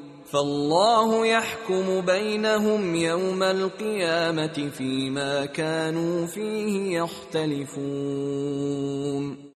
فالله 0.31 1.27
يحكم 1.27 2.01
بينهم 2.01 2.95
يوم 2.95 3.43
القيامة 3.43 4.69
فيما 4.77 5.45
كانوا 5.45 6.25
فيه 6.27 6.99
يختلفون. 7.01 7.77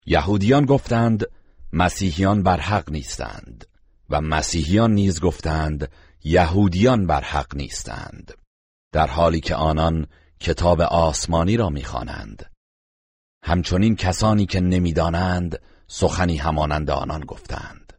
یهودیان 0.05 0.65
گفتند 0.65 1.25
مسیحیان 1.73 2.43
بر 2.43 2.59
حق 2.59 2.91
نیستند 2.91 3.65
و 4.09 4.21
مسیحیان 4.21 4.91
نیز 4.91 5.21
گفتند 5.21 5.91
یهودیان 6.23 7.07
بر 7.07 7.21
حق 7.21 7.55
نیستند. 7.55 8.33
در 8.91 9.07
حالی 9.07 9.39
که 9.39 9.55
آنان 9.55 10.07
کتاب 10.39 10.81
آسمانی 10.81 11.57
را 11.57 11.69
می‌خوانند. 11.69 12.45
همچنین 13.43 13.95
کسانی 13.95 14.45
که 14.45 14.59
نمی‌دانند 14.59 15.59
سخنی 15.87 16.37
همانند 16.37 16.91
آنان 16.91 17.21
گفتند. 17.21 17.93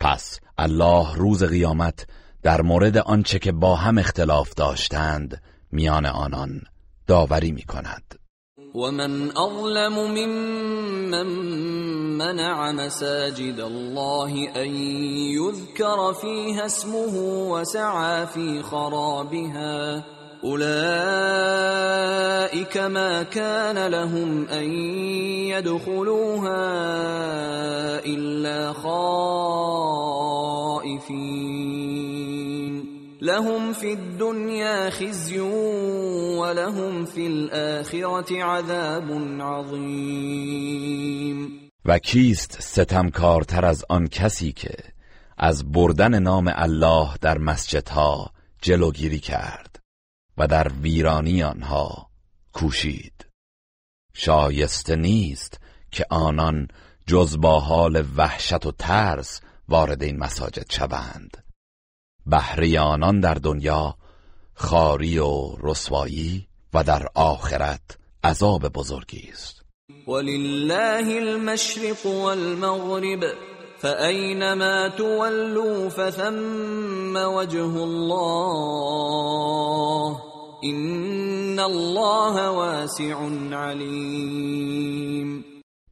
پس 0.00 0.40
الله 0.58 1.14
روز 1.16 1.44
قیامت 1.44 2.06
در 2.42 2.62
مورد 2.62 2.96
آنچه 2.96 3.38
که 3.38 3.52
با 3.52 3.76
هم 3.76 3.98
اختلاف 3.98 4.54
داشتند 4.54 5.42
میان 5.72 6.06
آنان 6.06 6.60
داوری 7.06 7.52
می 7.52 7.62
کند 7.62 8.14
ومن 8.74 9.36
اظلم 9.36 9.92
ممن 9.92 11.26
منع 12.18 12.72
مساجد 12.72 13.60
الله 13.60 14.50
ان 14.56 14.74
يذكر 15.34 16.12
فيها 16.12 16.66
اسمه 16.66 17.14
وسعى 17.50 18.26
في 18.26 18.62
خرابها 18.62 20.04
اولئك 20.44 20.64
ما 22.76 23.22
كان 23.22 23.86
لهم 23.86 24.48
ان 24.48 24.70
يدخلوها 25.48 26.64
الا 28.06 28.72
خائفين. 28.72 29.04
لهم 33.22 33.72
في 33.72 33.92
الدنيا 33.92 34.90
خزي 34.90 35.40
ولهم 35.40 37.04
في 37.04 37.26
الاخره 37.26 38.42
عذاب 38.42 39.10
عظيم. 39.40 40.84
و 41.84 41.98
کیست 41.98 42.60
ستمکارتر 42.60 43.64
از 43.64 43.84
آن 43.88 44.08
کسی 44.08 44.52
که 44.52 44.74
از 45.38 45.72
بردن 45.72 46.18
نام 46.18 46.52
الله 46.54 47.08
در 47.20 47.38
مسجدها 47.38 48.30
جلوگیری 48.62 49.18
کرد؟ 49.18 49.73
و 50.38 50.46
در 50.46 50.68
ویرانی 50.68 51.42
آنها 51.42 52.10
کوشید. 52.52 53.26
شایسته 54.14 54.96
نیست 54.96 55.60
که 55.90 56.06
آنان 56.10 56.68
جز 57.06 57.40
با 57.40 57.60
حال 57.60 58.04
وحشت 58.16 58.66
و 58.66 58.72
ترس 58.72 59.40
وارد 59.68 60.02
این 60.02 60.18
مساجد 60.18 60.70
شوند. 60.70 61.44
بهره 62.26 62.80
آنان 62.80 63.20
در 63.20 63.34
دنیا 63.34 63.96
خاری 64.54 65.18
و 65.18 65.56
رسوایی 65.60 66.48
و 66.74 66.84
در 66.84 67.08
آخرت 67.14 67.98
عذاب 68.24 68.68
بزرگی 68.68 69.28
است. 69.32 69.64
ولله 70.08 71.16
المشرق 71.16 72.06
والمغرب 72.06 73.53
فأينما 73.84 74.88
تولوا 74.88 75.88
فثم 75.88 77.16
وجه 77.16 77.84
الله 77.84 78.60
إن 80.64 81.60
الله 81.60 82.50
واسع 82.50 83.16
علیم 83.52 85.44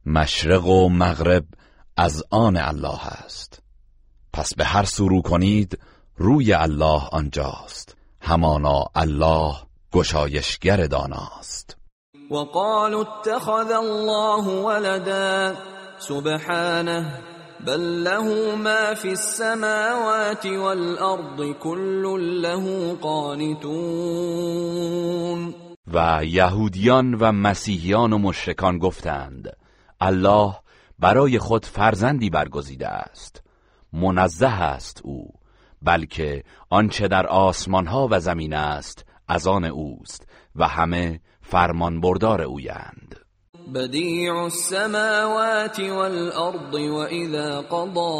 مشرق 0.05 0.65
و 0.65 0.89
مغرب 0.89 1.45
از 1.97 2.23
آن 2.29 2.57
الله 2.57 3.07
است. 3.07 3.61
پس 4.33 4.55
به 4.55 4.65
هر 4.65 4.83
سو 4.83 5.07
رو 5.07 5.21
کنید 5.21 5.79
روی 6.17 6.53
الله 6.53 7.01
آنجاست. 7.11 7.95
همانا 8.21 8.85
الله 8.95 9.55
گشایشگر 9.91 10.87
داناست. 10.87 11.77
وقالوا 12.31 13.01
اتخذ 13.01 13.71
الله 13.71 14.63
ولدا. 14.65 15.55
سبحانه 15.99 17.32
بل 17.65 18.03
له 18.03 18.55
ما 18.55 18.93
في 18.93 19.09
السماوات 19.09 20.45
والارض 20.45 21.55
كل 21.59 22.03
له 22.41 22.93
قانتون. 23.01 24.43
و 25.87 26.25
یهودیان 26.25 27.13
و 27.13 27.31
مسیحیان 27.31 28.13
و 28.13 28.17
مشرکان 28.17 28.77
گفتند 28.77 29.57
الله 30.01 30.55
برای 30.99 31.39
خود 31.39 31.65
فرزندی 31.65 32.29
برگزیده 32.29 32.87
است. 32.87 33.43
منزه 33.93 34.47
است 34.63 35.01
او 35.03 35.33
بلکه 35.81 36.43
آنچه 36.69 37.07
در 37.07 37.27
آسمان 37.27 37.87
ها 37.87 38.07
و 38.11 38.19
زمین 38.19 38.53
است 38.53 39.05
از 39.27 39.47
آن 39.47 39.65
اوست 39.65 40.27
و 40.55 40.67
همه 40.67 41.19
فرمان 41.41 42.01
بردار 42.01 42.41
اویند. 42.41 43.22
بديع 43.67 44.45
السماوات 44.45 45.79
والأرض 45.79 46.73
وإذا 46.73 47.59
قضى 47.59 48.13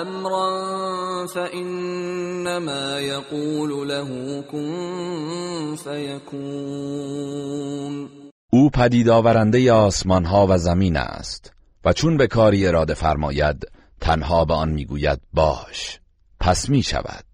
أمرا 0.00 1.26
فإنما 1.26 3.00
يقول 3.00 3.88
له 3.88 4.40
كن 4.50 5.76
فيكون. 5.84 7.24
او 8.52 8.70
پدید 8.70 9.08
آورنده 9.08 9.72
آسمان 9.72 10.24
ها 10.24 10.46
و 10.46 10.58
زمین 10.58 10.96
است 10.96 11.52
و 11.84 11.92
چون 11.92 12.16
به 12.16 12.26
کاری 12.26 12.66
اراده 12.66 12.94
فرماید 12.94 13.66
تنها 14.00 14.44
به 14.44 14.54
آن 14.54 14.70
می‌گوید 14.70 15.20
باش 15.32 16.00
پس 16.40 16.68
می 16.68 16.82
شود 16.82 17.33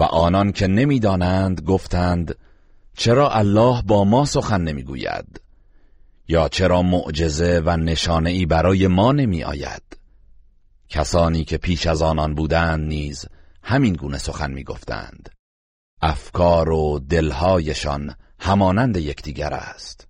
و 0.00 0.02
آنان 0.02 0.52
که 0.52 0.66
نمی‌دانند 0.66 1.60
گفتند 1.60 2.34
چرا 2.96 3.30
الله 3.30 3.82
با 3.82 4.04
ما 4.04 4.24
سخن 4.24 4.60
نمی‌گوید؟ 4.60 5.40
یا 6.28 6.48
چرا 6.48 6.82
معجزه 6.82 7.62
و 7.64 7.76
نشانه 7.76 8.30
ای 8.30 8.46
برای 8.46 8.86
ما 8.86 9.12
نمی 9.12 9.44
آید 9.44 9.82
کسانی 10.88 11.44
که 11.44 11.58
پیش 11.58 11.86
از 11.86 12.02
آنان 12.02 12.34
بودند 12.34 12.88
نیز 12.88 13.26
همین 13.62 13.94
گونه 13.94 14.18
سخن 14.18 14.50
می 14.50 14.64
گفتند 14.64 15.28
افکار 16.02 16.70
و 16.70 16.98
دلهایشان 16.98 18.14
همانند 18.38 18.96
یکدیگر 18.96 19.54
است. 19.54 20.08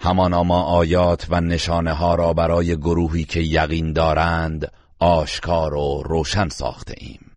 همانا 0.00 0.42
ما 0.42 0.62
آیات 0.62 1.26
و 1.30 1.40
نشانه 1.40 1.92
ها 1.92 2.14
را 2.14 2.32
برای 2.32 2.76
گروهی 2.76 3.24
که 3.24 3.40
یقین 3.40 3.92
دارند 3.92 4.72
آشکار 4.98 5.74
و 5.74 6.02
روشن 6.06 6.48
ساخته 6.48 6.94
ایم 6.98 7.27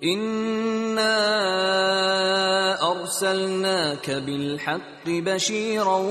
اینا 0.00 1.02
ارسلناک 2.90 4.10
بالحق 4.10 5.04
بشیرا 5.26 6.02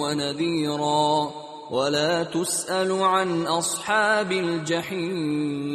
و 0.00 0.14
نذیرا 0.14 1.32
ولا 1.70 2.24
تسأل 2.24 2.90
عن 2.90 3.46
اصحاب 3.46 4.30
الجحیم 4.30 5.66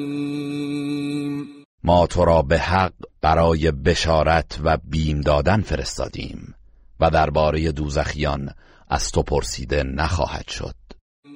ما 1.83 2.07
تو 2.07 2.25
را 2.25 2.41
به 2.41 2.59
حق 2.59 2.93
برای 3.21 3.71
بشارت 3.71 4.59
و 4.63 4.77
بیم 4.83 5.21
دادن 5.21 5.61
فرستادیم 5.61 6.55
و 6.99 7.09
درباره 7.09 7.71
دوزخیان 7.71 8.49
از 8.89 9.11
تو 9.11 9.23
پرسیده 9.23 9.83
نخواهد 9.83 10.47
شد. 10.47 10.80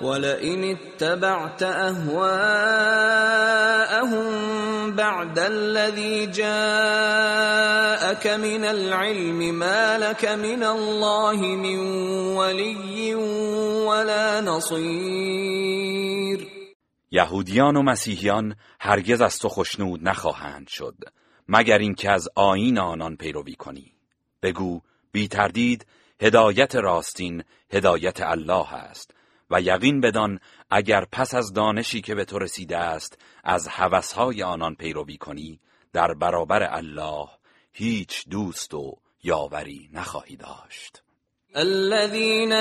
ولئن 0.00 0.64
اتبعت 0.64 1.62
اهواءهم 1.62 3.06
بعد 4.96 5.38
الذي 5.38 6.26
جاءك 6.26 6.46
من 8.26 8.64
العلم 8.64 9.54
ما 9.58 9.98
لك 9.98 10.24
من 10.24 10.62
الله 10.62 11.36
من 11.36 11.78
ولي 12.36 13.14
ولا 13.84 14.40
نصير. 14.40 15.76
یهودیان 17.10 17.76
و 17.76 17.82
مسیحیان 17.82 18.56
هرگز 18.80 19.20
از 19.20 19.38
تو 19.38 19.48
خشنود 19.48 20.08
نخواهند 20.08 20.68
شد 20.68 20.94
مگر 21.48 21.78
اینکه 21.78 22.10
از 22.10 22.28
آیین 22.34 22.78
آنان 22.78 23.16
پیروی 23.16 23.54
کنی. 23.54 23.92
بگو 24.42 24.80
بی 25.12 25.28
تردید 25.28 25.86
هدایت 26.20 26.74
راستین 26.74 27.44
هدایت 27.72 28.20
الله 28.20 28.74
است. 28.74 29.15
و 29.50 29.60
یقین 29.60 30.00
بدان 30.00 30.40
اگر 30.70 31.04
پس 31.12 31.34
از 31.34 31.52
دانشی 31.52 32.00
که 32.00 32.14
به 32.14 32.24
تو 32.24 32.38
رسیده 32.38 32.76
است 32.76 33.18
از 33.44 33.68
هوسهای 33.68 34.42
آنان 34.42 34.74
پیروی 34.74 35.16
کنی 35.16 35.60
در 35.92 36.14
برابر 36.14 36.62
الله 36.62 37.28
هیچ 37.72 38.28
دوست 38.28 38.74
و 38.74 38.96
یاوری 39.22 39.90
نخواهی 39.92 40.36
داشت. 40.36 41.02
الذين 41.56 42.52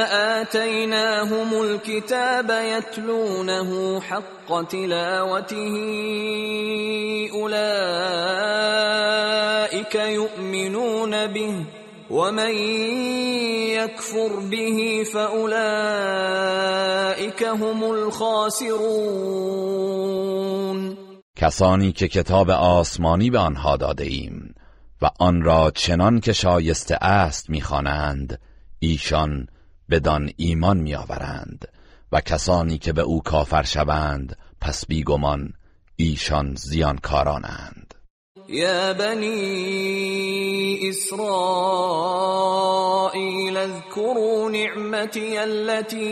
آتيناهم 0.42 1.54
الكتاب 1.54 2.50
يتلونه 2.50 4.00
حق 4.00 4.64
تلاوته 4.64 5.74
أولئك 7.34 8.26
يؤمنون 9.96 11.28
به. 11.28 11.66
ومن 12.10 12.54
يكفر 13.74 14.40
به 14.52 15.04
فاولئك 15.14 15.54
هم 17.44 17.84
الخاسرون 17.84 18.86
کسانی 21.36 21.92
که 21.92 22.08
کتاب 22.08 22.50
آسمانی 22.50 23.30
به 23.30 23.40
آنها 23.40 23.78
داده 23.78 24.04
ایم 24.04 24.56
و 25.02 25.10
آن 25.20 25.42
را 25.42 25.72
چنان 25.72 26.20
که 26.20 26.34
شایسته 26.34 26.96
است 26.96 27.50
می‌خوانند 27.50 28.40
ایشان 28.80 29.48
بدان 29.90 30.32
ایمان 30.38 30.78
میآورند 30.78 31.68
و 32.12 32.22
کسانی 32.22 32.78
که 32.78 32.94
به 32.94 33.02
او 33.02 33.22
کافر 33.22 33.64
شوند 33.64 34.38
پس 34.62 34.86
بیگمان 34.86 35.54
ایشان 35.96 36.56
زیانکارانند. 36.56 37.85
يا 38.50 38.92
بني 38.92 39.30
إسرائيل 40.90 41.58
اذكروا 43.58 44.50
نعمتي 44.50 45.44
التي 45.44 46.04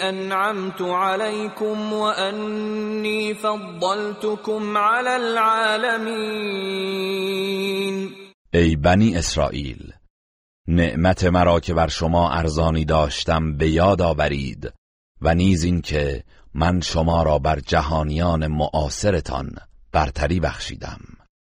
أنعمت 0.00 0.82
عليكم 0.82 1.92
وأني 1.92 3.34
فضلتكم 3.34 4.76
على 4.76 5.16
العالمين. 5.16 6.44
ای 8.54 8.76
بنی 8.76 9.16
اسرائیل 9.16 9.92
نعمت 10.68 11.24
مرا 11.24 11.60
که 11.60 11.74
بر 11.74 11.88
شما 11.88 12.30
ارزانی 12.30 12.84
داشتم 12.84 13.56
به 13.56 13.68
یاد 13.68 14.02
آورید 14.02 14.72
و 15.20 15.34
نیز 15.34 15.64
این 15.64 15.80
که 15.80 16.24
من 16.54 16.80
شما 16.80 17.22
را 17.22 17.38
بر 17.38 17.60
جهانیان 17.60 18.46
معاصرتان 18.46 19.50
برتری 19.94 20.40
بخشیدم. 20.40 21.00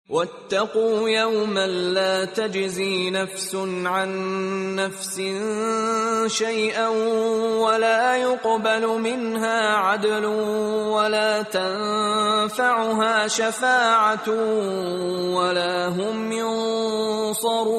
واتقوا 0.10 1.10
یوما 1.10 1.66
لا 1.66 2.26
تجزی 2.26 3.12
نفس 3.12 3.56
عن 3.86 4.10
نفس 4.76 5.20
شیئا 6.38 6.90
ولا 7.66 8.18
يقبل 8.18 8.88
منها 8.88 9.78
عدل 9.78 10.26
ولا 10.96 11.44
تنفعها 11.44 13.28
شفاعة 13.28 14.30
ولا 15.36 15.90
هم 15.92 16.32
ینصرون. 16.32 17.72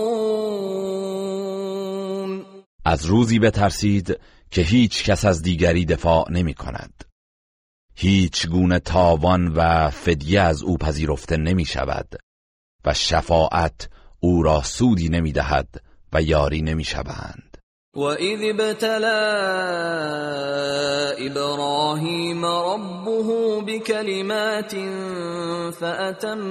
از 2.84 3.06
روزی 3.06 3.38
بترسید 3.38 4.18
که 4.50 4.62
هیچ 4.62 5.04
کس 5.04 5.24
از 5.24 5.42
دیگری 5.42 5.84
دفاع 5.84 6.30
نمی 6.30 6.54
کند. 6.54 7.11
هیچ 7.94 8.48
گونه 8.48 8.78
تاوان 8.78 9.48
و 9.48 9.90
فدیه 9.90 10.40
از 10.40 10.62
او 10.62 10.78
پذیرفته 10.78 11.36
نمی 11.36 11.64
شود 11.64 12.08
و 12.84 12.94
شفاعت 12.94 13.88
او 14.20 14.42
را 14.42 14.62
سودی 14.62 15.08
نمی 15.08 15.32
دهد 15.32 15.82
و 16.12 16.22
یاری 16.22 16.62
نمی 16.62 16.84
شوند. 16.84 17.58
اذ 17.96 18.40
ابتلا 18.42 19.18
ابراهیم 21.18 22.46
ربه 22.46 23.60
بکلمات 23.66 24.74
فأتمهن. 25.80 26.42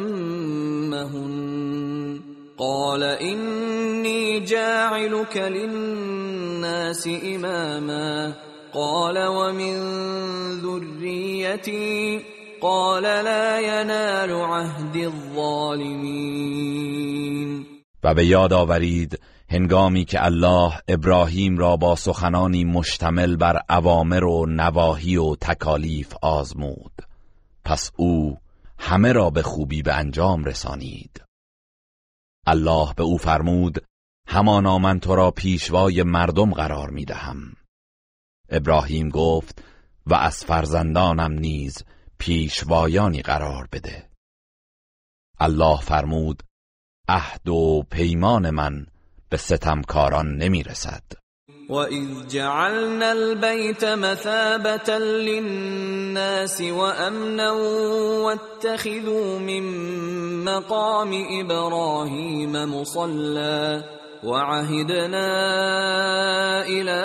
قال 2.57 3.03
إني 3.03 4.39
جاعلك 4.39 5.37
للناس 5.37 7.07
إماما. 7.07 8.50
قال 8.73 9.27
ومن 9.27 9.75
ذريتي 10.61 12.21
قال 12.61 13.03
لا 13.03 13.59
ينال 13.59 14.31
عهد 14.31 14.95
الظالمين. 14.95 16.51
و 18.03 18.13
به 18.13 18.25
یاد 18.25 18.53
آورید 18.53 19.19
هنگامی 19.49 20.05
که 20.05 20.25
الله 20.25 20.73
ابراهیم 20.87 21.57
را 21.57 21.77
با 21.77 21.95
سخنانی 21.95 22.63
مشتمل 22.63 23.35
بر 23.35 23.61
اوامر 23.69 24.23
و 24.23 24.45
نواهی 24.45 25.17
و 25.17 25.35
تکالیف 25.35 26.13
آزمود. 26.21 26.91
پس 27.65 27.91
او 27.97 28.37
همه 28.79 29.11
را 29.11 29.29
به 29.29 29.41
خوبی 29.41 29.81
به 29.81 29.93
انجام 29.93 30.43
رسانید. 30.43 31.23
الله 32.47 32.93
به 32.93 33.03
او 33.03 33.17
فرمود 33.17 33.83
همانا 34.27 34.77
من 34.77 34.99
تو 34.99 35.15
را 35.15 35.31
پیشوای 35.31 36.03
مردم 36.03 36.53
قرار 36.53 36.89
می 36.89 37.05
دهم 37.05 37.53
ابراهیم 38.51 39.09
گفت 39.09 39.63
و 40.05 40.13
از 40.13 40.45
فرزندانم 40.45 41.31
نیز 41.31 41.83
پیشوایانی 42.17 43.21
قرار 43.21 43.67
بده. 43.71 44.09
الله 45.39 45.81
فرمود 45.81 46.43
عهد 47.09 47.49
و 47.49 47.83
پیمان 47.91 48.49
من 48.49 48.85
به 49.29 49.37
ستمکاران 49.37 50.37
نمی‌رسد. 50.37 51.03
وَإِذْ 51.69 52.27
جَعَلْنَا 52.27 53.09
الْبَيْتَ 53.11 53.83
مَثَابَةً 53.83 54.97
لِلنَّاسِ 54.99 56.61
وَأَمْنًا 56.61 57.51
وَاتَّخِذُوا 58.23 59.39
مِن 59.39 59.63
مَّقَامِ 60.43 61.11
إِبْرَاهِيمَ 61.41 62.65
مُصَلًّى 62.65 63.83
وَعَهِدْنَا 64.23 65.29
إِلَى 66.65 67.01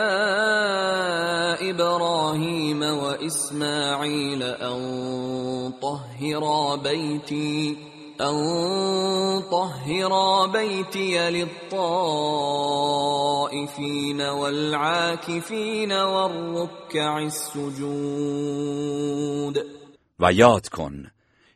إِبْرَاهِيمَ 1.70 2.82
وَإِسْمَاعِيلَ 2.82 4.42
أَن 4.42 5.72
طَهِّرَا 5.80 6.76
بَيْتِي 6.76 7.76
أن 8.20 9.42
طهرا 9.50 10.46
بيتي 10.46 11.30
للطائفين 11.30 11.80
والعاكفين 14.20 15.92
والركع 15.92 17.18
السجود. 17.18 17.76
و 20.20 20.32
یاد 20.32 20.68
کن 20.68 21.10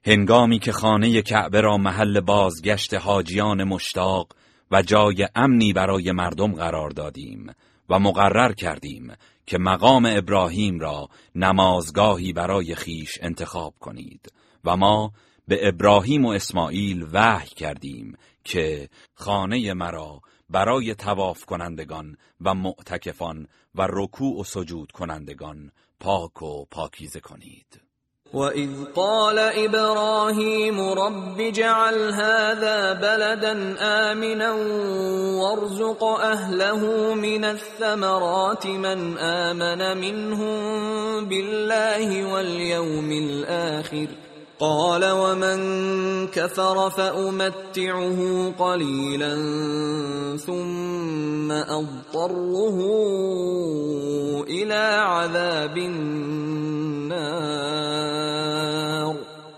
هنگامی 0.05 0.59
که 0.59 0.73
خانه 0.73 1.23
کعبه 1.23 1.61
را 1.61 1.77
محل 1.77 2.21
بازگشت 2.21 2.95
حاجیان 2.95 3.65
مشتاق 3.65 4.29
و 4.71 4.83
جای 4.83 5.29
امنی 5.35 5.73
برای 5.73 6.13
مردم 6.13 6.53
قرار 6.53 6.91
دادیم 6.91 7.53
و 7.89 7.99
مقرر 7.99 8.53
کردیم 8.53 9.13
که 9.47 9.59
مقام 9.59 10.09
ابراهیم 10.13 10.81
را 10.81 11.09
نمازگاهی 11.35 12.33
برای 12.33 12.75
خیش 12.75 13.19
انتخاب 13.23 13.75
کنید 13.81 14.33
و 14.65 14.77
ما 14.77 15.13
به 15.49 15.69
ابراهیم 15.69 16.25
و 16.25 16.29
اسماعیل 16.29 17.07
وحی 17.13 17.49
کردیم 17.49 18.17
که 18.45 18.89
خانه 19.15 19.75
مرا 19.75 20.21
برای 20.51 20.95
تواف 20.95 21.45
کنندگان 21.45 22.17
و 22.41 22.55
معتکفان 22.55 23.47
و 23.75 23.87
رکوع 23.91 24.41
و 24.41 24.45
سجود 24.45 24.93
کنندگان 24.93 25.71
پاک 26.01 26.43
و 26.43 26.65
پاکیزه 26.65 27.21
کنید. 27.21 27.90
وَإِذْ 28.35 28.71
قَالَ 28.95 29.39
إِبْرَاهِيمُ 29.39 30.81
رَبِّ 30.81 31.41
اجْعَلْ 31.41 32.13
هَذَا 32.15 32.93
بَلَدًا 32.93 33.77
آمِنًا 33.81 34.53
وَارْزُقْ 35.43 36.05
أَهْلَهُ 36.05 37.15
مِنَ 37.15 37.45
الثَّمَرَاتِ 37.45 38.67
مَنْ 38.67 39.19
آمَنَ 39.19 39.99
مِنْهُم 39.99 40.61
بِاللَّهِ 41.27 42.33
وَالْيَوْمِ 42.33 43.11
الْآخِرِ 43.13 44.09
قال 44.61 45.05
ومن 45.05 45.61
كفر 46.27 46.91
فأمتعه 46.91 48.53
قليلا 48.59 49.37
ثم 50.37 51.53
أضطره 51.53 52.79
إلى 54.45 54.83
عذاب 55.01 55.77
النار 55.77 57.21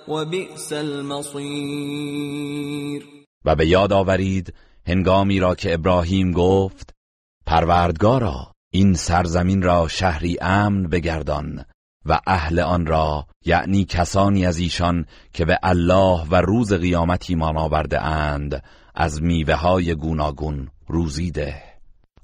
وبئس 0.08 0.72
المصير. 0.72 2.02
و 3.44 3.56
به 3.56 3.66
یاد 3.66 3.92
آورید 3.92 4.54
هنگامی 4.86 5.40
را 5.40 5.54
که 5.54 5.74
ابراهیم 5.74 6.32
گفت 6.32 6.94
پروردگارا 7.46 8.52
این 8.72 8.94
سرزمین 8.94 9.62
را 9.62 9.88
شهری 9.88 10.38
امن 10.40 10.82
بگردان. 10.88 11.64
و 12.06 12.20
اهل 12.26 12.60
آن 12.60 12.86
را 12.86 13.26
یعنی 13.44 13.84
کسانی 13.84 14.46
از 14.46 14.58
ایشان 14.58 15.06
که 15.32 15.44
به 15.44 15.58
الله 15.62 16.26
و 16.30 16.34
روز 16.34 16.72
قیامتی 16.72 17.32
ایمان 17.32 17.56
آورده 17.56 18.02
اند 18.02 18.62
از 18.94 19.22
میوه 19.22 19.54
های 19.54 19.94
گوناگون 19.94 20.68
روزیده 20.86 21.62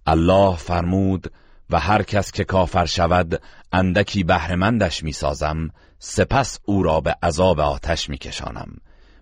الله 0.07 0.57
فرمود 0.57 1.33
و 1.71 1.81
هر 1.81 2.03
کس 2.03 2.33
که 2.33 2.45
کافر 2.45 2.85
شود 2.85 3.43
اندکی 3.73 4.25
بهرهمندش 4.25 5.05
می‌سازم 5.05 5.71
سپس 5.99 6.59
او 6.65 6.83
را 6.83 7.01
به 7.01 7.17
عذاب 7.23 7.61
آتش 7.61 8.09
میکشانم 8.09 8.77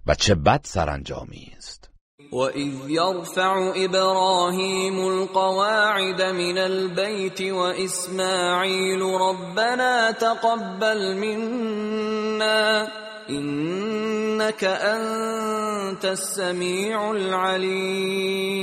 و 0.06 0.14
چه 0.14 0.34
بد 0.34 0.60
سرانجامی 0.64 1.52
است. 1.56 1.85
وَإِذْ 2.32 2.90
يَرْفَعُ 2.90 3.72
إِبْرَاهِيمُ 3.84 5.08
الْقَوَاعِدَ 5.08 6.22
مِنَ 6.22 6.58
الْبَيْتِ 6.58 7.42
وَإِسْمَاعِيلُ 7.42 9.02
رَبَّنَا 9.02 10.10
تَقَبَّلْ 10.10 11.16
مِنَّا 11.16 12.88
إِنَّكَ 13.30 14.64
أَنْتَ 14.64 16.04
السَّمِيعُ 16.04 17.10
الْعَلِيمُ 17.10 18.56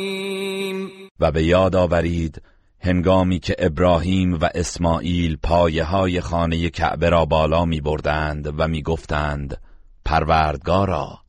و 1.20 1.32
به 1.32 1.44
یاد 1.44 1.76
آورید 1.76 2.42
هنگامی 2.80 3.40
که 3.40 3.56
ابراهیم 3.60 4.34
و 4.34 4.50
اسماعیل 4.56 5.38
پایه 5.44 5.84
های 5.84 6.22
خانه 6.22 6.70
کعبه 6.70 7.10
را 7.10 7.26
بالا 7.26 7.66
می 7.66 7.82
بردند 7.82 8.54
و 8.60 8.68
می 8.68 8.82
گفتند 8.82 9.62
پروردگارا 10.06 11.20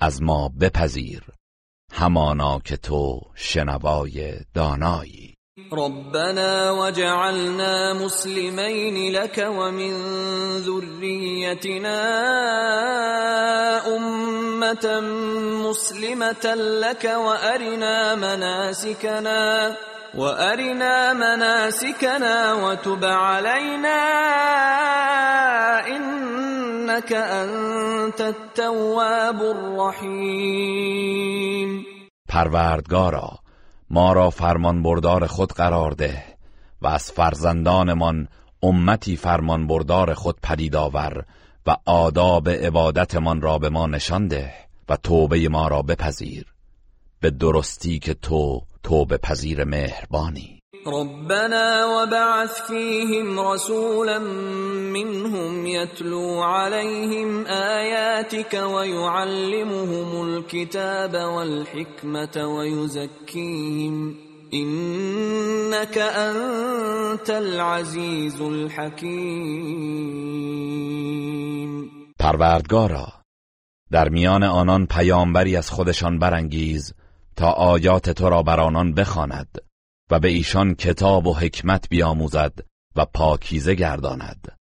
از 0.00 0.22
ما 0.22 0.52
بپذیر. 0.60 1.37
همانا 1.92 2.60
که 2.64 2.76
تو 2.76 3.20
شنوای 3.34 4.34
دانایی. 4.54 5.34
ربنا 5.72 6.74
وجعلنا 6.78 7.94
مسلمين 7.94 9.12
لك 9.12 9.46
ومن 9.48 9.92
ذريتنا 10.58 11.98
أمة 13.96 15.00
مسلمة 15.68 16.54
لك 16.54 17.04
وأرنا 17.04 18.14
مناسكنا 18.14 19.76
وأرنا 20.14 21.12
مناسكنا 21.12 22.54
وتب 22.54 23.04
علينا 23.04 23.98
إنك 25.86 27.12
أنت 27.12 28.20
التواب 28.20 29.42
الرحیم 29.42 30.98
پروردگارا 32.28 33.38
ما 33.90 34.12
را 34.12 34.30
فرمان 34.30 34.82
بردار 34.82 35.26
خود 35.26 35.52
قرار 35.52 35.90
ده 35.90 36.24
و 36.82 36.86
از 36.86 37.12
فرزندانمان 37.12 38.28
امتی 38.62 39.16
فرمان 39.16 39.66
بردار 39.66 40.14
خود 40.14 40.36
پدید 40.42 40.76
آور 40.76 41.24
و 41.66 41.76
آداب 41.86 42.48
عبادتمان 42.48 43.40
را 43.40 43.58
به 43.58 43.68
ما 43.68 43.86
نشان 43.86 44.28
ده 44.28 44.52
و 44.88 44.96
توبه 44.96 45.48
ما 45.48 45.68
را 45.68 45.82
بپذیر. 45.82 46.46
به 47.20 47.30
درستی 47.30 47.98
که 47.98 48.14
تو 48.14 48.62
توبه 48.82 49.16
پذیر 49.16 49.64
مهربانی. 49.64 50.58
ربنا 50.86 51.86
وبعث 51.86 52.62
فيهم 52.66 53.40
رسولا 53.40 54.18
منهم 54.92 55.66
يتلو 55.66 56.40
عليهم 56.40 57.46
آياتك 57.46 58.54
ويعلمهم 58.54 60.28
الكتاب 60.28 61.14
والحكمة 61.14 62.46
ويزكيهم 62.46 64.14
إنك 64.54 65.98
أنت 65.98 67.30
العزيز 67.30 68.40
الحكيم 68.40 69.88
پروردگارا 72.18 73.06
در 73.90 74.08
میان 74.08 74.42
آنان 74.42 74.86
پیامبری 74.86 75.56
از 75.56 75.70
خودشان 75.70 76.18
برانگیز 76.18 76.94
تا 77.38 77.50
آیات 77.50 78.10
تو 78.10 78.28
را 78.28 78.42
بر 78.42 78.60
آنان 78.60 78.94
بخواند 78.94 79.58
و 80.10 80.20
به 80.20 80.28
ایشان 80.28 80.74
کتاب 80.74 81.26
و 81.26 81.34
حکمت 81.34 81.88
بیاموزد 81.88 82.52
و 82.96 83.04
پاکیزه 83.04 83.74
گرداند. 83.74 84.56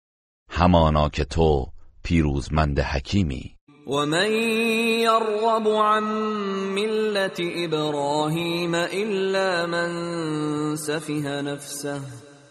همانا 0.52 1.10
که 1.10 1.26
تو 1.26 1.66
پیروزمند 2.04 2.80
حکیمی. 2.80 3.56
و 3.88 4.06
من 4.06 4.32
یرغب 5.02 5.68
عن 5.68 6.04
ملت 6.74 7.40
ابراهیم 7.56 8.76
الا 8.76 9.68
من 9.68 10.76
سفه 10.76 11.42
نفسه 11.42 12.00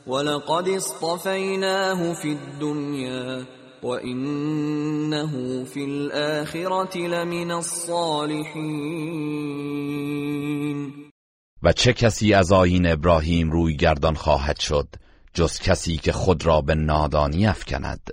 ولقد 0.07 0.69
اصطفیناه 0.69 2.15
فی 2.15 2.39
الدنیا 3.77 3.90
وإنه 3.90 5.65
في 5.65 5.85
الآخرة 5.85 6.97
لمن 6.97 7.51
الصالحين 7.51 8.77
و 11.62 11.73
چه 11.73 11.93
کسی 11.93 12.35
از 12.35 12.53
آین 12.53 12.86
ابراهیم 12.86 13.51
روی 13.51 13.77
گردان 13.77 14.15
خواهد 14.15 14.59
شد 14.61 14.89
جز 15.35 15.59
کسی 15.59 15.97
که 15.97 16.12
خود 16.12 16.47
را 16.47 16.61
به 16.61 16.74
نادانی 16.74 17.47
افکند؟ 17.47 18.11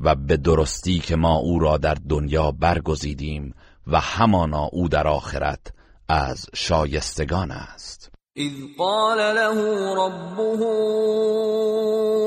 و 0.00 0.14
به 0.14 0.36
درستی 0.36 0.98
که 0.98 1.16
ما 1.16 1.36
او 1.36 1.58
را 1.58 1.76
در 1.76 1.96
دنیا 2.08 2.50
برگزیدیم 2.50 3.54
و 3.86 4.00
همانا 4.00 4.64
او 4.64 4.88
در 4.88 5.08
آخرت 5.08 5.72
از 6.08 6.46
شایستگان 6.54 7.50
است. 7.50 8.10
اذ 8.36 8.52
قال 8.78 9.18
له 9.18 9.54
ربه 9.96 10.66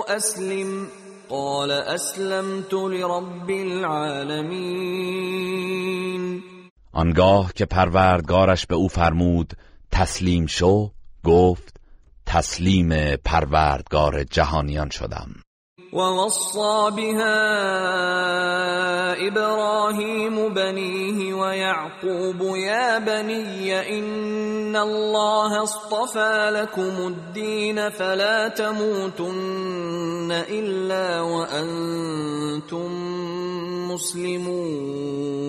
اسلم 0.07 0.87
قال 1.33 1.71
اسلمت 1.71 2.73
لرب 2.73 3.49
العالمین 3.49 4.53
آنگاه 6.91 7.53
که 7.53 7.65
پروردگارش 7.65 8.65
به 8.65 8.75
او 8.75 8.87
فرمود 8.87 9.53
تسلیم 9.91 10.45
شو 10.45 10.91
گفت 11.23 11.79
تسلیم 12.25 13.15
پروردگار 13.15 14.23
جهانیان 14.23 14.89
شدم. 14.89 15.42
ووصى 15.93 16.91
بها 16.95 17.37
إبراهيم 19.27 20.53
بنيه 20.53 21.33
ويعقوب 21.33 22.41
يا 22.57 22.99
بني 22.99 23.99
إن 23.99 24.75
الله 24.75 25.63
اصطفى 25.63 26.49
لكم 26.53 27.07
الدين 27.07 27.89
فلا 27.89 28.47
تموتن 28.47 30.31
إلا 30.31 31.21
وأنتم 31.21 32.91
مسلمون 33.91 35.43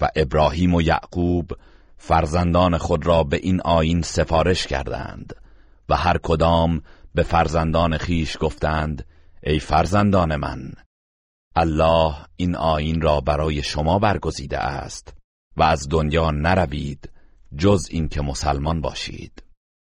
و 0.00 0.08
ابراهیم 0.16 0.74
و 0.74 0.80
یعقوب 0.80 1.52
فرزندان 1.98 2.78
خود 2.78 3.06
را 3.06 3.22
به 3.22 3.36
این 3.36 3.60
آین 3.60 4.02
سفارش 4.02 4.66
کردند 4.66 5.32
و 5.88 5.96
هر 5.96 6.18
کدام 6.18 6.82
به 7.14 7.22
فرزندان 7.22 7.98
خیش 7.98 8.36
گفتند 8.40 9.04
ای 9.42 9.58
فرزندان 9.58 10.36
من 10.36 10.72
الله 11.56 12.14
این 12.36 12.56
آین 12.56 13.00
را 13.00 13.20
برای 13.20 13.62
شما 13.62 13.98
برگزیده 13.98 14.58
است 14.58 15.14
و 15.56 15.62
از 15.62 15.88
دنیا 15.90 16.30
نروید 16.30 17.10
جز 17.58 17.88
اینکه 17.90 18.22
مسلمان 18.22 18.80
باشید. 18.80 19.42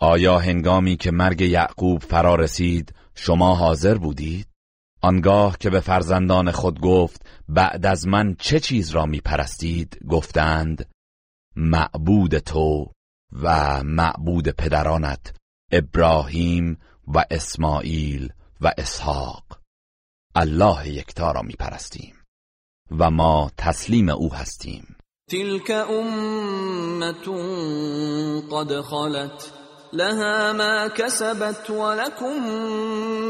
آیا 0.00 0.38
هنگامی 0.38 0.96
که 0.96 1.10
مرگ 1.10 1.40
یعقوب 1.40 2.02
فرا 2.02 2.34
رسید 2.34 2.94
شما 3.14 3.54
حاضر 3.54 3.98
بودید؟ 3.98 4.46
آنگاه 5.02 5.58
که 5.58 5.70
به 5.70 5.80
فرزندان 5.80 6.50
خود 6.50 6.80
گفت 6.80 7.26
بعد 7.48 7.86
از 7.86 8.06
من 8.06 8.34
چه 8.38 8.60
چیز 8.60 8.90
را 8.90 9.06
می 9.06 9.20
پرستید؟ 9.20 9.98
گفتند 10.08 10.90
معبود 11.56 12.38
تو 12.38 12.92
و 13.32 13.82
معبود 13.84 14.48
پدرانت 14.48 15.36
ابراهیم 15.72 16.78
و 17.06 17.24
اسماعیل 17.30 18.32
و 18.60 18.72
اسحاق 18.78 19.60
الله 20.34 20.88
یکتا 20.88 21.32
را 21.32 21.42
می 21.42 21.52
پرستیم 21.52 22.14
و 22.90 23.10
ما 23.10 23.50
تسلیم 23.56 24.08
او 24.08 24.34
هستیم 24.34 24.96
تلك 25.28 25.70
امت 25.70 27.28
قد 28.50 28.80
خلت 28.80 29.52
لها 29.92 30.52
ما 30.52 30.88
كسبت 30.88 31.70
ولكم 31.70 32.52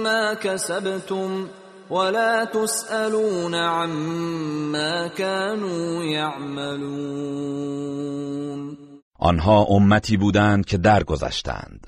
ما 0.02 0.35
كسبتم 0.35 1.48
ولا 1.90 2.44
تسألون 2.44 3.55
عما 3.55 5.09
كانوا 5.09 6.05
يعملون 6.05 7.32
آنها 9.19 9.66
امتی 9.70 10.16
بودند 10.16 10.66
که 10.66 10.77
درگذشتند. 10.77 11.86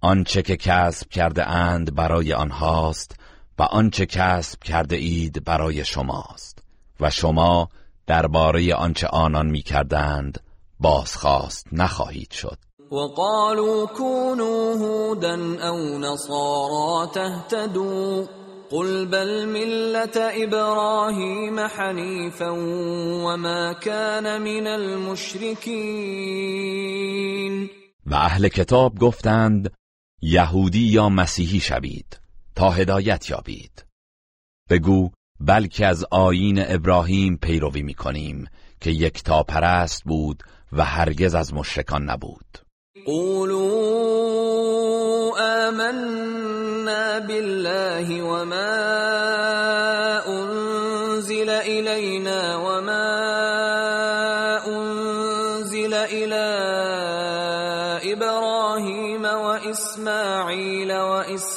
آنچه 0.00 0.42
که 0.42 0.56
کسب 0.56 1.08
کرده 1.08 1.48
اند 1.48 1.94
برای 1.94 2.32
آنهاست 2.32 3.16
و 3.58 3.62
آنچه 3.62 4.06
کسب 4.06 4.62
کرده 4.62 4.96
اید 4.96 5.44
برای 5.44 5.84
شماست. 5.84 6.62
و 7.00 7.10
شما 7.10 7.68
درباره 8.06 8.74
آنچه 8.74 9.06
آنان 9.06 9.46
می‌کردند 9.46 10.40
بازخواست 10.80 11.66
نخواهید 11.72 12.30
شد. 12.32 12.58
وقالوا 12.92 13.86
كونوا 13.86 14.74
هودا 14.74 15.34
او 15.70 15.98
نصارا 15.98 17.06
تهتدوا 17.06 18.26
قل 18.70 19.06
بل 19.06 19.44
ملة 19.46 20.44
ابراهیم 20.44 21.58
حنیفا 21.60 22.50
وما 23.24 23.74
كان 23.74 24.42
من 24.42 24.66
المشرکین 24.66 25.76
و 28.06 28.14
اهل 28.14 28.48
کتاب 28.48 28.98
گفتند 28.98 29.72
یهودی 30.22 30.88
یا 30.88 31.08
مسیحی 31.08 31.60
شوید 31.60 32.20
تا 32.54 32.70
هدایت 32.70 33.30
یابید. 33.30 33.84
بگو 34.70 35.10
بلکه 35.40 35.86
از 35.86 36.04
آیین 36.10 36.64
ابراهیم 36.68 37.38
پیروی 37.42 37.82
می‌کنیم 37.82 38.48
که 38.80 38.90
یک 38.90 39.22
تا 39.22 39.42
پرست 39.42 40.04
بود 40.04 40.42
و 40.72 40.84
هرگز 40.84 41.34
از 41.34 41.54
مشرکان 41.54 42.10
نبود. 42.10 42.58
قولوا 43.06 44.46
آمنا 45.68 47.20
بالله 47.20 48.22
وما 48.22 48.76
انزل 50.26 51.48
إلينا 51.48 52.56
وما 52.56 53.08
انزل 54.66 55.94
إلى 55.94 56.46
إبراهيم 58.12 59.24
وإسماعيل 59.24 60.85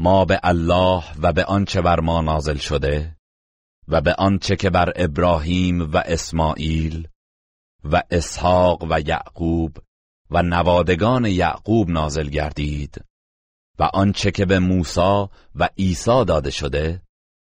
ما 0.00 0.24
به 0.24 0.40
الله 0.42 1.04
و 1.22 1.32
به 1.32 1.44
آنچه 1.44 1.80
بر 1.80 2.00
ما 2.00 2.20
نازل 2.20 2.56
شده 2.56 3.16
و 3.88 4.00
به 4.00 4.14
آنچه 4.14 4.56
که 4.56 4.70
بر 4.70 4.92
ابراهیم 4.96 5.90
و 5.92 5.96
اسماعیل 5.96 7.08
و 7.84 8.02
اسحاق 8.10 8.86
و 8.90 9.00
یعقوب 9.00 9.78
و 10.30 10.42
نوادگان 10.42 11.24
یعقوب 11.24 11.90
نازل 11.90 12.28
گردید 12.28 13.04
و 13.78 13.82
آنچه 13.82 14.30
که 14.30 14.46
به 14.46 14.58
موسی 14.58 15.26
و 15.54 15.68
عیسی 15.78 16.24
داده 16.24 16.50
شده 16.50 17.02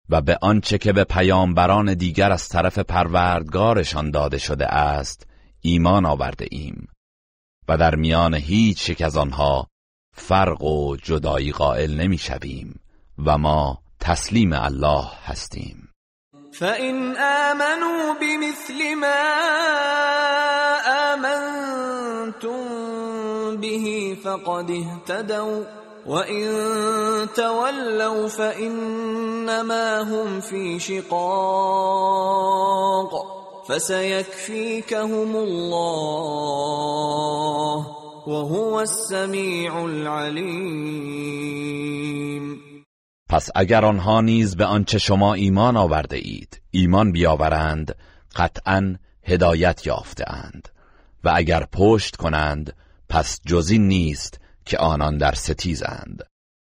و 0.09 0.21
به 0.21 0.39
آنچه 0.43 0.79
که 0.79 0.93
به 0.93 1.05
پیامبران 1.05 1.95
دیگر 1.95 2.33
از 2.33 2.49
طرف 2.49 2.79
پروردگارشان 2.79 4.11
داده 4.11 4.39
شده 4.39 4.67
است 4.67 5.27
ایمان 5.61 6.07
آورده 6.07 6.47
ایم 6.51 6.89
و 7.69 7.77
در 7.77 7.95
میان 7.95 8.35
هیچ 8.35 8.91
یک 8.91 9.03
از 9.03 9.17
آنها 9.17 9.72
فرق 10.15 10.63
و 10.63 10.97
جدایی 10.97 11.53
قائل 11.53 12.01
نمی‌شویم 12.01 12.81
و 13.27 13.39
ما 13.39 13.79
تسلیم 14.01 14.53
الله 14.53 15.05
هستیم. 15.25 15.89
فَإِنْ 16.53 17.17
آمَنُوا 17.17 18.15
بِمِثْلِ 18.21 18.95
مَا 18.95 19.23
آمَنْتُمْ 21.13 22.61
بِهِ 23.57 24.17
فَقَدِ 24.25 24.71
اهْتَدَوْا 24.71 25.65
وَإِنْ 26.07 26.49
تَوَلَّوْا 27.37 28.29
فَإِنَّمَا 28.29 30.01
هُمْ 30.03 30.41
فِي 30.41 30.79
شِقَاقٍ 30.79 31.23
فَسَيَكْفِيكَهُمُ 33.69 35.37
اللَّهُ 35.37 36.53
وَهُوَ 38.27 38.81
السَّمِيعُ 38.81 39.85
الْعَلِيمُ. 39.85 41.23
پس 43.29 43.51
اگر 43.55 43.85
آنها 43.85 44.21
نیز 44.21 44.57
به 44.57 44.65
آنچه 44.65 44.99
شما 44.99 45.35
ایمان 45.35 45.77
آورده 45.77 46.17
اید 46.17 46.61
ایمان 46.71 47.13
بیاورند 47.13 47.95
قطعا 48.37 48.97
هدایت 49.25 49.87
یافته 49.87 50.25
اند 50.31 50.69
و 51.25 51.33
اگر 51.35 51.67
پشت 51.73 52.17
کنند 52.17 52.77
پس 53.09 53.41
جزی 53.47 53.79
نیست 53.79 54.41
که 54.65 54.79
آنان 54.79 55.19
در 55.19 55.33
ستیزند. 55.33 56.23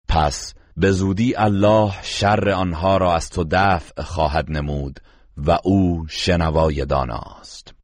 پس 0.08 0.54
به 0.76 0.90
زودی 0.90 1.36
الله 1.36 1.92
شر 2.02 2.48
آنها 2.48 2.96
را 2.96 3.14
از 3.14 3.30
تو 3.30 3.44
دفع 3.50 4.02
خواهد 4.02 4.50
نمود 4.50 5.00
و 5.36 5.58
او 5.64 6.06
شنوای 6.08 6.84
داناست. 6.84 7.74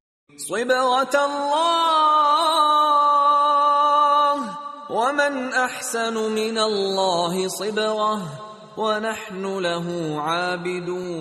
صبغت 0.48 1.14
الله 1.14 3.05
ومن 5.16 5.52
احسن 5.52 6.14
من 6.14 6.58
الله 6.58 7.48
صبغه 7.48 8.22
ونحن 8.78 9.58
له 9.58 10.16
عابدون 10.20 11.16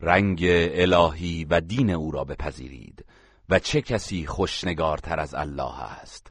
رنگ 0.00 0.44
الهی 0.74 1.46
و 1.50 1.60
دین 1.60 1.90
او 1.90 2.10
را 2.10 2.24
بپذیرید 2.24 3.04
و 3.48 3.58
چه 3.58 3.82
کسی 3.82 4.26
خوشنگارتر 4.26 5.20
از 5.20 5.34
الله 5.34 5.82
است 5.82 6.26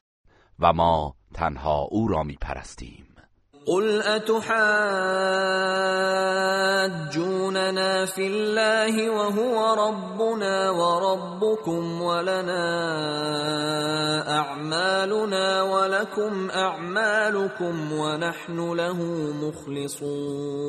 و 0.58 0.72
ما 0.72 1.16
تنها 1.34 1.80
او 1.80 2.08
را 2.08 2.22
می 2.22 2.36
پرستیم 2.40 3.15
قل 3.66 4.02
اتحاجوننا 4.02 4.46
في 8.06 8.26
الله 8.26 9.10
وهو 9.10 9.74
ربنا 9.74 10.70
وربكم 10.70 12.02
ولنا 12.02 12.66
اعمالنا 14.38 15.62
ولكم 15.62 16.50
اعمالكم 16.50 17.92
ونحن 17.92 18.72
له 18.72 18.96
مخلصون 19.42 20.66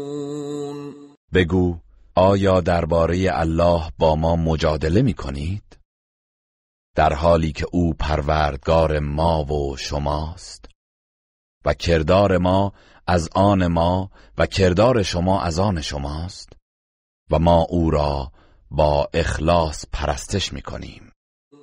بگو 1.34 1.76
آیا 2.16 2.62
درباره 2.62 3.18
الله 3.32 3.92
با 4.00 4.16
ما 4.16 4.36
مجادله 4.36 5.02
می 5.02 5.14
کنید؟ 5.14 5.64
در 6.96 7.14
حالی 7.14 7.52
که 7.52 7.66
او 7.72 7.94
پروردگار 7.94 9.00
ما 9.00 9.44
و 9.44 9.78
شماست 9.78 10.77
و 11.68 11.74
کردار 11.74 12.38
ما 12.38 12.74
از 13.08 13.30
آن 13.36 13.68
ما 13.68 14.10
و 14.38 14.46
کردار 14.46 15.04
شما 15.04 15.42
از 15.42 15.60
آن 15.60 15.82
شماست 15.82 16.50
و 17.32 17.40
ما 17.40 17.62
او 17.70 17.92
را 17.92 18.32
با 18.72 19.10
اخلاص 19.14 19.86
پرستش 19.94 20.54
می 20.54 20.62
کنیم 20.62 21.12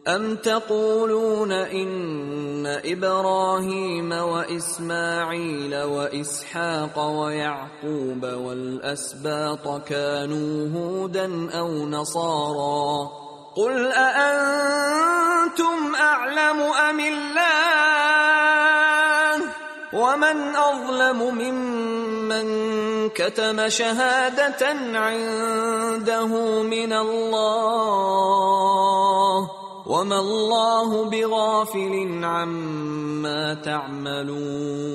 ام 0.06 0.36
تقولون 0.36 1.52
ان 1.52 2.66
ابراهیم 2.85 4.12
و 4.12 4.32
اسماعیل 4.32 5.74
و 5.74 5.93
اسحاق 5.93 6.98
و 6.98 7.32
یعقوب 7.32 8.22
والاسباط 8.22 9.89
كانوا 9.89 10.81
هودا 10.81 11.24
او 11.60 11.86
نصارا 11.86 13.10
قل 13.55 13.93
اانتم 13.97 15.94
اعلم 16.01 16.60
ام 16.60 16.98
الله 16.98 18.73
ومن 19.94 20.56
اظلم 20.56 21.18
ممن 21.34 22.46
كتم 23.08 23.68
شهادة 23.68 24.66
عنده 24.94 26.26
من 26.62 26.92
الله 26.92 28.24
وما 29.86 30.18
الله 30.18 31.10
بغافل 31.10 32.24
عما 32.24 33.54
تعملون 33.54 34.94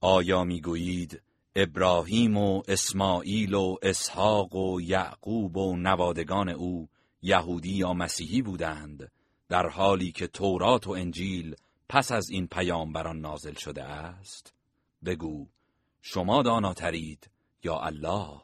آیا 0.00 0.44
می‌گویید 0.44 1.22
ابراهیم 1.56 2.36
و 2.36 2.62
اسماعیل 2.68 3.54
و 3.54 3.76
اسحاق 3.82 4.54
و 4.54 4.80
یعقوب 4.80 5.56
و 5.56 5.76
نوادگان 5.76 6.48
او 6.48 6.88
یهودی 7.22 7.76
یا 7.76 7.92
مسیحی 7.92 8.42
بودند 8.42 9.10
در 9.48 9.68
حالی 9.68 10.12
که 10.12 10.26
تورات 10.26 10.86
و 10.86 10.90
انجیل 10.90 11.56
پس 11.92 12.12
از 12.12 12.30
این 12.30 12.46
پیامبران 12.46 13.20
نازل 13.20 13.54
شده 13.54 13.84
است؟ 13.84 14.54
بگو 15.04 15.48
شما 16.02 16.42
داناترید 16.42 17.30
یا 17.64 17.78
الله؟ 17.78 18.40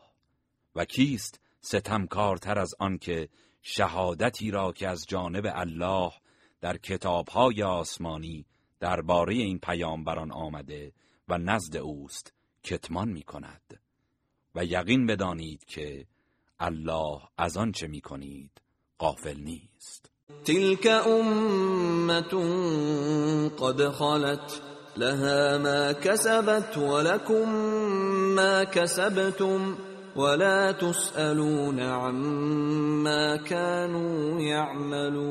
و 0.75 0.85
کیست 0.85 1.41
ستمکارتر 1.61 2.59
از 2.59 2.75
آنکه 2.79 3.29
شهادتی 3.63 4.51
را 4.51 4.73
که 4.73 4.89
از 4.89 5.05
جانب 5.09 5.45
الله 5.47 6.13
در 6.61 6.77
کتابهای 6.77 7.63
آسمانی 7.63 8.47
درباره 8.81 9.35
این 9.35 9.59
پیامبران 9.59 10.33
آمده 10.33 10.93
و 11.29 11.39
نزد 11.39 11.77
اوست 11.77 12.33
کتمان 12.63 13.09
می 13.09 13.23
کند 13.23 13.81
و 14.55 14.65
یقین 14.65 15.07
بدانید 15.07 15.65
که 15.65 16.07
الله 16.59 17.21
از 17.39 17.57
آنچه 17.57 17.87
می 17.87 18.01
کنید 18.01 18.63
غافل 18.99 19.41
نیست. 19.41 20.18
تلك 20.45 20.87
امه 20.87 22.33
قد 23.59 23.89
خلت 23.89 24.63
لها 24.97 25.59
ما 25.59 25.93
كسبت 25.93 26.79
ولكم 26.79 27.55
ما 28.35 28.65
كسبتم 28.65 29.77
ولا 30.17 30.73
تسألون 30.73 31.81
عما 31.81 33.37
كانوا 33.37 34.41
يعملون. 34.41 35.29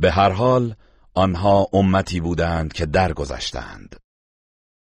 به 0.00 0.10
هر 0.10 0.32
حال 0.32 0.74
آنها 1.14 1.66
امتی 1.72 2.20
بودند 2.20 2.72
که 2.72 2.86
درگذشتند. 2.86 3.96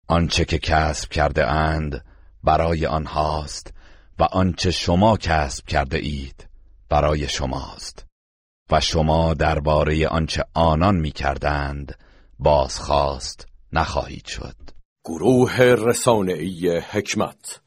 آنچه 0.08 0.44
که 0.44 0.58
کسب 0.58 1.10
کرده 1.10 1.46
اند 1.46 2.04
برای 2.44 2.86
آنهاست 2.86 3.74
و 4.18 4.22
آنچه 4.22 4.70
شما 4.70 5.16
کسب 5.16 5.66
کرده 5.66 5.98
اید. 5.98 6.47
برای 6.90 7.28
شماست. 7.28 8.06
و 8.70 8.80
شما 8.80 9.34
درباره 9.34 10.08
آنچه 10.08 10.44
آنان 10.54 10.96
می‌کردند 10.96 11.94
بازخواست 12.38 13.46
نخواهید 13.72 14.26
شد. 14.26 14.56
گروه 15.04 15.56
رسانه‌ای 15.60 16.78
حکمت 16.78 17.56